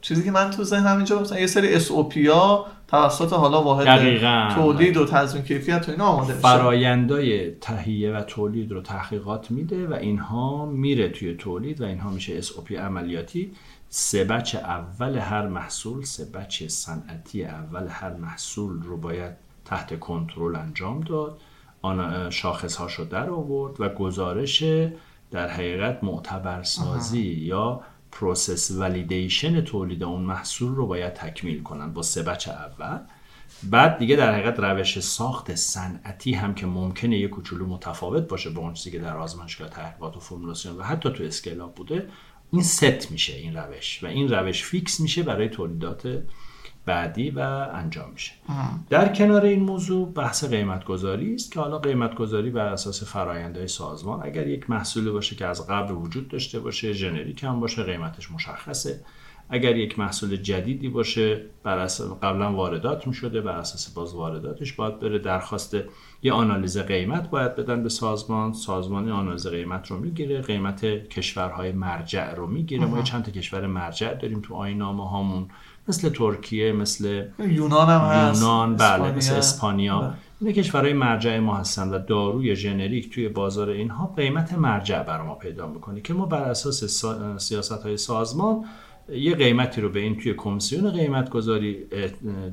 چیزی 0.01 0.23
که 0.23 0.31
من 0.31 0.51
تو 0.51 0.63
ذهنم 0.63 0.95
اینجا 0.95 1.19
مثلا 1.19 1.39
یه 1.39 1.47
سری 1.47 1.73
اس 1.73 1.91
او 1.91 2.09
توسط 2.87 3.33
حالا 3.33 3.61
واحد 3.61 3.87
تولید 4.55 4.97
و 4.97 5.05
تضمین 5.05 5.43
کیفیت 5.43 5.85
و 5.87 5.91
اینا 5.91 6.05
آماده 6.05 6.27
میشه. 6.27 6.39
فرایندای 6.39 7.51
تهیه 7.51 8.11
و 8.11 8.21
تولید 8.21 8.71
رو 8.71 8.81
تحقیقات 8.81 9.51
میده 9.51 9.87
و 9.87 9.93
اینها 9.93 10.65
میره 10.65 11.09
توی 11.09 11.35
تولید 11.35 11.81
و 11.81 11.85
اینها 11.85 12.09
میشه 12.09 12.33
او 12.33 12.77
عملیاتی. 12.77 13.51
سه 13.89 14.23
batch 14.23 14.55
اول 14.55 15.17
هر 15.17 15.47
محصول 15.47 16.03
سه 16.03 16.25
batch 16.25 16.63
صنعتی 16.63 17.45
اول 17.45 17.87
هر 17.89 18.13
محصول 18.13 18.81
رو 18.81 18.97
باید 18.97 19.33
تحت 19.65 19.99
کنترل 19.99 20.55
انجام 20.55 21.01
داد. 21.01 21.39
آن 21.81 22.29
شاخص 22.29 22.75
هاشو 22.75 23.03
در 23.03 23.29
آورد 23.29 23.81
و 23.81 23.89
گزارش 23.89 24.63
در 25.31 25.47
حقیقت 25.47 26.03
معتبرسازی 26.03 27.21
یا 27.21 27.81
process 28.19 28.71
validation 28.71 29.61
تولید 29.61 30.03
اون 30.03 30.21
محصول 30.21 30.75
رو 30.75 30.87
باید 30.87 31.13
تکمیل 31.13 31.63
کنن 31.63 31.93
با 31.93 32.01
سه 32.01 32.23
batch 32.23 32.51
اول. 32.51 32.99
بعد 33.63 33.97
دیگه 33.97 34.15
در 34.15 34.33
حقیقت 34.33 34.59
روش 34.59 34.99
ساخت 34.99 35.55
صنعتی 35.55 36.33
هم 36.33 36.55
که 36.55 36.65
ممکنه 36.65 37.17
یه 37.19 37.27
کوچولو 37.27 37.67
متفاوت 37.67 38.27
باشه 38.27 38.49
با 38.49 38.61
اون 38.61 38.73
چیزی 38.73 38.91
که 38.91 38.99
در 38.99 39.17
آزمایشگاه 39.17 39.69
تحقیقات 39.69 40.17
و 40.17 40.19
فرمولاسیون 40.19 40.77
و 40.77 40.83
حتی 40.83 41.09
تو 41.09 41.23
scale 41.23 41.59
بوده 41.59 42.09
این 42.51 42.63
ست 42.63 43.11
میشه 43.11 43.35
این 43.35 43.57
روش 43.57 44.03
و 44.03 44.07
این 44.07 44.29
روش 44.29 44.63
fix 44.63 44.99
میشه 44.99 45.23
برای 45.23 45.49
تولیدات 45.49 46.23
بعدی 46.87 47.29
و 47.29 47.39
انجام 47.73 48.09
میشه. 48.13 48.31
در 48.89 49.13
کنار 49.13 49.45
این 49.45 49.63
موضوع 49.63 50.13
بحث 50.13 50.43
قیمت 50.43 50.85
گذاری 50.85 51.35
است 51.35 51.51
که 51.51 51.59
حالا 51.59 51.79
قیمت 51.79 52.15
گذاری 52.15 52.49
بر 52.49 52.67
اساس 52.67 53.03
فرایندهای 53.03 53.67
سازمان 53.67 54.19
اگر 54.23 54.47
یک 54.47 54.69
محصول 54.69 55.11
باشه 55.11 55.35
که 55.35 55.45
از 55.45 55.67
قبل 55.67 55.93
وجود 55.93 56.27
داشته 56.27 56.59
باشه 56.59 56.93
ژنریک 56.93 57.43
هم 57.43 57.59
باشه 57.59 57.83
قیمتش 57.83 58.31
مشخصه. 58.31 59.01
اگر 59.49 59.77
یک 59.77 59.99
محصول 59.99 60.35
جدیدی 60.35 60.89
باشه 60.89 61.41
بر 61.63 61.77
اساس 61.77 62.19
قبلا 62.19 62.53
واردات 62.53 63.07
می‌شده 63.07 63.41
بر 63.41 63.57
اساس 63.57 63.93
باز 63.93 64.13
وارداتش 64.13 64.73
باید 64.73 64.99
بره. 64.99 65.19
درخواست 65.19 65.77
یه 66.23 66.33
آنالیز 66.33 66.77
قیمت 66.77 67.29
باید 67.29 67.55
بدن 67.55 67.83
به 67.83 67.89
سازمان. 67.89 68.53
سازمان 68.53 69.09
آنالیز 69.09 69.47
قیمت 69.47 69.91
رو 69.91 69.99
می‌گیره 69.99 70.41
قیمت 70.41 70.85
کشورهای 70.85 71.71
مرجع 71.71 72.35
رو 72.35 72.47
می‌گیره. 72.47 72.85
ما 72.85 73.01
چند 73.01 73.23
تا 73.23 73.31
کشور 73.31 73.67
مرجع 73.67 74.13
داریم 74.13 74.41
تو 74.41 74.55
آیین‌نامه 74.55 75.09
هامون 75.09 75.47
مثل 75.87 76.09
ترکیه 76.09 76.71
مثل 76.71 77.25
یونان 77.39 77.89
هم 77.89 78.01
هست 78.01 78.41
یونان 78.41 78.75
بله 78.75 79.11
مثل 79.11 79.35
اسپانیا 79.35 80.01
بله. 80.01 80.13
این 80.41 80.51
کشورهای 80.51 80.93
مرجع 80.93 81.39
ما 81.39 81.57
هستن 81.57 81.89
و 81.89 81.99
داروی 81.99 82.55
ژنریک 82.55 83.13
توی 83.13 83.29
بازار 83.29 83.69
اینها 83.69 84.13
قیمت 84.17 84.53
مرجع 84.53 85.03
برای 85.03 85.27
ما 85.27 85.35
پیدا 85.35 85.67
می‌کنه 85.67 86.01
که 86.01 86.13
ما 86.13 86.25
بر 86.25 86.43
اساس 86.43 87.05
سیاست 87.37 87.83
های 87.83 87.97
سازمان 87.97 88.65
یه 89.15 89.35
قیمتی 89.35 89.81
رو 89.81 89.89
به 89.89 89.99
این 89.99 90.17
توی 90.17 90.33
کمیسیون 90.33 90.91
قیمت 90.91 91.29
گذاری 91.29 91.77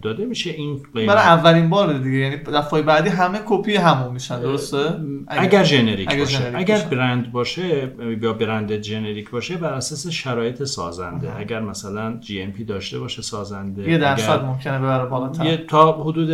داده 0.03 0.25
میشه 0.25 0.51
این 0.51 0.83
قیمت. 0.95 1.15
برای 1.15 1.23
اولین 1.23 1.71
بار 1.71 1.99
دیگه 1.99 2.19
یعنی 2.19 2.37
دفعه 2.37 2.83
بعدی 2.83 3.09
همه 3.09 3.41
کپی 3.47 3.77
همون 3.77 4.13
میشن 4.13 4.41
درسته؟ 4.41 5.01
اگر 5.27 5.65
ژنریک 5.65 6.17
باشه. 6.19 6.39
generic 6.39 6.55
اگر 6.55 6.79
برند 6.79 7.33
باشه 7.33 7.93
یا 8.23 8.33
برند 8.33 8.83
ژنریک 8.83 9.31
باشه 9.31 9.57
بر 9.57 9.73
اساس 9.73 10.07
شرایط 10.09 10.65
سازنده. 10.65 11.39
اگر 11.39 11.61
مثلا 11.61 12.19
GMP 12.21 12.65
داشته 12.65 12.99
باشه 12.99 13.23
سازنده. 13.23 13.91
یه 13.91 13.99
درصد 13.99 14.45
ممکنه 14.45 14.79
ببره 14.79 15.07
بالاتر. 15.07 15.45
یه 15.45 15.57
تا 15.57 15.93
حدود 15.93 16.31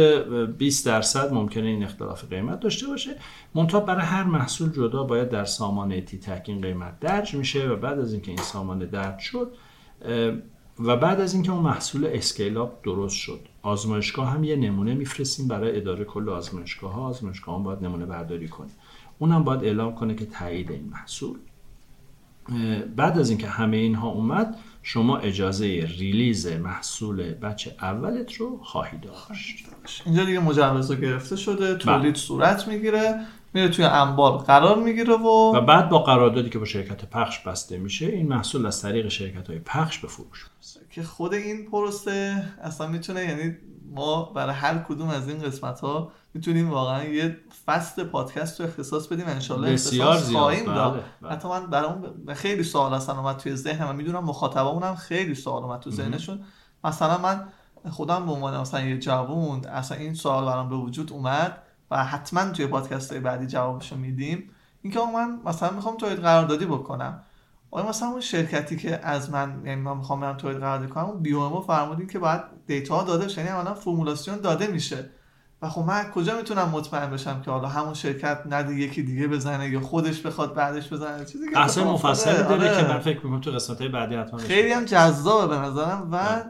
20 0.58 0.86
درصد 0.86 1.32
ممکنه 1.32 1.66
این 1.66 1.84
اختلاف 1.84 2.24
قیمت 2.24 2.60
داشته 2.60 2.86
باشه. 2.86 3.10
منتها 3.54 3.80
برای 3.80 4.04
هر 4.04 4.24
محصول 4.24 4.72
جدا 4.72 5.04
باید 5.04 5.28
در 5.28 5.44
سامانه 5.44 6.00
تی 6.00 6.20
این 6.46 6.60
قیمت 6.60 7.00
درج 7.00 7.34
میشه 7.34 7.68
و 7.68 7.76
بعد 7.76 7.98
از 7.98 8.12
اینکه 8.12 8.30
این 8.30 8.40
سامانه 8.40 8.86
درج 8.86 9.18
شد 9.18 9.52
و 10.80 10.96
بعد 10.96 11.20
از 11.20 11.34
اینکه 11.34 11.52
اون 11.52 11.62
محصول 11.62 12.06
اسکیل 12.12 12.66
درست 12.84 13.16
شد. 13.16 13.40
آزمایشگاه 13.62 14.30
هم 14.30 14.44
یه 14.44 14.56
نمونه 14.56 14.94
میفرستیم 14.94 15.48
برای 15.48 15.76
اداره 15.76 16.04
کل 16.04 16.28
آزمایشگاه 16.28 16.92
ها 16.92 17.02
آزمایشگاه 17.02 17.56
هم 17.56 17.62
باید 17.62 17.84
نمونه 17.84 18.06
برداری 18.06 18.48
کنه. 18.48 18.70
اونم 19.18 19.44
باید 19.44 19.64
اعلام 19.64 19.94
کنه 19.94 20.14
که 20.14 20.26
تایید 20.26 20.70
این 20.70 20.88
محصول. 20.92 21.36
بعد 22.96 23.18
از 23.18 23.30
اینکه 23.30 23.46
همه 23.46 23.76
اینها 23.76 24.08
اومد 24.08 24.56
شما 24.82 25.18
اجازه 25.18 25.66
ریلیز 25.98 26.46
محصول 26.46 27.34
بچه 27.34 27.74
اولت 27.82 28.34
رو 28.34 28.58
خواهی 28.62 28.98
داشت. 28.98 30.02
اینجا 30.06 30.24
دیگه 30.24 30.40
مجوز 30.40 30.92
گرفته 30.92 31.36
شده 31.36 31.74
تولید 31.74 32.02
بله. 32.02 32.14
صورت 32.14 32.68
می‌گیره. 32.68 33.20
میره 33.54 33.68
توی 33.68 33.84
انبار 33.84 34.38
قرار 34.38 34.76
می‌گیره 34.78 35.14
و 35.16 35.56
و 35.56 35.60
بعد 35.60 35.88
با 35.88 35.98
قراردادی 35.98 36.50
که 36.50 36.58
با 36.58 36.64
شرکت 36.64 37.04
پخش 37.04 37.38
بسته 37.38 37.78
میشه 37.78 38.06
این 38.06 38.28
محصول 38.28 38.66
از 38.66 38.82
طریق 38.82 39.08
شرکت 39.08 39.48
های 39.48 39.58
پخش 39.58 39.98
به 39.98 40.08
فروش 40.08 40.46
که 40.90 41.02
خود 41.02 41.34
این 41.34 41.70
پروسه 41.70 42.44
اصلا 42.62 42.86
می‌تونه 42.86 43.24
یعنی 43.24 43.56
ما 43.94 44.22
برای 44.22 44.54
هر 44.54 44.78
کدوم 44.78 45.08
از 45.08 45.28
این 45.28 45.38
قسمت 45.38 45.80
ها 45.80 46.12
می‌تونیم 46.34 46.70
واقعا 46.70 47.04
یه 47.04 47.36
فست 47.66 48.00
پادکست 48.00 48.60
رو 48.60 48.66
اختصاص 48.66 49.06
بدیم. 49.06 49.26
انشالله 49.28 49.72
بسیار 49.72 50.16
خواهیم 50.16 50.64
داد. 50.64 50.92
بله، 50.92 51.02
بله. 51.22 51.32
حتی 51.32 51.48
من 51.48 51.66
برام 51.66 52.04
خیلی 52.34 52.62
سوال 52.62 52.94
اصلا 52.94 53.18
اومد 53.18 53.36
توی 53.36 53.56
ذهنم. 53.56 53.88
و 53.88 53.92
می‌دونم 53.92 54.24
مخاطبمون 54.24 54.82
هم 54.82 54.94
خیلی 54.94 55.34
سوال 55.34 55.62
اومد 55.62 55.80
تو 55.80 55.90
ذهنشون. 55.90 56.44
مثلا 56.84 57.18
من 57.18 57.48
خودم 57.90 58.26
به 58.26 58.32
عنوان 58.32 58.60
مثلا 58.60 58.80
یه 58.80 58.98
جوون 58.98 59.64
اصلا 59.64 59.98
این 59.98 60.14
سوال 60.14 60.44
برام 60.44 60.68
به 60.68 60.76
وجود 60.76 61.12
اومد. 61.12 61.62
و 61.90 62.04
حتما 62.04 62.50
توی 62.50 62.66
پادکست 62.66 63.12
های 63.12 63.20
بعدی 63.20 63.46
جوابشو 63.46 63.96
میدیم. 63.96 64.50
اینکه 64.82 65.00
من 65.14 65.40
مثلا 65.44 65.70
می‌خوام 65.70 65.96
تولید 65.96 66.18
قراردادی 66.18 66.66
بکنم. 66.66 67.22
آیا 67.70 67.88
مثلا 67.88 68.08
اون 68.08 68.20
شرکتی 68.20 68.76
که 68.76 69.06
از 69.06 69.30
من 69.30 69.62
یعنی 69.64 69.80
من 69.80 69.96
می‌خوام 69.96 70.20
برم 70.20 70.36
تولید 70.36 70.58
قراردادی 70.58 70.92
کنم 70.92 71.04
اون 71.04 71.22
بیومو 71.22 71.60
فرمودین 71.60 72.06
که 72.06 72.18
باید 72.18 72.40
دیتا 72.66 73.04
داده 73.04 73.24
بشه. 73.24 73.40
یعنی 73.40 73.52
الان 73.52 73.74
فرمولاسیون 73.74 74.40
داده 74.40 74.66
میشه. 74.66 75.10
و 75.62 75.68
خب 75.68 75.80
من 75.80 76.10
کجا 76.10 76.36
می‌تونم 76.36 76.68
مطمئن 76.68 77.10
بشم 77.10 77.42
که 77.42 77.50
حالا 77.50 77.68
همون 77.68 77.94
شرکت 77.94 78.42
نده 78.50 78.74
یکی 78.74 79.02
دیگه 79.02 79.28
بزنه 79.28 79.68
یا 79.68 79.80
خودش 79.80 80.20
بخواد 80.20 80.54
بعدش 80.54 80.92
بزنه؟ 80.92 81.24
چیزی 81.24 81.50
که 81.50 81.60
اصلا 81.60 81.92
مفصلی 81.92 82.36
داره 82.36 82.70
آره. 82.70 82.82
که 82.82 82.88
من 82.88 82.98
فکر 82.98 83.16
می‌کنم 83.16 83.40
تو 83.40 83.50
قسمت 83.50 83.82
بعدی 83.82 84.14
حتما 84.14 84.40
خیلی 84.40 84.72
هم 84.72 84.84
جذابه 84.84 85.56
به 85.56 85.60
نظرم 85.60 86.08
و 86.12 86.44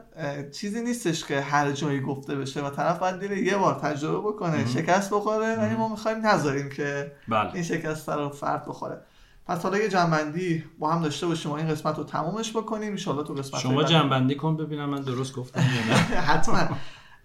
چیزی 0.50 0.82
نیستش 0.82 1.24
که 1.24 1.40
هر 1.40 1.72
جایی 1.72 2.00
گفته 2.00 2.34
بشه 2.34 2.62
و 2.62 2.70
طرف 2.70 2.98
باید 2.98 3.20
دیره 3.20 3.42
یه 3.42 3.56
بار 3.56 3.74
تجربه 3.74 4.28
بکنه 4.28 4.66
شکست 4.66 5.14
بخوره 5.14 5.56
ولی 5.56 5.74
ما 5.74 5.88
می‌خوایم 5.88 6.26
نذاریم 6.26 6.68
که 6.68 7.12
بله. 7.28 7.54
این 7.54 7.62
شکست 7.62 8.08
رو 8.08 8.28
فرد 8.28 8.64
بخوره. 8.66 9.00
پس 9.46 9.62
حالا 9.62 9.78
یه 9.78 9.88
جنبندی 9.88 10.64
با 10.78 10.92
هم 10.92 11.02
داشته 11.02 11.26
باشیم 11.26 11.52
و 11.52 11.54
این 11.54 11.68
قسمت 11.68 11.98
رو 11.98 12.04
تمومش 12.04 12.56
بکنیم. 12.56 12.92
ان 12.92 13.24
تو 13.24 13.34
قسمت 13.34 13.60
شما 13.60 13.84
جنبندی 13.84 14.34
کن 14.34 14.56
ببینم 14.56 14.88
من 14.88 15.00
درست 15.00 15.34
گفتم 15.34 15.60
حتما. 16.30 16.68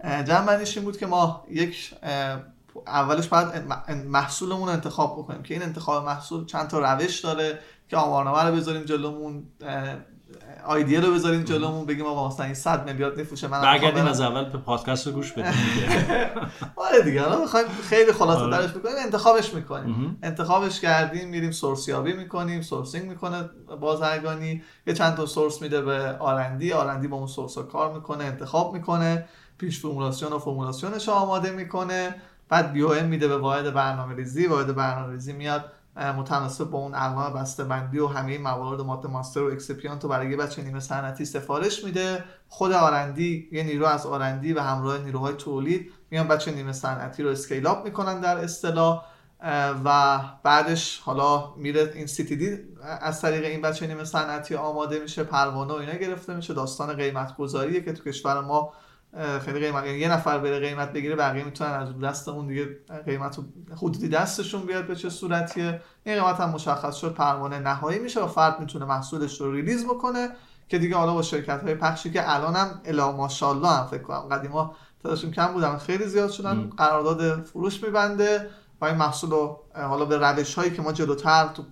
جمع 0.03 0.49
این 0.49 0.83
بود 0.83 0.97
که 0.97 1.05
ما 1.05 1.45
یک 1.49 1.93
اولش 2.87 3.27
باید 3.27 3.47
محصولمون 4.07 4.69
انتخاب 4.69 5.17
بکنیم 5.17 5.43
که 5.43 5.53
این 5.53 5.63
انتخاب 5.63 6.05
محصول 6.05 6.45
چند 6.45 6.67
تا 6.67 6.79
روش 6.79 7.19
داره 7.19 7.59
که 7.89 7.97
آمارنامه 7.97 8.43
رو 8.43 8.55
بذاریم 8.55 8.83
جلومون 8.83 9.43
آیدیه 10.65 10.99
رو 10.99 11.13
بذاریم 11.13 11.43
جلومون 11.43 11.85
بگیم 11.85 12.05
آقا 12.05 12.27
مثلا 12.27 12.45
این 12.45 12.55
100 12.55 12.89
میلیارد 12.89 13.17
میفروشه 13.17 13.47
من 13.47 13.61
برگردیم 13.61 14.05
از 14.05 14.21
اول 14.21 14.49
به 14.49 14.57
پادکست 14.57 15.07
رو 15.07 15.13
گوش 15.13 15.31
بدیم 15.31 15.53
آره 16.75 17.01
دیگه 17.03 17.23
الان 17.23 17.41
می‌خوایم 17.41 17.67
خیلی 17.89 18.11
خلاصه 18.11 18.41
آره. 18.41 18.57
درش 18.57 18.69
بکنیم 18.71 18.95
انتخابش 19.03 19.53
می‌کنیم. 19.53 20.19
انتخابش 20.23 20.79
کردیم 20.79 21.29
میریم 21.29 21.51
source 21.51 21.87
یابی 21.87 22.13
می‌کنیم 22.13 22.61
sourcing 22.61 23.09
می‌کنه 23.09 23.49
بازرگانی 23.81 24.63
یه 24.87 24.93
چند 24.93 25.15
تا 25.15 25.25
source 25.25 25.61
میده 25.61 25.81
به 25.81 26.17
R&D 26.19 26.73
R&D 26.73 27.07
با 27.07 27.17
اون 27.17 27.27
source 27.27 27.57
کار 27.57 27.93
می‌کنه 27.93 28.23
انتخاب 28.23 28.73
می‌کنه. 28.73 29.25
پیش 29.57 29.81
فرمولاسیون 29.81 30.33
و 30.33 30.39
فرمولاسیونش 30.39 31.09
آماده 31.09 31.51
می‌کنه. 31.51 32.15
بعد 32.49 32.71
بیو 32.71 33.03
میده 33.03 33.27
به 33.27 33.37
واحد 33.37 33.73
برنامه 33.73 34.15
ریزی 34.15 34.47
واحد 34.47 34.75
برنامه 34.75 35.13
ریزی 35.13 35.33
میاد 35.33 35.71
متناسب 35.95 36.69
با 36.69 36.77
اون 36.77 36.95
انواع 36.95 37.29
بسته 37.29 37.63
بندی 37.63 37.99
و 37.99 38.07
همه 38.07 38.37
موارد 38.37 38.81
ماده 38.81 39.07
موثره 39.07 39.43
و 39.43 39.51
excipient 39.51 40.03
رو 40.03 40.09
برای 40.09 40.31
یه 40.31 40.37
batch 40.37 40.61
نیمه 40.61 40.79
صنعتی 40.79 41.25
سفارش 41.25 41.83
میده. 41.83 42.23
خود 42.49 42.71
R&D 42.71 43.49
یه 43.51 43.63
نیرو 43.63 43.85
از 43.85 44.05
R&D 44.05 44.53
و 44.53 44.59
همراه 44.59 44.97
نیروهای 44.97 45.33
تولید 45.33 45.91
میان 46.11 46.27
batch 46.27 46.51
نیمه 46.51 46.71
صنعتی 46.71 47.23
رو 47.23 47.29
scale 47.29 47.67
up 47.67 47.85
می‌کنن 47.85 48.21
در 48.21 48.37
اصطلاح. 48.37 49.05
و 49.85 50.19
بعدش 50.43 50.99
حالا 50.99 51.53
میره 51.55 51.91
این 51.95 52.07
CTD 52.07 52.57
از 53.01 53.21
طریق 53.21 53.45
این 53.45 53.61
batch 53.61 53.87
نیمه 53.87 54.03
صنعتی 54.03 54.55
آماده 54.55 54.99
میشه 54.99 55.23
پروانه 55.23 55.73
و 55.73 55.75
اینا 55.75 55.93
گرفته 55.93 56.35
میشه. 56.35 56.53
داستان 56.53 56.93
قیمت 56.93 57.37
گذاریه 57.37 57.81
که 57.81 57.93
تو 57.93 58.03
کشور 58.03 58.41
ما 58.41 58.73
خیلی 59.45 59.59
قیمت 59.59 59.85
یه 59.85 60.11
نفر 60.11 60.37
بره 60.37 60.59
قیمت 60.59 60.93
بگیره 60.93 61.15
بقیه 61.15 61.43
می‌تونن 61.43 61.69
از 61.69 61.99
دست 61.99 62.27
اون 62.27 62.47
دیگه 62.47 62.79
قیمت 63.05 63.39
حدودی 63.77 64.09
دستشون 64.09 64.61
بیاد 64.61 64.87
به 64.87 64.95
چه 64.95 65.09
صورتیه. 65.09 65.81
این 66.03 66.15
قیمت 66.15 66.39
هم 66.39 66.49
مشخص 66.49 66.95
شد 66.95 67.13
پروانه 67.13 67.59
نهایی 67.59 67.99
میشه 67.99 68.23
و 68.23 68.27
فرد 68.27 68.59
می‌تونه 68.59 68.85
محصولش 68.85 69.41
رو 69.41 69.51
release 69.51 69.85
بکنه 69.85 70.29
که 70.67 70.77
دیگه 70.77 70.95
حالا 70.95 71.13
با 71.13 71.21
شرکت 71.21 71.63
های 71.63 71.75
پخشی 71.75 72.11
که 72.11 72.35
الان 72.35 72.55
هم 72.55 72.81
الا 72.85 73.11
ماشاءالله 73.11 73.69
هم 73.69 73.85
فکر 73.85 74.01
کنم 74.01 74.19
قدیما 74.19 74.75
تعدادشون 75.03 75.31
کم 75.31 75.47
بودن 75.53 75.77
خیلی 75.77 76.05
زیاد 76.05 76.29
شدن 76.29 76.69
قرارداد 76.77 77.43
فروش 77.43 77.83
میبنده 77.83 78.49
و 78.81 78.85
این 78.85 78.95
محصول 78.95 79.29
رو 79.29 79.63
حالا 79.75 80.05
به 80.05 80.17
روش 80.17 80.55
هایی 80.55 80.71
که 80.71 80.81
ما 80.81 80.91
جلوتر 80.91 81.47
تو 81.47 81.63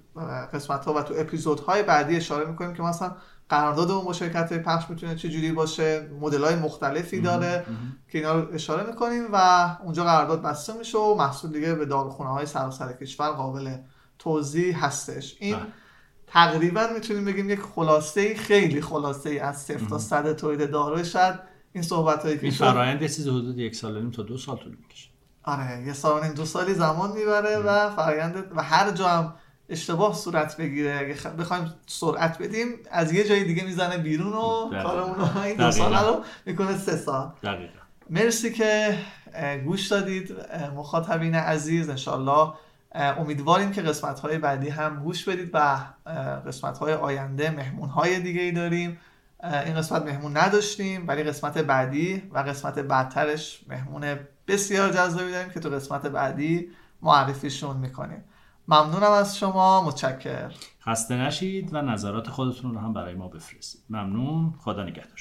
قسمت 0.53 0.85
ها 0.85 0.93
و 0.93 1.01
تو 1.01 1.13
اپیزودهای 1.17 1.83
بعدی 1.83 2.15
اشاره 2.15 2.45
می‌کنیم 2.45 2.73
که 2.73 2.83
مثلا 2.83 3.15
قرارداد 3.53 4.03
با 4.03 4.13
شرکت 4.13 4.53
پخش 4.53 4.89
می‌تونه 4.89 5.15
چه 5.15 5.29
جوری 5.29 5.51
باشه؟ 5.51 6.09
مدل 6.21 6.43
های 6.43 6.55
مختلفی 6.55 7.21
داره 7.21 7.65
که 8.11 8.17
اینا 8.17 8.39
رو 8.39 8.53
اشاره 8.53 8.87
می‌کنیم 8.87 9.23
و 9.33 9.69
اونجا 9.83 10.03
قرارداد 10.03 10.41
بسته 10.41 10.73
میشه 10.77 10.97
و 10.97 11.15
محصول 11.15 11.51
دیگه 11.51 11.75
به 11.75 11.85
داروخونه 11.85 12.29
های 12.29 12.45
سراسر 12.45 12.93
کشور 12.93 13.29
قابل 13.29 13.75
توضیح 14.19 14.85
هستش. 14.85 15.35
این 15.39 15.55
بله. 15.55 15.65
تقریبا 16.27 16.87
می‌تونیم 16.93 17.25
بگیم 17.25 17.49
یک 17.49 17.59
خلاصه 17.75 18.35
خیلی 18.35 18.81
خلاصه 18.81 19.29
ای 19.29 19.39
از 19.39 19.61
صفر 19.61 19.85
تا 19.89 19.99
صد 19.99 20.35
تولید 20.35 20.71
دارو. 20.71 21.03
شد 21.03 21.39
این 21.73 21.83
صحبت 21.83 22.23
هایی 22.23 22.37
که 22.37 22.43
این 22.43 22.51
فرایند 22.51 23.01
یه 23.01 23.09
چیز 23.09 23.27
حدود 23.27 23.57
یک 23.57 23.75
سال 23.75 24.01
نیم 24.01 24.11
تا 24.11 24.23
دو 24.23 24.37
سال 24.37 24.57
طول 24.57 24.75
می‌کشه. 24.81 25.09
آره 25.43 25.83
یه 25.87 25.93
سال 25.93 26.23
نیم 26.23 26.33
دو 26.33 26.45
سالی 26.45 26.73
زمان 26.73 27.11
می‌بره 27.11 27.57
و 27.57 27.89
فرایند 27.89 28.35
و 28.55 28.63
هر 28.63 28.91
جا 28.91 29.07
هم 29.07 29.33
اشتباه 29.69 30.15
صورت 30.15 30.57
بگیره. 30.57 30.97
اگه 30.99 31.35
بخوایم 31.35 31.73
سرعت 31.87 32.37
بدیم 32.37 32.67
از 32.91 33.13
یه 33.13 33.23
جای 33.23 33.43
دیگه 33.43 33.63
می‌زنه 33.63 33.97
بیرون 33.97 34.33
و 34.33 34.83
کارمون 34.83 35.15
رو 35.15 35.41
این 35.41 35.57
دو 35.57 35.71
سال 35.71 35.93
رو 35.93 36.23
می‌کنه 36.45 36.77
سه 36.77 36.97
سال. 36.97 37.31
دقیقا. 37.43 37.79
مرسی 38.09 38.51
که 38.51 38.97
گوش 39.65 39.87
دادید 39.87 40.35
مخاطبین 40.75 41.35
عزیز. 41.35 41.89
انشالله 41.89 42.53
امیدواریم 42.95 43.71
که 43.71 43.81
قسمت 43.81 44.19
های 44.19 44.37
بعدی 44.37 44.69
هم 44.69 45.03
گوش 45.03 45.29
بدید 45.29 45.49
و 45.53 45.77
قسمت 46.47 46.77
های 46.77 46.93
آینده 46.93 47.49
مهمون 47.49 47.89
های 47.89 48.19
دیگه 48.19 48.41
ای 48.41 48.51
داریم 48.51 48.99
این 49.43 49.75
قسمت 49.75 50.01
مهمون 50.01 50.37
نداشتیم 50.37 51.07
ولی 51.07 51.23
قسمت 51.23 51.57
بعدی 51.57 52.23
و 52.31 52.39
قسمت 52.39 52.79
بعدترش 52.79 53.61
مهمون 53.67 54.19
بسیار 54.47 54.89
جذابی 54.89 55.31
داریم 55.31 55.49
که 55.49 55.59
تو 55.59 55.69
قسمت 55.69 56.01
بعدی 56.01 56.69
معرفیشون 57.01 57.77
می‌کنیم. 57.77 58.23
ممنونم 58.67 59.11
از 59.11 59.37
شما 59.37 59.87
متشکر 59.87 60.51
خسته 60.85 61.15
نشید 61.15 61.73
و 61.73 61.81
نظرات 61.81 62.29
خودتون 62.29 62.73
رو 62.73 62.79
هم 62.79 62.93
برای 62.93 63.15
ما 63.15 63.27
بفرستید. 63.27 63.81
ممنون. 63.89 64.53
خدا 64.59 64.83
نگهدار. 64.83 65.19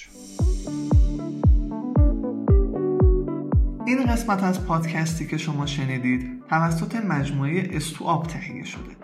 این 3.86 4.06
قسمت 4.06 4.42
از 4.42 4.66
پادکستی 4.66 5.26
که 5.26 5.38
شما 5.38 5.66
شنیدید 5.66 6.42
توسط 6.48 6.96
مجموعه 6.96 7.68
استواب 7.72 8.26
تهیه 8.26 8.64
شده. 8.64 8.96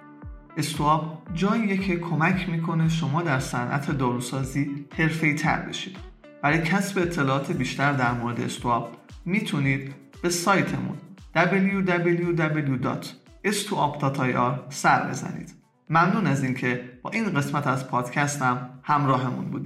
استواب 0.56 1.22
جاییه 1.34 1.78
که 1.78 1.96
کمک 1.96 2.48
می‌کنه 2.48 2.88
شما 2.88 3.22
در 3.22 3.40
صنعت 3.40 3.90
داروسازی 3.90 4.86
حرفه‌ای 4.96 5.34
تر 5.34 5.60
بشید. 5.60 5.96
برای 6.42 6.62
کسب 6.62 6.98
اطلاعات 6.98 7.52
بیشتر 7.52 7.92
در 7.92 8.12
مورد 8.12 8.40
استواب 8.40 8.90
می‌تونید 9.24 9.94
به 10.22 10.30
سایتمون 10.30 10.98
www.estuap.ir 13.44 14.70
سر 14.70 15.08
بزنید. 15.08 15.54
ممنون 15.90 16.26
از 16.26 16.42
اینکه 16.42 16.98
با 17.02 17.10
این 17.10 17.34
قسمت 17.34 17.66
از 17.66 17.88
پادکستم 17.88 18.70
همراهمون 18.82 19.50
بودید. 19.50 19.58